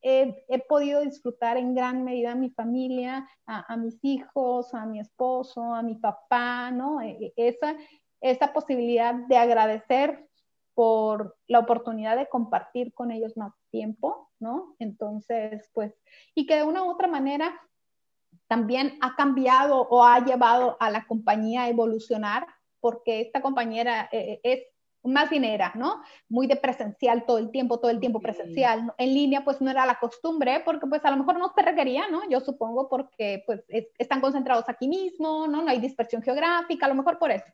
[0.00, 5.74] he, podido disfrutar en gran medida a mi familia, a, mis hijos, a mi esposo,
[5.74, 7.00] a mi papá, ¿no?
[7.00, 7.76] E, e, esa,
[8.20, 10.28] esa posibilidad de agradecer
[10.74, 14.74] por la oportunidad de compartir con ellos más tiempo, ¿no?
[14.78, 15.92] Entonces, pues,
[16.34, 17.60] y que de una u otra manera
[18.46, 22.46] también ha cambiado o ha llevado a la compañía a evolucionar,
[22.80, 24.71] porque esta compañía eh, es
[25.04, 26.02] más dinera, ¿no?
[26.28, 28.92] Muy de presencial todo el tiempo, todo el tiempo presencial.
[28.98, 32.08] En línea, pues no era la costumbre, porque pues a lo mejor no se requería,
[32.08, 32.28] ¿no?
[32.28, 33.64] Yo supongo porque pues
[33.98, 35.62] están concentrados aquí mismo, ¿no?
[35.62, 37.46] No hay dispersión geográfica, a lo mejor por eso.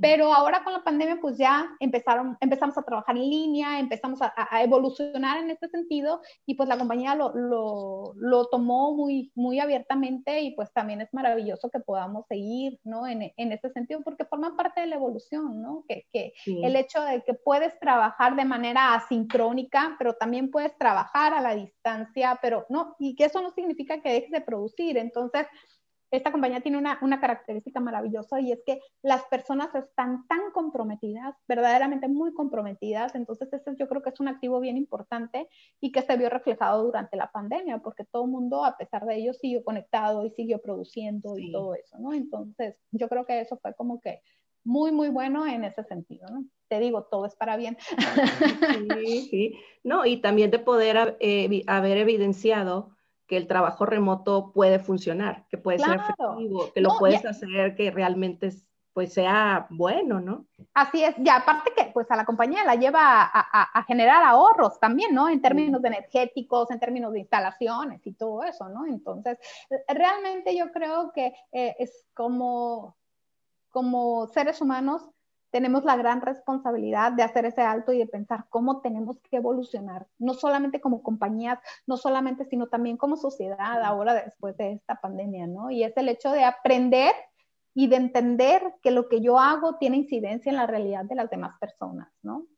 [0.00, 4.32] Pero ahora con la pandemia, pues ya empezaron, empezamos a trabajar en línea, empezamos a,
[4.62, 10.42] evolucionar en este sentido y pues la compañía lo, lo, lo, tomó muy, muy abiertamente
[10.42, 13.06] y pues también es maravilloso que podamos seguir, ¿no?
[13.06, 15.84] En, en este sentido, porque forma parte de la evolución, ¿no?
[15.88, 21.34] Que, que el hecho de que puedes trabajar de manera asincrónica, pero también puedes trabajar
[21.34, 24.96] a la distancia, pero no, y que eso no significa que dejes de producir.
[24.98, 25.46] Entonces,
[26.16, 31.34] esta compañía tiene una, una, característica maravillosa y es que las personas están tan comprometidas,
[31.48, 35.48] verdaderamente muy comprometidas, entonces ese yo creo que es un activo bien importante
[35.80, 39.16] y que se vio reflejado durante la pandemia, porque todo el mundo, a pesar de
[39.16, 42.12] ello, siguió conectado y siguió produciendo y todo eso, ¿no?
[42.12, 44.20] Entonces, yo creo que eso fue como que
[44.64, 46.44] muy, muy bueno en ese sentido, ¿no?
[46.68, 47.76] Te digo, todo es para bien.
[48.98, 49.54] Sí, sí.
[49.82, 52.93] No, y también de poder eh, haber evidenciado
[53.26, 57.90] que el trabajo remoto puede funcionar, que puede ser efectivo, que lo puedes hacer, que
[57.90, 58.50] realmente
[58.94, 60.46] pues sea bueno, ¿no?
[60.72, 65.12] Así es, y aparte que pues a la compañía la lleva a, generar ahorros también,
[65.12, 65.28] ¿no?
[65.28, 68.86] En términos de energéticos, en términos de instalaciones y todo eso, ¿no?
[68.86, 69.38] Entonces,
[69.88, 72.96] realmente yo creo que eh, es como,
[73.70, 75.10] como seres humanos
[75.54, 80.04] tenemos la gran responsabilidad de hacer ese alto y de pensar cómo tenemos que evolucionar,
[80.18, 85.46] no solamente como compañías, no solamente, sino también como sociedad ahora después de esta pandemia,
[85.46, 85.70] ¿no?
[85.70, 87.12] Y es el hecho de aprender
[87.72, 91.30] y de entender que lo que yo hago tiene incidencia en la realidad de las
[91.30, 92.48] demás personas, ¿no?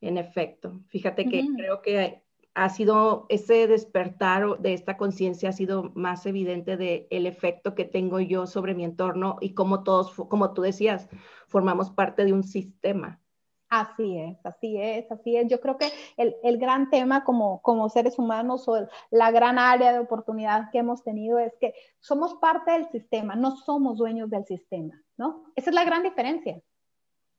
[0.00, 2.24] En efecto, fíjate que creo que
[2.54, 7.84] ha sido ese despertar de esta conciencia ha sido más evidente de el efecto que
[7.84, 11.08] tengo yo sobre mi entorno y cómo todos, como tú decías,
[11.46, 13.20] formamos parte de un sistema.
[13.68, 15.46] Así es, así es, así es.
[15.46, 19.92] Yo creo que el, el gran tema como, como seres humanos o la gran área
[19.92, 24.44] de oportunidad que hemos tenido es que somos parte del sistema, no somos dueños del
[24.44, 25.44] sistema, ¿no?
[25.54, 26.60] Esa es la gran diferencia.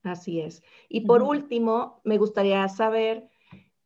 [0.03, 0.63] Así es.
[0.87, 3.29] Y por último, me gustaría saber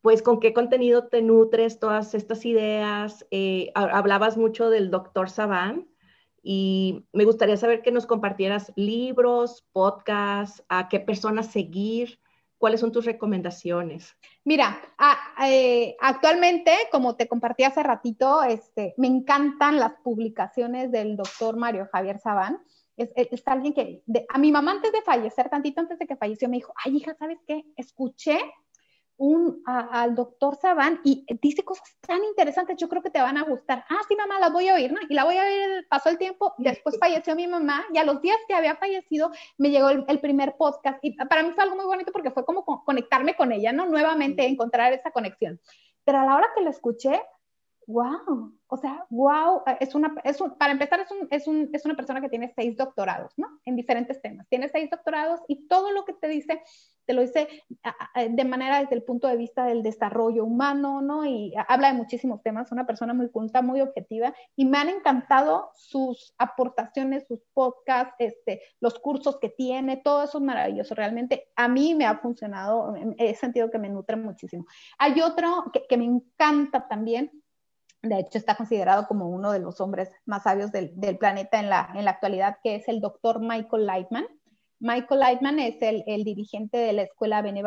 [0.06, 3.26] pues con qué contenido te nutres todas estas ideas.
[3.32, 5.88] Eh, hablabas mucho del doctor Saban
[6.44, 12.20] y me gustaría saber que nos compartieras libros, podcasts, a qué personas seguir,
[12.56, 14.16] cuáles son tus recomendaciones.
[14.44, 14.80] Mira,
[15.44, 21.88] eh, actualmente, como te compartí hace ratito, este, me encantan las publicaciones del doctor Mario
[21.90, 22.62] Javier Sabán.
[22.96, 26.58] Es, alguien que, a mi mamá antes de fallecer, tantito antes de que falleció, me
[26.58, 27.64] dijo, ay hija, ¿sabes qué?
[27.74, 28.38] Escuché
[29.18, 33.44] un, al doctor Saban y dice cosas tan interesantes, yo creo que te van a
[33.44, 33.84] gustar.
[33.88, 35.00] Ah, sí, mamá, las voy a oír, ¿no?
[35.08, 38.20] Y la voy a oír, pasó el tiempo, después falleció mi mamá y a los
[38.20, 41.84] días que había fallecido me llegó el, primer podcast y para mí fue algo muy
[41.84, 43.86] bonito porque fue como conectarme con ella, ¿no?
[43.86, 45.60] Nuevamente encontrar esa conexión.
[46.04, 47.20] Pero a la hora que lo escuché,
[47.86, 51.84] wow, o sea, wow, es una, es un, para empezar es, un, es, un, es
[51.84, 53.60] una persona que tiene seis doctorados, ¿no?
[53.64, 54.46] En diferentes temas.
[54.48, 56.62] Tiene seis doctorados y todo lo que te dice
[57.06, 57.48] te lo dice
[58.30, 61.24] de manera desde el punto de vista del desarrollo humano, ¿no?
[61.24, 65.70] Y habla de muchísimos temas, una persona muy culta, muy objetiva, y me han encantado
[65.74, 71.68] sus aportaciones, sus podcasts, este, los cursos que tiene, todo eso es maravilloso, realmente a
[71.68, 74.66] mí me ha funcionado, he sentido que me nutre muchísimo.
[74.98, 77.30] Hay otro que, me encanta también,
[78.08, 81.70] de hecho está considerado como uno de los hombres más sabios del, del planeta en
[81.70, 84.26] la, en la actualidad, que es el doctor Michael Lightman
[84.78, 87.62] Michael Lightman es el, dirigente de la escuela Bene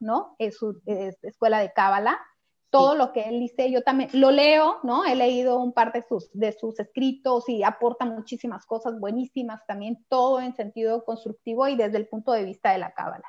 [0.00, 0.36] ¿no?
[0.38, 2.20] Es su escuela de Cábala.
[2.70, 5.04] Todo lo que él dice, yo también lo leo, ¿no?
[5.04, 10.06] He leído un par de sus, de sus escritos y aporta muchísimas cosas buenísimas también,
[10.08, 13.28] todo en sentido constructivo y desde el punto de vista de la Cábala.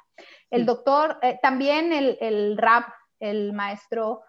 [0.50, 2.86] El doctor, eh, también el, el rap,
[3.20, 4.22] el maestro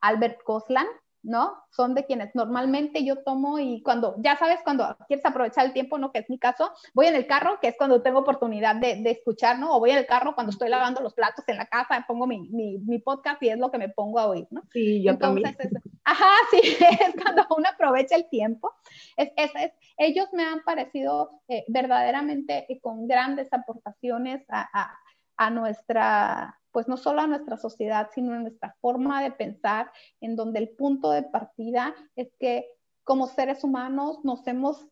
[0.00, 0.86] Albert Koslan,
[1.22, 1.64] ¿no?
[1.70, 5.98] Son de quienes normalmente yo tomo y cuando, ya sabes, cuando quieres aprovechar el tiempo,
[5.98, 6.12] ¿no?
[6.12, 9.10] Que es mi caso, voy en el carro, que es cuando tengo oportunidad de, de
[9.10, 9.76] escuchar, ¿no?
[9.76, 12.48] O voy en el carro cuando estoy lavando los platos en la casa, pongo mi,
[12.50, 14.62] mi, mi podcast y es lo que me pongo a oír, ¿no?
[14.72, 15.82] Sí, yo Entonces, también.
[16.04, 18.72] ajá, sí, es cuando uno aprovecha el tiempo.
[19.16, 24.98] Es, es, es ellos me han parecido eh, verdaderamente eh, con grandes aportaciones a, a,
[25.36, 29.90] a nuestra pues no solo a nuestra sociedad, sino a nuestra forma de pensar,
[30.20, 32.66] en donde el punto de partida es que
[33.04, 34.88] como seres humanos nos hemos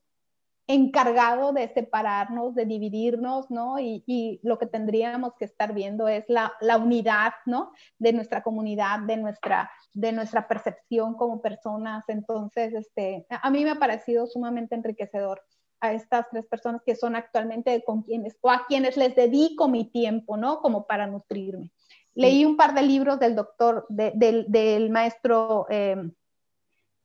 [0.66, 3.78] encargado de separarnos, de dividirnos, ¿no?
[3.80, 7.72] Y, lo que tendríamos que estar viendo es la, unidad, ¿no?
[7.98, 12.04] De nuestra comunidad, de nuestra, de nuestra percepción como personas.
[12.08, 15.42] Entonces, este, a mí me ha parecido sumamente enriquecedor
[15.80, 19.90] a estas tres personas que son actualmente con quienes o a quienes les dedico mi
[19.90, 20.60] tiempo, ¿no?
[20.60, 21.72] Como para nutrirme.
[22.14, 25.96] Leí un par de libros del doctor, del, maestro eh,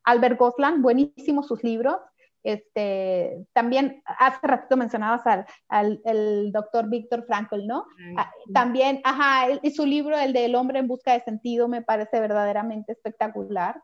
[0.04, 1.98] Albert Goslan, buenísimos sus libros.
[2.44, 5.24] Este, también hace ratito mencionabas
[5.68, 7.88] al, el doctor Víctor Frankl, ¿no?
[8.18, 12.20] Ah, también, ajá, y su libro, el del hombre en busca de sentido, me parece
[12.20, 13.82] verdaderamente espectacular.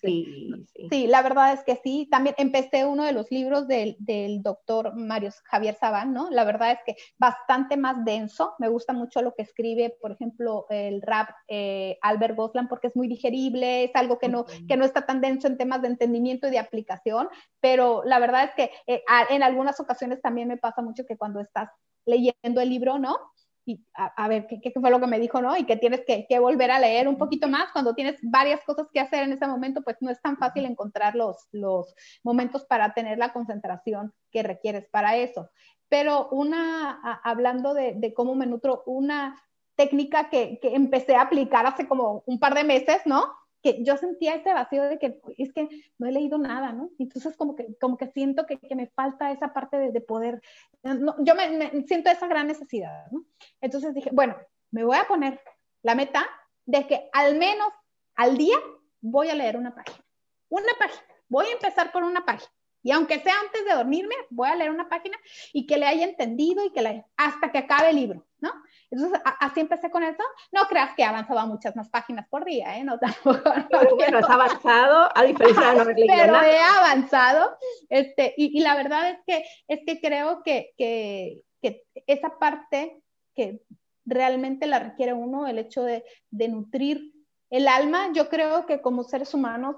[0.00, 1.06] Sí, sí.
[1.06, 2.08] la verdad es que sí.
[2.10, 6.30] También empecé uno de los libros del, del, doctor Mario Javier Sabán, ¿no?
[6.30, 8.54] La verdad es que bastante más denso.
[8.58, 12.96] Me gusta mucho lo que escribe, por ejemplo, el rap eh, Albert Goslan, porque es
[12.96, 16.48] muy digerible, es algo que no, que no está tan denso en temas de entendimiento
[16.48, 17.28] y de aplicación,
[17.60, 21.40] pero la verdad es que eh, en algunas ocasiones también me pasa mucho que cuando
[21.40, 21.68] estás
[22.06, 23.18] leyendo el libro, ¿no?
[23.66, 25.56] Y a, ver ¿qué, fue lo que me dijo, ¿no?
[25.56, 29.00] Y que tienes que, volver a leer un poquito más cuando tienes varias cosas que
[29.00, 33.18] hacer en ese momento, pues no es tan fácil encontrar los, los momentos para tener
[33.18, 35.50] la concentración que requieres para eso.
[35.88, 39.42] Pero una, hablando de, cómo me nutro, una
[39.74, 43.34] técnica que, que empecé a aplicar hace como un par de meses, ¿no?
[43.82, 45.68] Yo sentía ese vacío de que es que
[45.98, 46.90] no he leído nada, ¿no?
[46.98, 50.40] Entonces como que, como que siento que, que me falta esa parte de, de poder,
[50.82, 53.24] yo me, siento esa gran necesidad, ¿no?
[53.60, 54.36] Entonces dije, bueno,
[54.70, 55.40] me voy a poner
[55.82, 56.26] la meta
[56.64, 57.68] de que al menos
[58.14, 58.56] al día
[59.00, 60.04] voy a leer una página,
[60.48, 62.50] una página, voy a empezar por una página.
[62.86, 65.18] Y aunque sea antes de dormirme, voy a leer una página
[65.52, 68.52] y que le haya entendido y que la, hasta que acabe el libro, ¿no?
[68.92, 70.22] Entonces, así empecé con eso.
[70.52, 72.84] No creas que avanzaba muchas más páginas por día, ¿eh?
[72.84, 73.40] No tampoco.
[73.68, 77.58] pero bueno, has avanzado, a diferencia de no leído Pero he avanzado,
[77.88, 83.02] este, y, y, la verdad es que, es que creo que, que, que, esa parte
[83.34, 83.62] que
[84.04, 87.12] realmente la requiere uno, el hecho de, de nutrir
[87.50, 89.74] el alma, yo creo que como seres humanos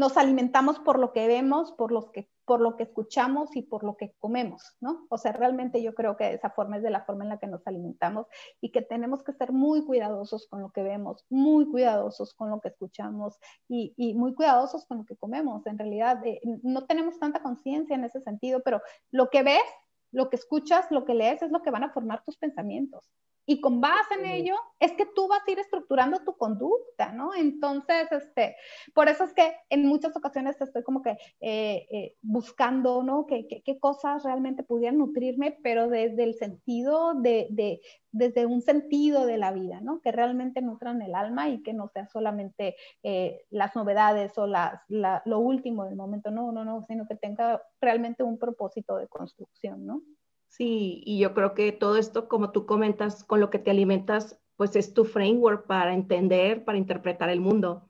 [0.00, 3.84] nos alimentamos por lo que vemos, por, los que, por lo que escuchamos y por
[3.84, 5.06] lo que comemos, ¿no?
[5.10, 7.46] O sea, realmente yo creo que esa forma es de la forma en la que
[7.46, 8.26] nos alimentamos
[8.62, 12.62] y que tenemos que ser muy cuidadosos con lo que vemos, muy cuidadosos con lo
[12.62, 15.66] que escuchamos y, y muy cuidadosos con lo que comemos.
[15.66, 19.68] En realidad, eh, no tenemos tanta conciencia en ese sentido, pero lo que ves,
[20.12, 23.12] lo que escuchas, lo que lees es lo que van a formar tus pensamientos
[23.50, 27.34] y con base en ello es que tú vas a ir estructurando tu conducta, ¿no?
[27.34, 28.54] Entonces, este,
[28.94, 33.26] por eso es que en muchas ocasiones estoy como que eh, eh, buscando, ¿no?
[33.26, 37.80] ¿Qué, qué, cosas realmente pudieran nutrirme, pero desde el sentido de, de,
[38.12, 40.00] desde un sentido de la vida, ¿no?
[40.00, 44.80] Que realmente nutran el alma y que no sea solamente eh, las novedades o las,
[44.88, 49.84] lo último del momento, no, no, no, sino que tenga realmente un propósito de construcción,
[49.84, 50.02] ¿no?
[50.50, 54.38] Sí, y yo creo que todo esto, como tú comentas, con lo que te alimentas,
[54.56, 57.89] pues es tu framework para entender, para interpretar el mundo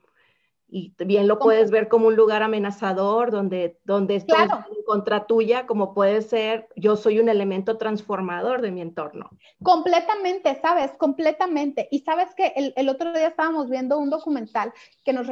[0.71, 5.67] y bien lo puedes ver como un lugar amenazador donde, donde estoy en contra tuya,
[5.67, 9.31] como puede ser, yo soy un elemento transformador de mi entorno.
[9.63, 10.93] Completamente, ¿sabes?
[10.93, 11.89] Completamente.
[11.91, 14.73] Y sabes que el, el otro día estábamos viendo un documental
[15.05, 15.27] que nos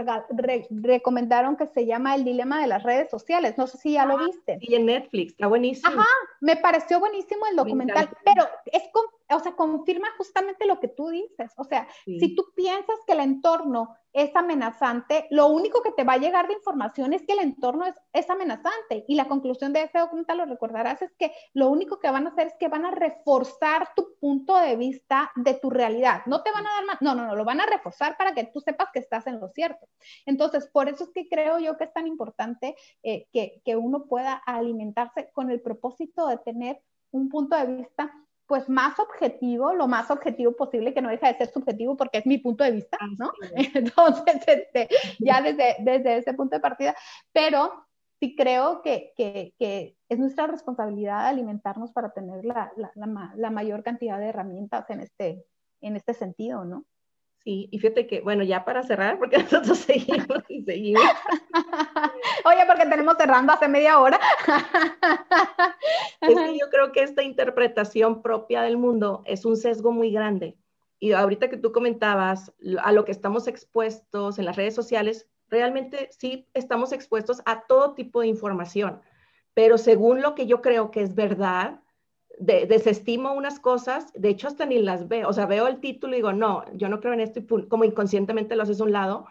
[0.70, 3.56] recomendaron que se llama El dilema de las redes sociales.
[3.56, 4.59] No sé si ya lo ah, viste.
[4.60, 5.89] Y en Netflix, está buenísimo.
[5.89, 6.09] Ajá,
[6.40, 8.82] me pareció buenísimo el documental, pero es,
[9.30, 11.52] o sea, confirma justamente lo que tú dices.
[11.56, 16.14] O sea, si tú piensas que el entorno es amenazante, lo único que te va
[16.14, 19.05] a llegar de información es que el entorno es, es amenazante.
[19.06, 22.30] Y la conclusión de ese documental, lo recordarás, es que lo único que van a
[22.30, 26.22] hacer es que van a reforzar tu punto de vista de tu realidad.
[26.26, 28.44] No te van a dar más, no, no, no, lo van a reforzar para que
[28.44, 29.86] tú sepas que estás en lo cierto.
[30.24, 34.06] Entonces, por eso es que creo yo que es tan importante eh, que, que uno
[34.06, 36.80] pueda alimentarse con el propósito de tener
[37.10, 38.12] un punto de vista
[38.48, 42.26] pues más objetivo, lo más objetivo posible, que no deja de ser subjetivo porque es
[42.26, 43.30] mi punto de vista, ¿no?
[43.74, 44.88] Entonces, este,
[45.18, 46.96] ya desde, desde ese punto de partida,
[47.30, 47.84] pero
[48.18, 53.50] sí creo que, que, que es nuestra responsabilidad alimentarnos para tener la, la, la, la,
[53.50, 55.44] mayor cantidad de herramientas en este,
[55.82, 56.86] en este sentido, ¿no?
[57.48, 61.02] Sí, y fíjate que, bueno, ya para cerrar, porque nosotros seguimos y seguimos.
[62.44, 64.20] Oye, porque tenemos cerrando hace media hora.
[66.20, 70.58] es que yo creo que esta interpretación propia del mundo es un sesgo muy grande.
[70.98, 72.52] Y ahorita que tú comentabas
[72.82, 77.94] a lo que estamos expuestos en las redes sociales, realmente sí estamos expuestos a todo
[77.94, 79.00] tipo de información,
[79.54, 81.80] pero según lo que yo creo que es verdad,
[82.39, 86.16] desestimo unas cosas, de hecho hasta ni las veo, o sea, veo el título y
[86.16, 89.27] digo, no, yo no creo en esto y como inconscientemente lo haces a un lado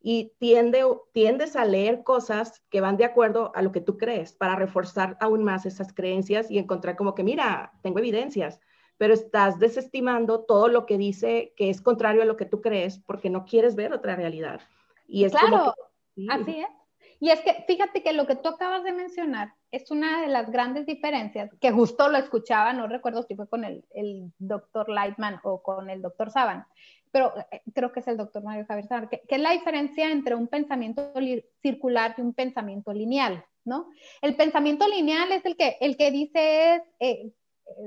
[0.00, 4.32] y tiende, tiendes a leer cosas que van de acuerdo a lo que tú crees
[4.32, 8.60] para reforzar aún más esas creencias y encontrar como que, mira, tengo evidencias,
[8.98, 12.98] pero estás desestimando todo lo que dice que es contrario a lo que tú crees
[12.98, 14.60] porque no quieres ver otra realidad.
[15.08, 15.74] Y es claro,
[16.28, 16.83] así es.
[17.24, 20.50] Y es que fíjate que lo que tú acabas de mencionar es una de las
[20.50, 25.40] grandes diferencias, que justo lo escuchaba, no recuerdo si fue con el, el doctor Lightman
[25.42, 26.66] o con el doctor Saban,
[27.10, 30.34] pero eh, creo que es el doctor Mario Javier Saban, que, es la diferencia entre
[30.34, 31.14] un pensamiento
[31.62, 33.88] circular y un pensamiento lineal, ¿no?
[34.20, 37.32] El pensamiento lineal es el que, el que dice es eh,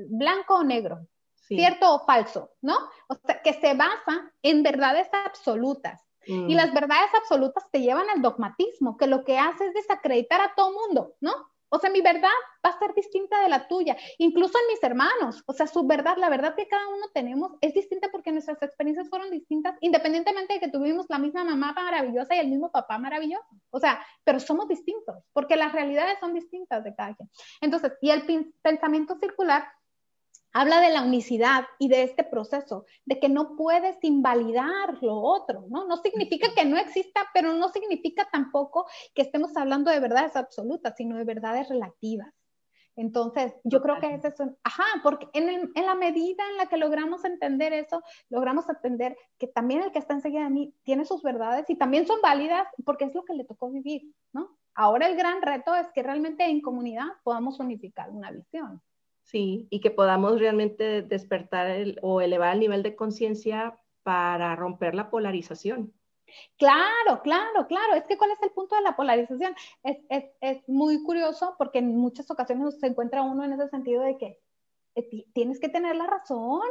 [0.09, 1.05] blanco o negro,
[1.35, 2.75] cierto o falso, ¿no?
[3.07, 6.06] O sea, que se basa en verdades absolutas.
[6.27, 6.57] Y mm.
[6.57, 10.71] las verdades absolutas te llevan al dogmatismo, que lo que hace es desacreditar a todo
[10.71, 11.33] mundo, ¿no?
[11.69, 12.29] O sea, mi verdad
[12.65, 15.43] va a ser distinta de la tuya, incluso en mis hermanos.
[15.47, 19.09] O sea, su verdad, la verdad que cada uno tenemos es distinta porque nuestras experiencias
[19.09, 23.47] fueron distintas, independientemente de que tuvimos la misma mamá maravillosa y el mismo papá maravilloso.
[23.69, 27.29] O sea, pero somos distintos porque las realidades son distintas de cada quien.
[27.59, 28.23] Entonces, y el
[28.61, 29.67] pensamiento circular
[30.57, 35.65] habla de la unicidad y de este proceso, de que no puedes invalidar lo otro,
[35.69, 35.85] ¿no?
[35.85, 40.95] No significa que no exista, pero no significa tampoco que estemos hablando de verdades absolutas,
[40.97, 42.33] sino de verdades relativas.
[42.95, 44.57] Entonces, yo creo que es eso.
[44.63, 49.45] Ajá, porque en, en, la medida en la que logramos entender eso, logramos entender que
[49.45, 53.05] también el que está enseguida de mí tiene sus verdades y también son válidas porque
[53.05, 54.57] es lo que le tocó vivir, ¿no?
[54.73, 58.81] Ahora el gran reto es que realmente en comunidad podamos unificar una visión.
[59.27, 61.67] Sí, y que podamos realmente despertar
[62.01, 65.93] o elevar el nivel de conciencia para romper la polarización.
[66.57, 67.95] Claro, claro, claro.
[67.95, 69.53] Es que cuál es el punto de la polarización.
[69.83, 74.01] Es, es, es muy curioso porque en muchas ocasiones se encuentra uno en ese sentido
[74.01, 74.39] de que
[74.95, 76.69] eh, tienes que tener la razón,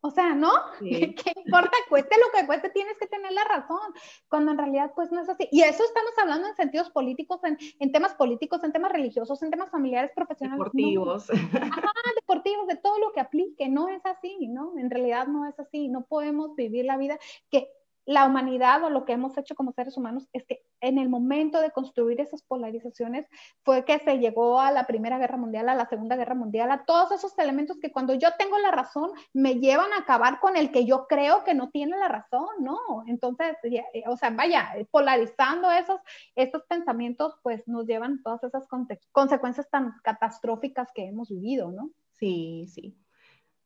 [0.00, 0.50] o sea, ¿no?
[0.80, 1.72] ¿Qué importa?
[1.88, 3.92] Cueste lo que cueste, tienes que tener la razón,
[4.28, 5.48] cuando en realidad pues no es así.
[5.50, 9.50] Y eso estamos hablando en sentidos políticos, en, en temas políticos, en temas religiosos, en
[9.50, 10.58] temas familiares, profesionales.
[10.58, 11.30] Deportivos.
[11.60, 14.78] Ajá, deportivos, de todo lo que aplique, no es así, ¿no?
[14.78, 17.18] En realidad no es así, no podemos vivir la vida
[17.50, 17.70] que
[18.06, 21.60] la humanidad o lo que hemos hecho como seres humanos es que en el momento
[21.60, 23.26] de construir esas polarizaciones
[23.64, 26.84] fue que se llegó a la Primera Guerra Mundial, a la Segunda Guerra Mundial, a
[26.84, 30.70] todos esos elementos que cuando yo tengo la razón me llevan a acabar con el
[30.70, 32.78] que yo creo que no tiene la razón, ¿no?
[33.08, 36.00] Entonces, eh, o sea, vaya, polarizando esos,
[36.36, 38.68] esos pensamientos, pues nos llevan todas esas
[39.10, 41.90] consecuencias tan catastróficas que hemos vivido, ¿no?
[42.12, 42.96] Sí, sí.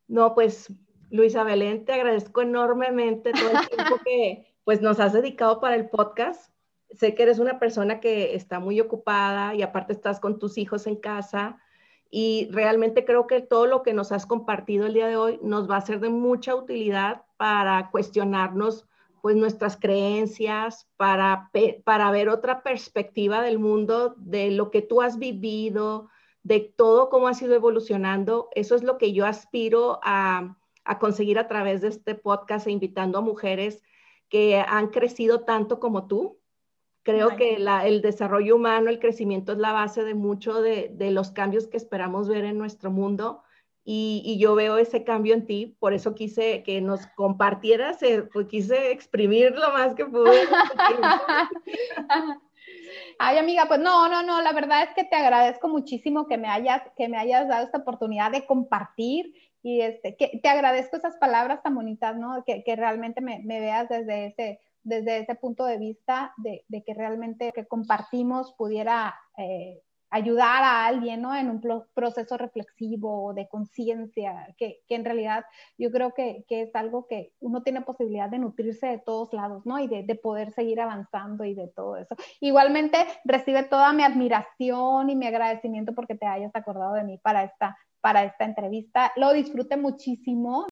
[0.09, 0.73] No, pues
[1.11, 5.89] Luisa Belén, te agradezco enormemente todo el tiempo que pues, nos has dedicado para el
[5.89, 6.53] podcast.
[6.91, 10.87] Sé que eres una persona que está muy ocupada y aparte estás con tus hijos
[10.87, 11.61] en casa
[12.11, 15.71] y realmente creo que todo lo que nos has compartido el día de hoy nos
[15.71, 18.89] va a ser de mucha utilidad para cuestionarnos
[19.23, 21.51] pues nuestras creencias, para,
[21.85, 26.09] para ver otra perspectiva del mundo, de lo que tú has vivido,
[26.43, 28.49] de todo cómo ha sido evolucionando.
[28.55, 32.71] Eso es lo que yo aspiro a, a conseguir a través de este podcast e
[32.71, 33.83] invitando a mujeres
[34.29, 36.39] que han crecido tanto como tú.
[37.03, 41.67] Creo que el desarrollo humano, el crecimiento es la base de mucho de, los cambios
[41.67, 43.43] que esperamos ver en nuestro mundo.
[43.83, 48.47] Y, yo veo ese cambio en ti, por eso quise que nos compartieras, eh, pues
[48.47, 50.31] quise exprimir lo más que pude.
[53.19, 56.49] Ay, amiga, pues no, no, no, la verdad es que te agradezco muchísimo que me
[56.49, 61.17] hayas, que me hayas dado esta oportunidad de compartir y este, que te agradezco esas
[61.17, 62.45] palabras tan bonitas, ¿no?
[62.45, 66.83] Que, que realmente me, me, veas desde ese, desde ese punto de vista de, de
[66.83, 71.35] que realmente que compartimos pudiera eh, ayudar a alguien, ¿no?
[71.35, 71.63] En un
[71.95, 75.45] proceso reflexivo de conciencia, que, que, en realidad
[75.79, 79.65] yo creo que, que, es algo que uno tiene posibilidad de nutrirse de todos lados,
[79.67, 79.79] ¿no?
[79.79, 82.17] Y de, de, poder seguir avanzando y de todo eso.
[82.41, 87.45] Igualmente, recibe toda mi admiración y mi agradecimiento porque te hayas acordado de mí para
[87.45, 89.13] esta, para esta entrevista.
[89.17, 90.67] Lo disfruté muchísimo.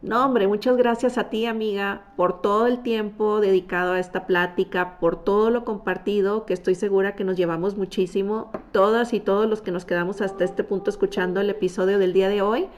[0.00, 5.00] No, hombre, muchas gracias a ti, amiga, por todo el tiempo dedicado a esta plática,
[5.00, 9.60] por todo lo compartido, que estoy segura que nos llevamos muchísimo, todas y todos los
[9.60, 12.68] que nos quedamos hasta este punto escuchando el episodio del día de hoy.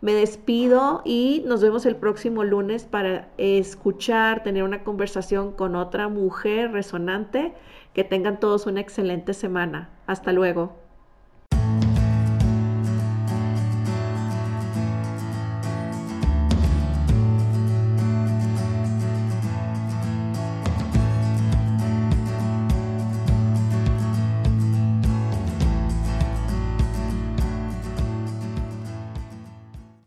[0.00, 6.08] Me despido y nos vemos el próximo lunes para escuchar, tener una conversación con otra
[6.08, 7.52] mujer resonante.
[7.92, 9.90] Que tengan todos una excelente semana.
[10.06, 10.79] Hasta luego.